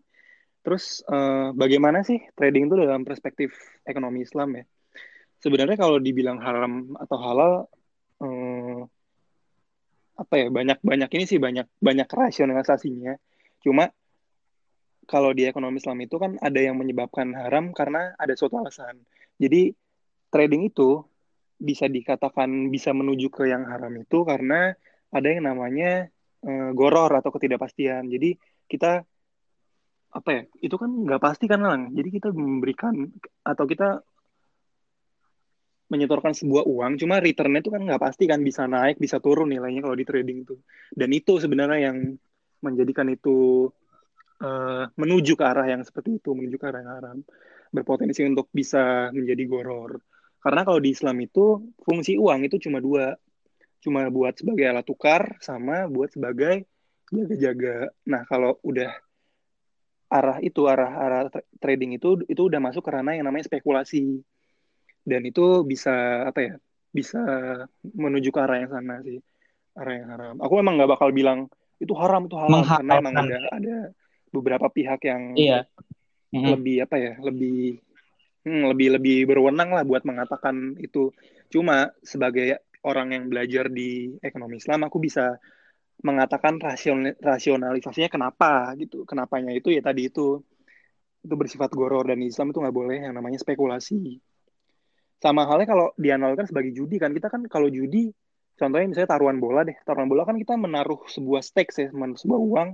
Terus 0.64 1.04
uh, 1.06 1.52
bagaimana 1.54 2.02
sih 2.02 2.18
trading 2.34 2.66
itu 2.66 2.74
dalam 2.74 3.04
perspektif 3.04 3.54
ekonomi 3.86 4.24
Islam 4.24 4.56
ya? 4.56 4.64
Sebenarnya 5.36 5.76
kalau 5.78 6.00
dibilang 6.00 6.40
haram 6.40 6.96
atau 6.96 7.16
halal, 7.20 7.52
uh, 8.24 8.80
apa 10.16 10.34
ya 10.40 10.46
banyak 10.48 10.80
banyak 10.80 11.10
ini 11.12 11.24
sih 11.28 11.38
banyak 11.38 11.68
banyak 11.76 12.08
rasionalisasinya. 12.08 13.14
Cuma 13.60 13.92
kalau 15.06 15.30
di 15.30 15.46
ekonomi 15.46 15.78
Islam 15.78 16.02
itu 16.02 16.18
kan 16.18 16.34
ada 16.42 16.58
yang 16.58 16.74
menyebabkan 16.74 17.30
haram 17.36 17.70
karena 17.70 18.16
ada 18.18 18.34
suatu 18.34 18.58
alasan. 18.58 18.98
Jadi 19.36 19.72
trading 20.32 20.68
itu 20.68 21.04
bisa 21.56 21.88
dikatakan 21.88 22.68
bisa 22.68 22.92
menuju 22.92 23.32
ke 23.32 23.48
yang 23.48 23.64
haram 23.64 23.92
itu 23.96 24.28
karena 24.28 24.76
ada 25.08 25.28
yang 25.32 25.48
namanya 25.48 26.08
uh, 26.44 26.70
goror 26.76 27.08
atau 27.16 27.32
ketidakpastian. 27.32 28.08
Jadi 28.12 28.36
kita 28.68 29.04
apa 30.12 30.30
ya? 30.32 30.42
Itu 30.60 30.76
kan 30.76 30.90
nggak 30.92 31.22
pasti 31.22 31.44
kan 31.48 31.60
lang. 31.64 31.80
Jadi 31.96 32.08
kita 32.12 32.28
memberikan 32.32 33.08
atau 33.44 33.64
kita 33.64 34.04
menyetorkan 35.86 36.34
sebuah 36.34 36.66
uang, 36.66 36.98
cuma 36.98 37.22
returnnya 37.22 37.62
itu 37.62 37.70
kan 37.70 37.78
nggak 37.78 38.02
pasti 38.02 38.26
kan 38.26 38.42
bisa 38.42 38.66
naik, 38.66 38.98
bisa 38.98 39.22
turun 39.22 39.54
nilainya 39.54 39.86
kalau 39.86 39.94
di 39.94 40.02
trading 40.02 40.42
itu. 40.42 40.58
Dan 40.90 41.14
itu 41.14 41.38
sebenarnya 41.38 41.94
yang 41.94 42.18
menjadikan 42.58 43.06
itu 43.06 43.70
uh, 44.42 44.84
menuju 44.98 45.38
ke 45.38 45.44
arah 45.46 45.70
yang 45.70 45.86
seperti 45.86 46.18
itu, 46.18 46.34
menuju 46.34 46.58
ke 46.58 46.66
arah 46.66 46.80
yang 46.82 46.90
haram, 46.90 47.18
berpotensi 47.76 48.24
untuk 48.24 48.48
bisa 48.48 49.12
menjadi 49.12 49.44
goror. 49.44 50.00
Karena 50.40 50.64
kalau 50.64 50.80
di 50.80 50.96
Islam 50.96 51.20
itu 51.20 51.74
fungsi 51.84 52.16
uang 52.16 52.48
itu 52.48 52.56
cuma 52.64 52.80
dua, 52.80 53.12
cuma 53.84 54.08
buat 54.08 54.32
sebagai 54.40 54.64
alat 54.64 54.86
tukar 54.88 55.36
sama 55.44 55.84
buat 55.84 56.08
sebagai 56.08 56.64
jaga-jaga. 57.12 57.92
Nah, 58.08 58.24
kalau 58.24 58.56
udah 58.64 58.90
arah 60.06 60.38
itu 60.38 60.70
arah 60.70 60.92
arah 61.02 61.22
trading 61.58 61.98
itu 61.98 62.22
itu 62.30 62.46
udah 62.46 62.62
masuk 62.62 62.86
ke 62.86 62.90
ranah 62.94 63.18
yang 63.18 63.28
namanya 63.28 63.50
spekulasi. 63.50 64.22
Dan 65.06 65.22
itu 65.26 65.62
bisa 65.66 66.26
apa 66.30 66.40
ya? 66.42 66.54
Bisa 66.90 67.20
menuju 67.82 68.32
ke 68.32 68.40
arah 68.40 68.56
yang 68.62 68.70
sana 68.72 69.02
sih. 69.02 69.18
Arah 69.76 69.92
yang 69.92 70.08
haram. 70.14 70.34
Aku 70.40 70.56
emang 70.58 70.78
nggak 70.80 70.90
bakal 70.96 71.10
bilang 71.10 71.50
itu 71.76 71.92
haram 71.92 72.24
itu 72.24 72.36
halal 72.40 72.64
karena 72.64 72.92
emang 73.02 73.14
udah 73.20 73.40
ada 73.52 73.76
beberapa 74.32 74.66
pihak 74.72 75.00
yang 75.04 75.22
iya. 75.36 75.60
Lebih 76.32 76.86
apa 76.86 76.96
ya? 76.98 77.12
Lebih 77.20 77.78
hmm, 78.46 78.62
lebih 78.74 78.88
lebih 78.98 79.18
berwenang 79.30 79.74
lah 79.74 79.82
buat 79.86 80.02
mengatakan 80.02 80.78
itu. 80.78 81.12
Cuma 81.46 81.92
sebagai 82.02 82.62
orang 82.82 83.14
yang 83.14 83.24
belajar 83.30 83.70
di 83.70 84.14
ekonomi 84.22 84.58
Islam 84.58 84.86
aku 84.86 84.98
bisa 85.02 85.38
mengatakan 86.02 86.60
rasion, 86.60 87.14
rasionalisasinya 87.18 88.10
kenapa 88.10 88.74
gitu. 88.78 89.06
Kenapanya 89.06 89.54
itu 89.54 89.70
ya 89.72 89.80
tadi 89.80 90.10
itu 90.10 90.42
itu 91.26 91.34
bersifat 91.34 91.74
goror 91.74 92.06
dan 92.06 92.22
Islam 92.22 92.54
itu 92.54 92.62
nggak 92.62 92.76
boleh 92.76 92.98
yang 93.02 93.14
namanya 93.16 93.42
spekulasi. 93.42 94.22
Sama 95.18 95.48
halnya 95.48 95.66
kalau 95.66 95.86
dianalogkan 95.96 96.46
sebagai 96.46 96.70
judi 96.76 97.00
kan 97.00 97.10
kita 97.10 97.32
kan 97.32 97.48
kalau 97.48 97.72
judi 97.72 98.12
contohnya 98.54 98.86
misalnya 98.92 99.10
taruhan 99.16 99.40
bola 99.40 99.64
deh. 99.64 99.74
Taruhan 99.82 100.06
bola 100.06 100.22
kan 100.28 100.36
kita 100.36 100.54
menaruh 100.54 101.02
sebuah 101.08 101.40
stakes 101.42 101.82
ya 101.82 101.88
sebuah 101.90 102.40
uang. 102.40 102.68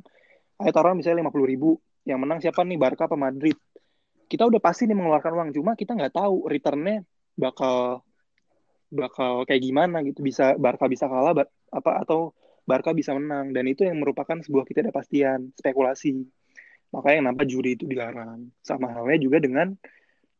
Ayo 0.60 0.70
taruhan 0.74 0.98
misalnya 0.98 1.22
lima 1.22 1.32
puluh 1.32 1.46
ribu 1.46 1.70
yang 2.02 2.18
menang 2.18 2.42
siapa 2.42 2.66
nih? 2.66 2.78
Barca 2.78 3.06
apa 3.06 3.14
Madrid? 3.14 3.54
Kita 4.26 4.48
udah 4.48 4.60
pasti 4.62 4.88
nih 4.88 4.96
mengeluarkan 4.96 5.32
uang 5.36 5.50
cuma 5.52 5.72
kita 5.76 5.92
nggak 5.92 6.16
tahu 6.16 6.48
returnnya 6.48 7.04
bakal 7.36 8.00
bakal 8.92 9.46
kayak 9.46 9.62
gimana 9.62 10.02
gitu. 10.02 10.24
Bisa 10.24 10.56
Barca 10.58 10.88
bisa 10.88 11.06
kalah 11.06 11.36
apa 11.72 11.90
atau 12.02 12.34
Barca 12.66 12.90
bisa 12.96 13.14
menang. 13.14 13.54
Dan 13.54 13.68
itu 13.70 13.86
yang 13.86 14.00
merupakan 14.00 14.38
sebuah 14.40 14.64
ketidakpastian 14.66 15.54
spekulasi. 15.54 16.22
Makanya 16.92 17.16
yang 17.16 17.26
nampak 17.32 17.46
juri 17.48 17.76
itu 17.78 17.88
dilarang. 17.88 18.52
Sama 18.60 18.92
halnya 18.92 19.18
juga 19.22 19.40
dengan 19.40 19.72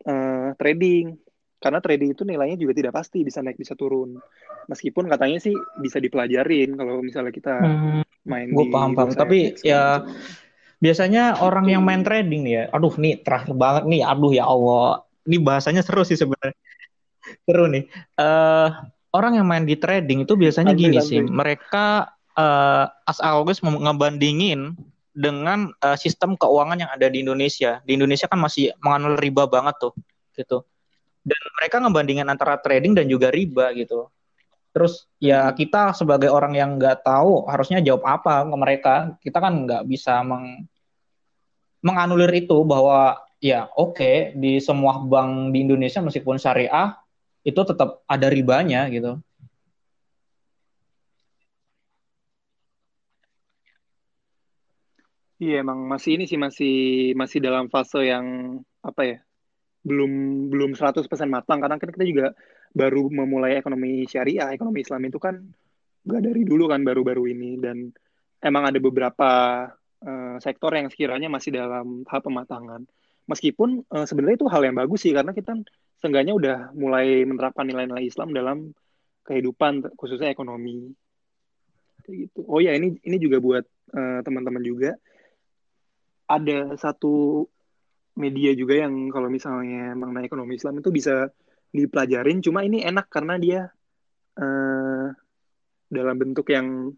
uh, 0.09 0.53
trading. 0.57 1.17
Karena 1.63 1.79
trading 1.79 2.11
itu 2.11 2.27
nilainya 2.27 2.59
juga 2.59 2.75
tidak 2.75 2.93
pasti 2.99 3.23
bisa 3.23 3.39
naik 3.39 3.55
bisa 3.55 3.79
turun. 3.79 4.19
Meskipun 4.67 5.07
katanya 5.07 5.39
sih 5.39 5.55
bisa 5.79 6.03
dipelajarin 6.03 6.75
kalau 6.75 6.99
misalnya 7.03 7.31
kita 7.31 7.55
hmm, 7.55 8.03
main 8.27 8.51
gue 8.51 8.67
paham 8.67 8.99
paham. 8.99 9.15
Tapi 9.15 9.63
ya 9.63 10.03
gitu. 10.03 10.42
Biasanya 10.83 11.39
orang 11.39 11.71
yang 11.71 11.87
main 11.87 12.03
trading 12.03 12.43
ya 12.51 12.67
aduh 12.75 12.91
nih 12.99 13.23
terakhir 13.23 13.55
banget 13.55 13.87
nih 13.87 14.03
aduh 14.03 14.35
ya 14.35 14.45
Allah 14.51 15.07
ini 15.23 15.39
bahasanya 15.39 15.87
seru 15.87 16.03
sih 16.03 16.19
sebenarnya 16.19 16.59
seru 17.47 17.71
nih. 17.71 17.85
Uh, 18.19 18.69
orang 19.15 19.39
yang 19.39 19.47
main 19.47 19.65
di 19.65 19.79
trading 19.79 20.27
itu 20.27 20.35
biasanya 20.35 20.75
gini 20.75 20.99
sih, 21.03 21.23
mereka 21.23 22.11
uh, 22.35 22.87
as 23.07 23.19
always 23.23 23.63
ngebandingin 23.63 24.75
dengan 25.13 25.71
uh, 25.85 25.97
sistem 25.99 26.35
keuangan 26.41 26.81
yang 26.81 26.91
ada 26.91 27.07
di 27.13 27.21
Indonesia. 27.23 27.81
Di 27.85 27.95
Indonesia 27.97 28.27
kan 28.27 28.41
masih 28.41 28.73
menganut 28.81 29.21
riba 29.21 29.47
banget 29.47 29.77
tuh, 29.79 29.93
gitu. 30.35 30.65
Dan 31.23 31.39
mereka 31.61 31.79
ngebandingin 31.79 32.27
antara 32.27 32.59
trading 32.59 32.99
dan 32.99 33.07
juga 33.07 33.31
riba 33.31 33.71
gitu. 33.77 34.11
Terus 34.73 35.05
ya 35.21 35.53
kita 35.53 35.93
sebagai 35.93 36.33
orang 36.33 36.57
yang 36.57 36.81
nggak 36.81 37.05
tahu 37.05 37.45
harusnya 37.45 37.85
jawab 37.85 38.09
apa 38.09 38.43
ke 38.49 38.57
mereka. 38.57 38.95
Kita 39.21 39.39
kan 39.39 39.69
nggak 39.69 39.85
bisa 39.85 40.25
meng 40.25 40.65
menganulir 41.87 42.31
itu 42.43 42.57
bahwa 42.65 43.19
ya 43.43 43.69
oke 43.75 43.99
okay, 43.99 44.15
di 44.39 44.63
semua 44.63 45.03
bank 45.03 45.53
di 45.53 45.59
Indonesia 45.67 46.01
meskipun 46.07 46.39
syariah 46.39 46.95
itu 47.43 47.61
tetap 47.67 48.07
ada 48.07 48.27
ribanya 48.31 48.87
gitu. 48.95 49.19
Iya 55.43 55.55
emang 55.67 55.79
masih 55.91 56.11
ini 56.15 56.25
sih 56.31 56.39
masih 56.39 56.75
masih 57.21 57.39
dalam 57.43 57.67
fase 57.67 57.99
yang 58.07 58.27
apa 58.89 59.03
ya 59.11 59.17
belum 59.89 60.11
belum 60.53 60.71
100% 60.79 61.03
matang 61.27 61.59
karena 61.63 61.77
kan 61.83 61.91
kita 61.91 62.07
juga 62.07 62.27
baru 62.71 63.11
memulai 63.11 63.59
ekonomi 63.59 64.07
syariah 64.07 64.55
ekonomi 64.55 64.79
Islam 64.87 65.03
itu 65.11 65.19
kan 65.19 65.35
gak 66.07 66.23
dari 66.27 66.43
dulu 66.47 66.71
kan 66.71 66.81
baru-baru 66.87 67.35
ini 67.35 67.59
dan 67.59 67.91
emang 68.39 68.65
ada 68.71 68.79
beberapa 68.79 69.31
uh, 70.03 70.37
sektor 70.43 70.75
yang 70.75 70.91
sekiranya 70.91 71.31
masih 71.31 71.55
dalam 71.55 72.03
tahap 72.05 72.27
pematangan. 72.27 72.85
Meskipun 73.31 73.87
uh, 73.89 74.07
sebenarnya 74.07 74.37
itu 74.43 74.49
hal 74.51 74.63
yang 74.67 74.77
bagus 74.77 75.07
sih 75.07 75.15
karena 75.15 75.31
kita 75.31 75.55
seenggaknya 76.03 76.35
udah 76.35 76.57
mulai 76.75 77.23
menerapkan 77.23 77.63
nilai-nilai 77.63 78.11
Islam 78.11 78.35
dalam 78.35 78.75
kehidupan 79.23 79.95
khususnya 79.95 80.35
ekonomi. 80.35 80.91
Kayak 82.03 82.29
gitu. 82.29 82.41
Oh 82.51 82.59
ya 82.59 82.75
ini 82.75 82.99
ini 83.07 83.17
juga 83.23 83.39
buat 83.39 83.65
uh, 83.95 84.21
teman-teman 84.27 84.63
juga. 84.67 84.99
Ada 86.27 86.75
satu 86.75 87.47
media 88.19 88.53
juga 88.53 88.85
yang 88.85 89.09
kalau 89.09 89.33
misalnya 89.33 89.95
mengenai 89.97 90.27
ekonomi 90.27 90.59
Islam 90.59 90.83
itu 90.83 90.91
bisa 90.91 91.31
dipelajarin. 91.71 92.43
Cuma 92.43 92.67
ini 92.67 92.83
enak 92.83 93.07
karena 93.09 93.39
dia 93.39 93.61
uh, 94.37 95.07
dalam 95.93 96.17
bentuk 96.19 96.49
yang 96.51 96.93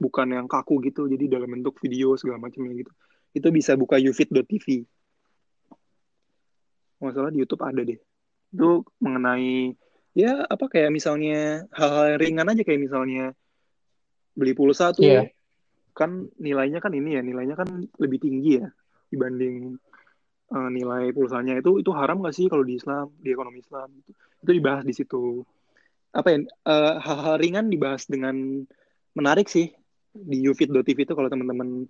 bukan 0.00 0.32
yang 0.32 0.46
kaku 0.48 0.80
gitu 0.80 1.04
jadi 1.04 1.28
dalam 1.28 1.60
bentuk 1.60 1.76
video 1.78 2.16
segala 2.16 2.40
macamnya 2.40 2.72
gitu. 2.80 2.92
Itu 3.36 3.52
bisa 3.52 3.76
buka 3.76 4.00
ufit.tv 4.00 4.88
masalah 7.00 7.32
di 7.32 7.40
YouTube 7.40 7.64
ada 7.64 7.80
deh. 7.84 8.00
Itu 8.52 8.84
mengenai 9.00 9.76
ya 10.12 10.44
apa 10.44 10.68
kayak 10.68 10.90
misalnya 10.92 11.64
hal-hal 11.72 12.20
ringan 12.20 12.50
aja 12.50 12.62
kayak 12.64 12.80
misalnya 12.80 13.32
beli 14.36 14.52
pulsa 14.52 14.92
tuh 14.92 15.06
yeah. 15.06 15.26
kan 15.96 16.26
nilainya 16.36 16.78
kan 16.82 16.92
ini 16.92 17.18
ya 17.18 17.22
nilainya 17.24 17.56
kan 17.56 17.68
lebih 17.98 18.18
tinggi 18.20 18.60
ya 18.62 18.68
dibanding 19.10 19.80
uh, 20.52 20.68
nilai 20.68 21.10
pulsanya. 21.16 21.58
Itu 21.58 21.80
itu 21.80 21.90
haram 21.96 22.20
gak 22.22 22.36
sih 22.36 22.46
kalau 22.52 22.62
di 22.62 22.76
Islam 22.76 23.10
di 23.18 23.32
ekonomi 23.32 23.64
Islam 23.64 23.88
itu 23.96 24.10
itu 24.44 24.50
dibahas 24.56 24.84
di 24.84 24.94
situ. 24.94 25.44
Apa 26.10 26.28
ya 26.34 26.38
uh, 26.68 26.94
hal-hal 27.00 27.36
ringan 27.40 27.66
dibahas 27.72 28.04
dengan 28.06 28.66
menarik 29.14 29.48
sih 29.50 29.72
di 30.14 30.46
ufit.tv 30.46 30.98
itu 31.06 31.14
kalau 31.14 31.30
teman-teman 31.30 31.86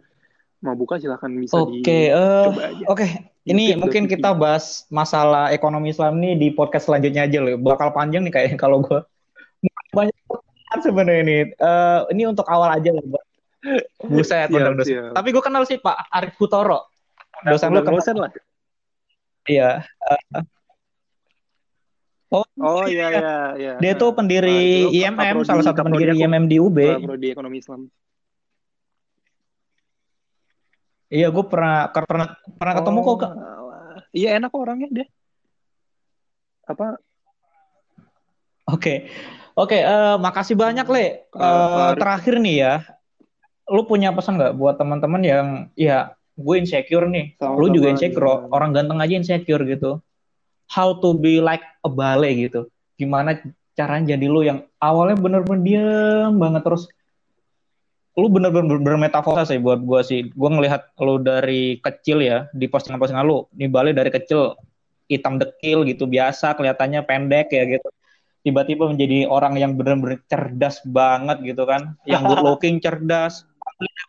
mau 0.61 0.77
buka 0.77 1.01
silahkan 1.01 1.33
bisa 1.33 1.57
Oke, 1.57 1.81
okay, 1.81 2.05
uh, 2.12 2.53
eh, 2.53 2.85
Oke, 2.85 3.05
okay. 3.09 3.11
ini 3.49 3.73
mungkin 3.81 4.05
kita 4.05 4.37
bahas 4.37 4.85
masalah 4.93 5.49
ekonomi 5.57 5.89
Islam 5.89 6.21
ini 6.21 6.37
di 6.37 6.49
podcast 6.53 6.89
selanjutnya 6.89 7.25
aja 7.25 7.41
loh. 7.41 7.57
Bakal 7.57 7.97
panjang 7.97 8.29
nih 8.29 8.33
kayaknya 8.33 8.59
kalau 8.61 8.85
gue 8.85 9.01
banyak 9.97 10.16
sebenarnya 10.85 11.21
ini. 11.25 11.37
Uh, 11.57 12.05
ini 12.12 12.29
untuk 12.29 12.45
awal 12.53 12.77
aja 12.77 12.93
loh. 12.93 13.05
Buset, 14.05 14.49
Siap, 14.49 14.77
dosen. 14.77 14.85
siap. 14.85 15.12
Tapi 15.16 15.29
gue 15.33 15.43
kenal 15.45 15.64
sih 15.64 15.81
Pak 15.81 16.12
Arif 16.12 16.37
Putoro. 16.37 16.93
Dosen 17.45 17.73
lu 17.73 17.81
Undang 17.81 17.85
kenal. 17.89 18.01
dosen 18.01 18.16
lah. 18.21 18.31
Iya. 19.49 19.71
Eh, 19.85 20.45
oh, 22.31 22.45
Oh 22.61 22.85
iya 22.87 23.07
iya 23.11 23.35
iya. 23.59 23.72
dia 23.78 23.93
tuh 23.95 24.14
pendiri 24.14 24.87
Ah, 24.87 24.91
itu 24.91 24.99
IMM, 25.03 25.37
salah 25.43 25.64
satu 25.66 25.83
pendiri 25.83 26.14
aku. 26.14 26.20
IMM 26.22 26.45
di 26.47 26.57
UB. 26.59 26.78
Uh, 26.78 26.99
prodi 27.03 27.28
ekonomi 27.31 27.59
Islam. 27.59 27.91
Iya, 31.11 31.26
gue 31.28 31.45
pernah 31.45 31.91
pernah 31.91 32.26
pernah 32.55 32.74
ketemu 32.78 32.99
kok 33.03 33.16
Kak. 33.18 33.33
alah. 33.35 33.99
Iya 34.14 34.28
enak 34.39 34.49
kok 34.49 34.62
orangnya 34.62 34.89
dia. 34.95 35.07
Apa? 36.70 37.03
Oke. 38.70 39.11
Oke, 39.59 39.76
eh, 39.76 40.14
makasih 40.16 40.55
banyak, 40.55 40.87
Le. 40.87 41.03
Eh, 41.03 41.11
Arif. 41.35 41.99
terakhir 41.99 42.35
nih 42.39 42.57
ya. 42.57 42.74
Lu 43.66 43.83
punya 43.83 44.14
pesan 44.14 44.39
nggak 44.39 44.55
buat 44.55 44.78
teman-teman 44.78 45.22
yang 45.22 45.47
ya 45.74 46.14
gue 46.39 46.55
insecure 46.57 47.11
nih. 47.11 47.35
Lu 47.37 47.66
Sama-sama, 47.66 47.74
juga 47.74 47.87
insecure, 47.91 48.22
gimana? 48.31 48.55
orang 48.55 48.70
ganteng 48.70 48.99
aja 49.03 49.14
insecure 49.18 49.62
gitu. 49.66 49.99
How 50.71 50.95
to 51.03 51.18
be 51.18 51.43
like 51.43 51.66
a 51.83 51.91
bale 51.91 52.31
gitu. 52.31 52.71
Gimana 52.95 53.43
caranya 53.75 54.14
jadi 54.14 54.27
lu 54.31 54.47
yang 54.47 54.62
awalnya 54.79 55.18
bener-bener 55.18 55.62
diem 55.66 56.35
banget 56.39 56.62
terus 56.62 56.87
lu 58.18 58.27
bener-bener 58.29 58.77
bermetafosa 58.79 59.47
sih 59.49 59.59
buat 59.59 59.81
gua 59.83 60.05
sih. 60.07 60.31
Gua 60.35 60.51
ngelihat 60.53 60.95
lu 61.01 61.18
dari 61.18 61.79
kecil 61.83 62.23
ya 62.23 62.47
di 62.55 62.66
postingan-postingan 62.71 63.25
lu, 63.27 63.47
di 63.51 63.66
Bali 63.71 63.91
dari 63.97 64.11
kecil 64.12 64.55
hitam 65.11 65.43
dekil 65.43 65.83
gitu 65.89 66.07
biasa 66.07 66.55
kelihatannya 66.55 67.03
pendek 67.03 67.51
ya 67.51 67.66
gitu. 67.66 67.89
Tiba-tiba 68.41 68.89
menjadi 68.89 69.29
orang 69.29 69.59
yang 69.61 69.77
bener-bener 69.77 70.23
cerdas 70.25 70.81
banget 70.87 71.45
gitu 71.45 71.68
kan, 71.68 71.93
yang 72.09 72.25
good 72.25 72.41
looking, 72.41 72.81
cerdas, 72.85 73.45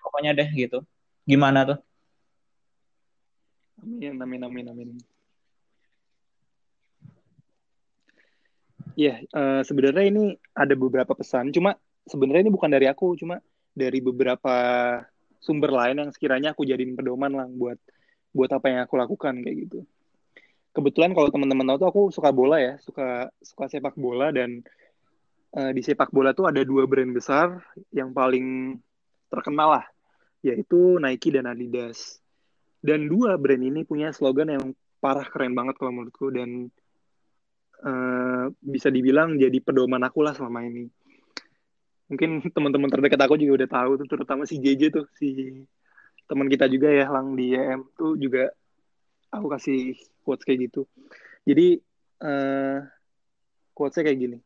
pokoknya 0.07 0.32
deh 0.32 0.49
gitu. 0.55 0.88
Gimana 1.28 1.68
tuh? 1.68 1.78
Amin 3.82 4.16
amin 4.22 4.41
amin 4.45 4.66
amin. 4.72 4.88
Iya, 8.96 9.24
eh, 9.24 9.62
sebenarnya 9.64 10.06
ini 10.08 10.36
ada 10.52 10.74
beberapa 10.76 11.14
pesan. 11.16 11.54
Cuma 11.56 11.76
sebenarnya 12.08 12.50
ini 12.50 12.54
bukan 12.54 12.70
dari 12.72 12.88
aku, 12.89 13.16
cuma 13.16 13.39
dari 13.72 14.04
beberapa 14.04 14.56
sumber 15.42 15.72
lain 15.74 16.06
yang 16.06 16.10
sekiranya 16.14 16.54
aku 16.54 16.68
jadiin 16.68 16.94
pedoman 16.94 17.34
lah 17.34 17.48
buat 17.50 17.80
buat 18.32 18.52
apa 18.52 18.66
yang 18.72 18.80
aku 18.86 18.96
lakukan 19.00 19.44
kayak 19.44 19.58
gitu. 19.68 19.80
Kebetulan 20.72 21.12
kalau 21.12 21.28
teman-teman 21.28 21.68
tahu 21.76 21.78
tuh 21.84 21.89
aku 21.92 22.02
suka 22.16 22.30
bola 22.32 22.60
ya, 22.60 22.80
suka 22.80 23.28
suka 23.44 23.68
sepak 23.68 23.96
bola 24.00 24.32
dan 24.32 24.64
eh, 25.56 25.72
di 25.76 25.82
sepak 25.84 26.12
bola 26.12 26.32
tuh 26.32 26.48
ada 26.48 26.64
dua 26.64 26.88
brand 26.88 27.12
besar 27.12 27.60
yang 27.92 28.16
paling 28.16 28.80
terkenal 29.28 29.80
lah, 29.80 29.86
yaitu 30.44 31.00
Nike 31.00 31.32
dan 31.32 31.48
Adidas. 31.48 32.20
Dan 32.82 33.08
dua 33.08 33.36
brand 33.38 33.62
ini 33.62 33.84
punya 33.84 34.12
slogan 34.16 34.52
yang 34.52 34.64
parah 35.04 35.28
keren 35.28 35.54
banget 35.54 35.76
kalau 35.78 35.92
menurutku 35.92 36.32
dan 36.34 36.72
eh, 37.82 38.45
bisa 38.61 38.88
dibilang 38.93 39.38
jadi 39.38 39.57
pedoman 39.61 40.01
aku 40.05 40.21
lah 40.21 40.34
selama 40.38 40.65
ini. 40.65 40.88
Mungkin 42.11 42.53
teman-teman 42.55 42.91
terdekat 42.91 43.19
aku 43.23 43.39
juga 43.39 43.63
udah 43.63 43.69
tahu 43.71 43.91
tuh, 44.03 44.07
terutama 44.07 44.43
si 44.43 44.59
JJ 44.59 44.91
tuh, 44.91 45.05
si 45.15 45.63
teman 46.27 46.47
kita 46.51 46.67
juga 46.67 46.91
ya, 46.91 47.07
Lang 47.07 47.36
di 47.36 47.55
EM 47.55 47.88
tuh 47.95 48.19
juga 48.19 48.51
aku 49.32 49.47
kasih 49.47 49.95
quotes 50.27 50.43
kayak 50.43 50.71
gitu. 50.71 50.84
Jadi 51.47 51.79
eh 52.21 52.79
quotesnya 53.73 54.11
kayak 54.11 54.19
gini. 54.19 54.38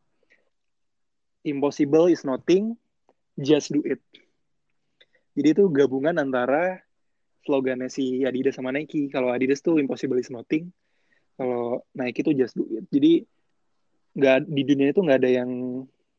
Impossible 1.46 2.10
is 2.10 2.26
nothing, 2.26 2.74
just 3.38 3.70
do 3.70 3.84
it. 3.86 4.02
Jadi 5.36 5.48
itu 5.52 5.64
gabungan 5.70 6.16
antara 6.16 6.80
slogannya 7.46 7.92
si 7.92 8.24
Adidas 8.24 8.58
sama 8.58 8.72
Nike. 8.74 9.12
Kalau 9.12 9.30
Adidas 9.30 9.62
tuh 9.62 9.78
impossible 9.78 10.18
is 10.18 10.32
nothing, 10.32 10.72
kalau 11.36 11.84
Nike 11.96 12.24
tuh 12.24 12.36
just 12.36 12.56
do 12.56 12.64
it. 12.72 12.88
Jadi 12.92 13.24
nggak 14.16 14.48
di 14.48 14.62
dunia 14.64 14.88
itu 14.96 15.04
nggak 15.04 15.20
ada 15.20 15.32
yang 15.32 15.50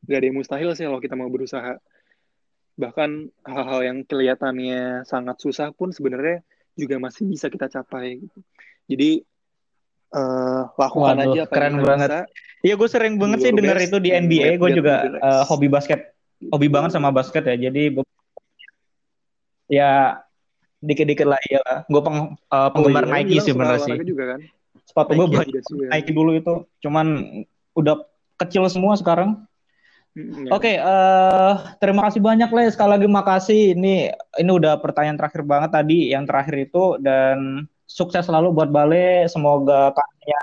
nggak 0.04 0.18
ada 0.20 0.26
yang 0.28 0.36
mustahil 0.36 0.70
sih 0.76 0.84
kalau 0.84 1.00
kita 1.00 1.16
mau 1.16 1.32
berusaha. 1.32 1.80
Bahkan 2.76 3.10
hal-hal 3.48 3.80
yang 3.82 3.98
kelihatannya 4.04 5.08
sangat 5.08 5.40
susah 5.40 5.72
pun 5.72 5.90
sebenarnya 5.96 6.44
juga 6.76 7.00
masih 7.00 7.24
bisa 7.24 7.48
kita 7.48 7.72
capai. 7.72 8.20
Gitu. 8.20 8.38
Jadi 8.92 9.10
eh, 10.12 10.62
lakukan 10.76 11.16
Waduh, 11.16 11.32
aja 11.32 11.42
apa 11.48 11.54
keren 11.56 11.74
yang 11.80 11.86
banget. 11.88 12.08
Iya, 12.60 12.74
gue 12.76 12.88
sering 12.88 13.14
banget 13.16 13.38
sih 13.48 13.52
denger 13.56 13.76
best 13.80 13.88
itu 13.88 13.98
di 14.04 14.10
NBA. 14.12 14.60
Gue 14.60 14.70
juga 14.76 14.94
eh, 15.08 15.16
rest. 15.16 15.48
hobi 15.48 15.68
basket, 15.72 16.00
hobi 16.52 16.68
banget 16.68 16.92
sama 16.92 17.08
basket 17.08 17.48
ya. 17.48 17.56
Jadi 17.56 17.96
ya 19.72 20.20
dikit-dikit 20.84 21.26
lah 21.26 21.40
ya. 21.48 21.64
Gue 21.88 22.02
peng, 22.04 22.36
Oh 22.36 22.68
penggemar 22.76 23.08
iya, 23.08 23.10
kamu 23.10 23.24
Nike 23.24 23.36
sih 23.40 23.52
bener 23.56 23.76
sih. 23.80 23.96
juga 24.04 24.24
kan? 24.36 24.40
Sepatu 24.86 25.18
gue 25.18 25.26
banyak. 25.26 25.60
Nike 25.90 26.12
dulu 26.14 26.38
itu, 26.38 26.62
cuman 26.80 27.06
udah 27.74 28.06
kecil 28.38 28.64
semua 28.70 28.94
sekarang. 28.94 29.42
Mm, 30.16 30.48
ya. 30.48 30.50
Oke, 30.56 30.72
eh 30.80 31.54
terima 31.82 32.08
kasih 32.08 32.24
banyak 32.24 32.48
Le. 32.48 32.72
Sekali 32.72 32.90
lagi 32.96 33.08
makasih. 33.10 33.76
Ini 33.76 34.14
ini 34.14 34.50
udah 34.50 34.80
pertanyaan 34.80 35.20
terakhir 35.20 35.44
banget 35.44 35.76
tadi, 35.76 36.14
yang 36.14 36.24
terakhir 36.24 36.56
itu 36.70 36.96
dan 37.04 37.68
sukses 37.84 38.24
selalu 38.24 38.56
buat 38.56 38.72
Bale. 38.72 39.28
Semoga 39.28 39.92
karirnya 39.92 40.42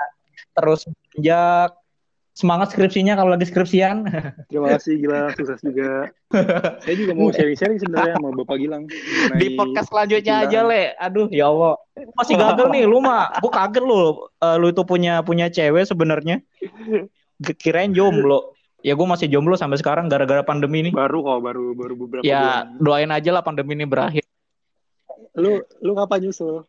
terus 0.53 0.85
menjak. 0.85 1.73
Semangat 2.33 2.73
skripsinya 2.73 3.13
kalau 3.13 3.37
lagi 3.37 3.45
skripsian. 3.45 4.09
Terima 4.49 4.73
kasih 4.73 4.97
Gilang, 4.97 5.29
sukses 5.37 5.61
juga. 5.61 6.09
Saya 6.81 6.95
juga 6.97 7.13
mau 7.13 7.29
sharing-sharing 7.29 7.77
sebenarnya 7.77 8.17
sama 8.17 8.33
Bapak 8.33 8.57
Gilang 8.57 8.89
Di 9.37 9.53
podcast 9.53 9.93
selanjutnya 9.93 10.49
aja. 10.49 10.65
Le. 10.65 10.97
Aduh, 10.97 11.29
ya 11.29 11.53
Allah. 11.53 11.77
Masih 12.17 12.33
gagal 12.33 12.73
nih 12.73 12.89
lu 12.89 13.05
mah. 13.05 13.37
Gue 13.37 13.53
kaget 13.53 13.85
lu. 13.85 14.25
Eh, 14.41 14.55
lu 14.57 14.73
itu 14.73 14.81
punya 14.81 15.21
punya 15.21 15.45
cewek 15.53 15.85
sebenarnya. 15.85 16.41
Kirain 17.61 17.93
jomblo. 17.93 18.57
Ya 18.81 18.97
gue 18.97 19.07
masih 19.07 19.29
jomblo 19.29 19.53
sampai 19.53 19.77
sekarang 19.77 20.09
gara-gara 20.09 20.41
pandemi 20.41 20.83
ini. 20.83 20.91
Baru 20.91 21.21
kok, 21.21 21.37
baru 21.37 21.77
baru 21.77 21.93
beberapa 21.95 22.25
Ya 22.25 22.65
bulan. 22.67 22.81
doain 22.81 23.11
aja 23.13 23.29
lah 23.29 23.45
pandemi 23.45 23.77
ini 23.77 23.85
berakhir. 23.85 24.25
Lu 25.37 25.61
lu 25.85 25.93
kapan 25.93 26.27
nyusul? 26.27 26.65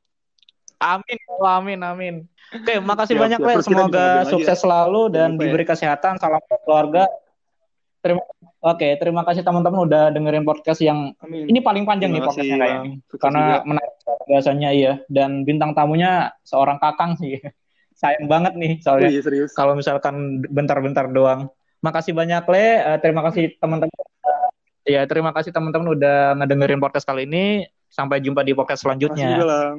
Amin, 0.84 1.18
amin, 1.40 1.80
amin. 1.80 2.14
Oke, 2.52 2.74
makasih 2.90 3.16
Siap, 3.16 3.22
banyak 3.24 3.40
siap. 3.40 3.48
Le. 3.48 3.64
Semoga 3.64 4.06
sukses 4.28 4.58
selalu 4.60 5.02
dan 5.10 5.28
ya. 5.34 5.40
diberi 5.40 5.64
kesehatan. 5.64 6.20
Salam 6.20 6.40
keluarga. 6.64 7.08
Terima 8.04 8.20
Oke, 8.64 8.96
terima 8.96 9.20
kasih 9.28 9.44
teman-teman 9.44 9.84
udah 9.84 10.08
dengerin 10.08 10.40
podcast 10.40 10.80
yang 10.80 11.12
Amin. 11.20 11.44
ini 11.52 11.60
paling 11.60 11.84
panjang 11.84 12.16
nih 12.16 12.24
Terima 12.24 12.32
kasih, 12.32 12.40
podcastnya 12.40 12.56
kayak 12.56 12.72
Bang. 12.72 12.84
ini. 12.84 12.92
Sukses 13.04 13.20
Karena 13.20 13.40
juga. 13.44 13.60
menarik 13.68 13.92
biasanya 14.24 14.68
iya 14.72 14.92
dan 15.12 15.30
bintang 15.44 15.70
tamunya 15.76 16.10
seorang 16.48 16.80
kakang 16.80 17.12
sih. 17.20 17.40
Sayang 18.00 18.24
banget 18.24 18.56
nih 18.56 18.72
Oh 18.80 18.80
soalnya 18.80 19.08
iya 19.12 19.20
serius. 19.20 19.52
kalau 19.52 19.76
misalkan 19.76 20.40
bentar-bentar 20.48 21.12
doang. 21.12 21.52
Makasih 21.84 22.16
banyak 22.16 22.44
Le. 22.48 22.66
Eh, 22.80 22.98
terima 23.04 23.20
kasih 23.24 23.52
teman-teman. 23.60 23.92
Ya, 24.84 25.04
terima 25.08 25.32
kasih 25.32 25.52
teman-teman 25.52 25.96
udah 25.96 26.36
ngedengerin 26.40 26.80
podcast 26.80 27.04
kali 27.04 27.24
ini. 27.28 27.68
Sampai 27.88 28.20
jumpa 28.20 28.44
di 28.44 28.52
podcast 28.56 28.80
Makasih 28.80 29.12
selanjutnya. 29.12 29.28
Lang. 29.44 29.76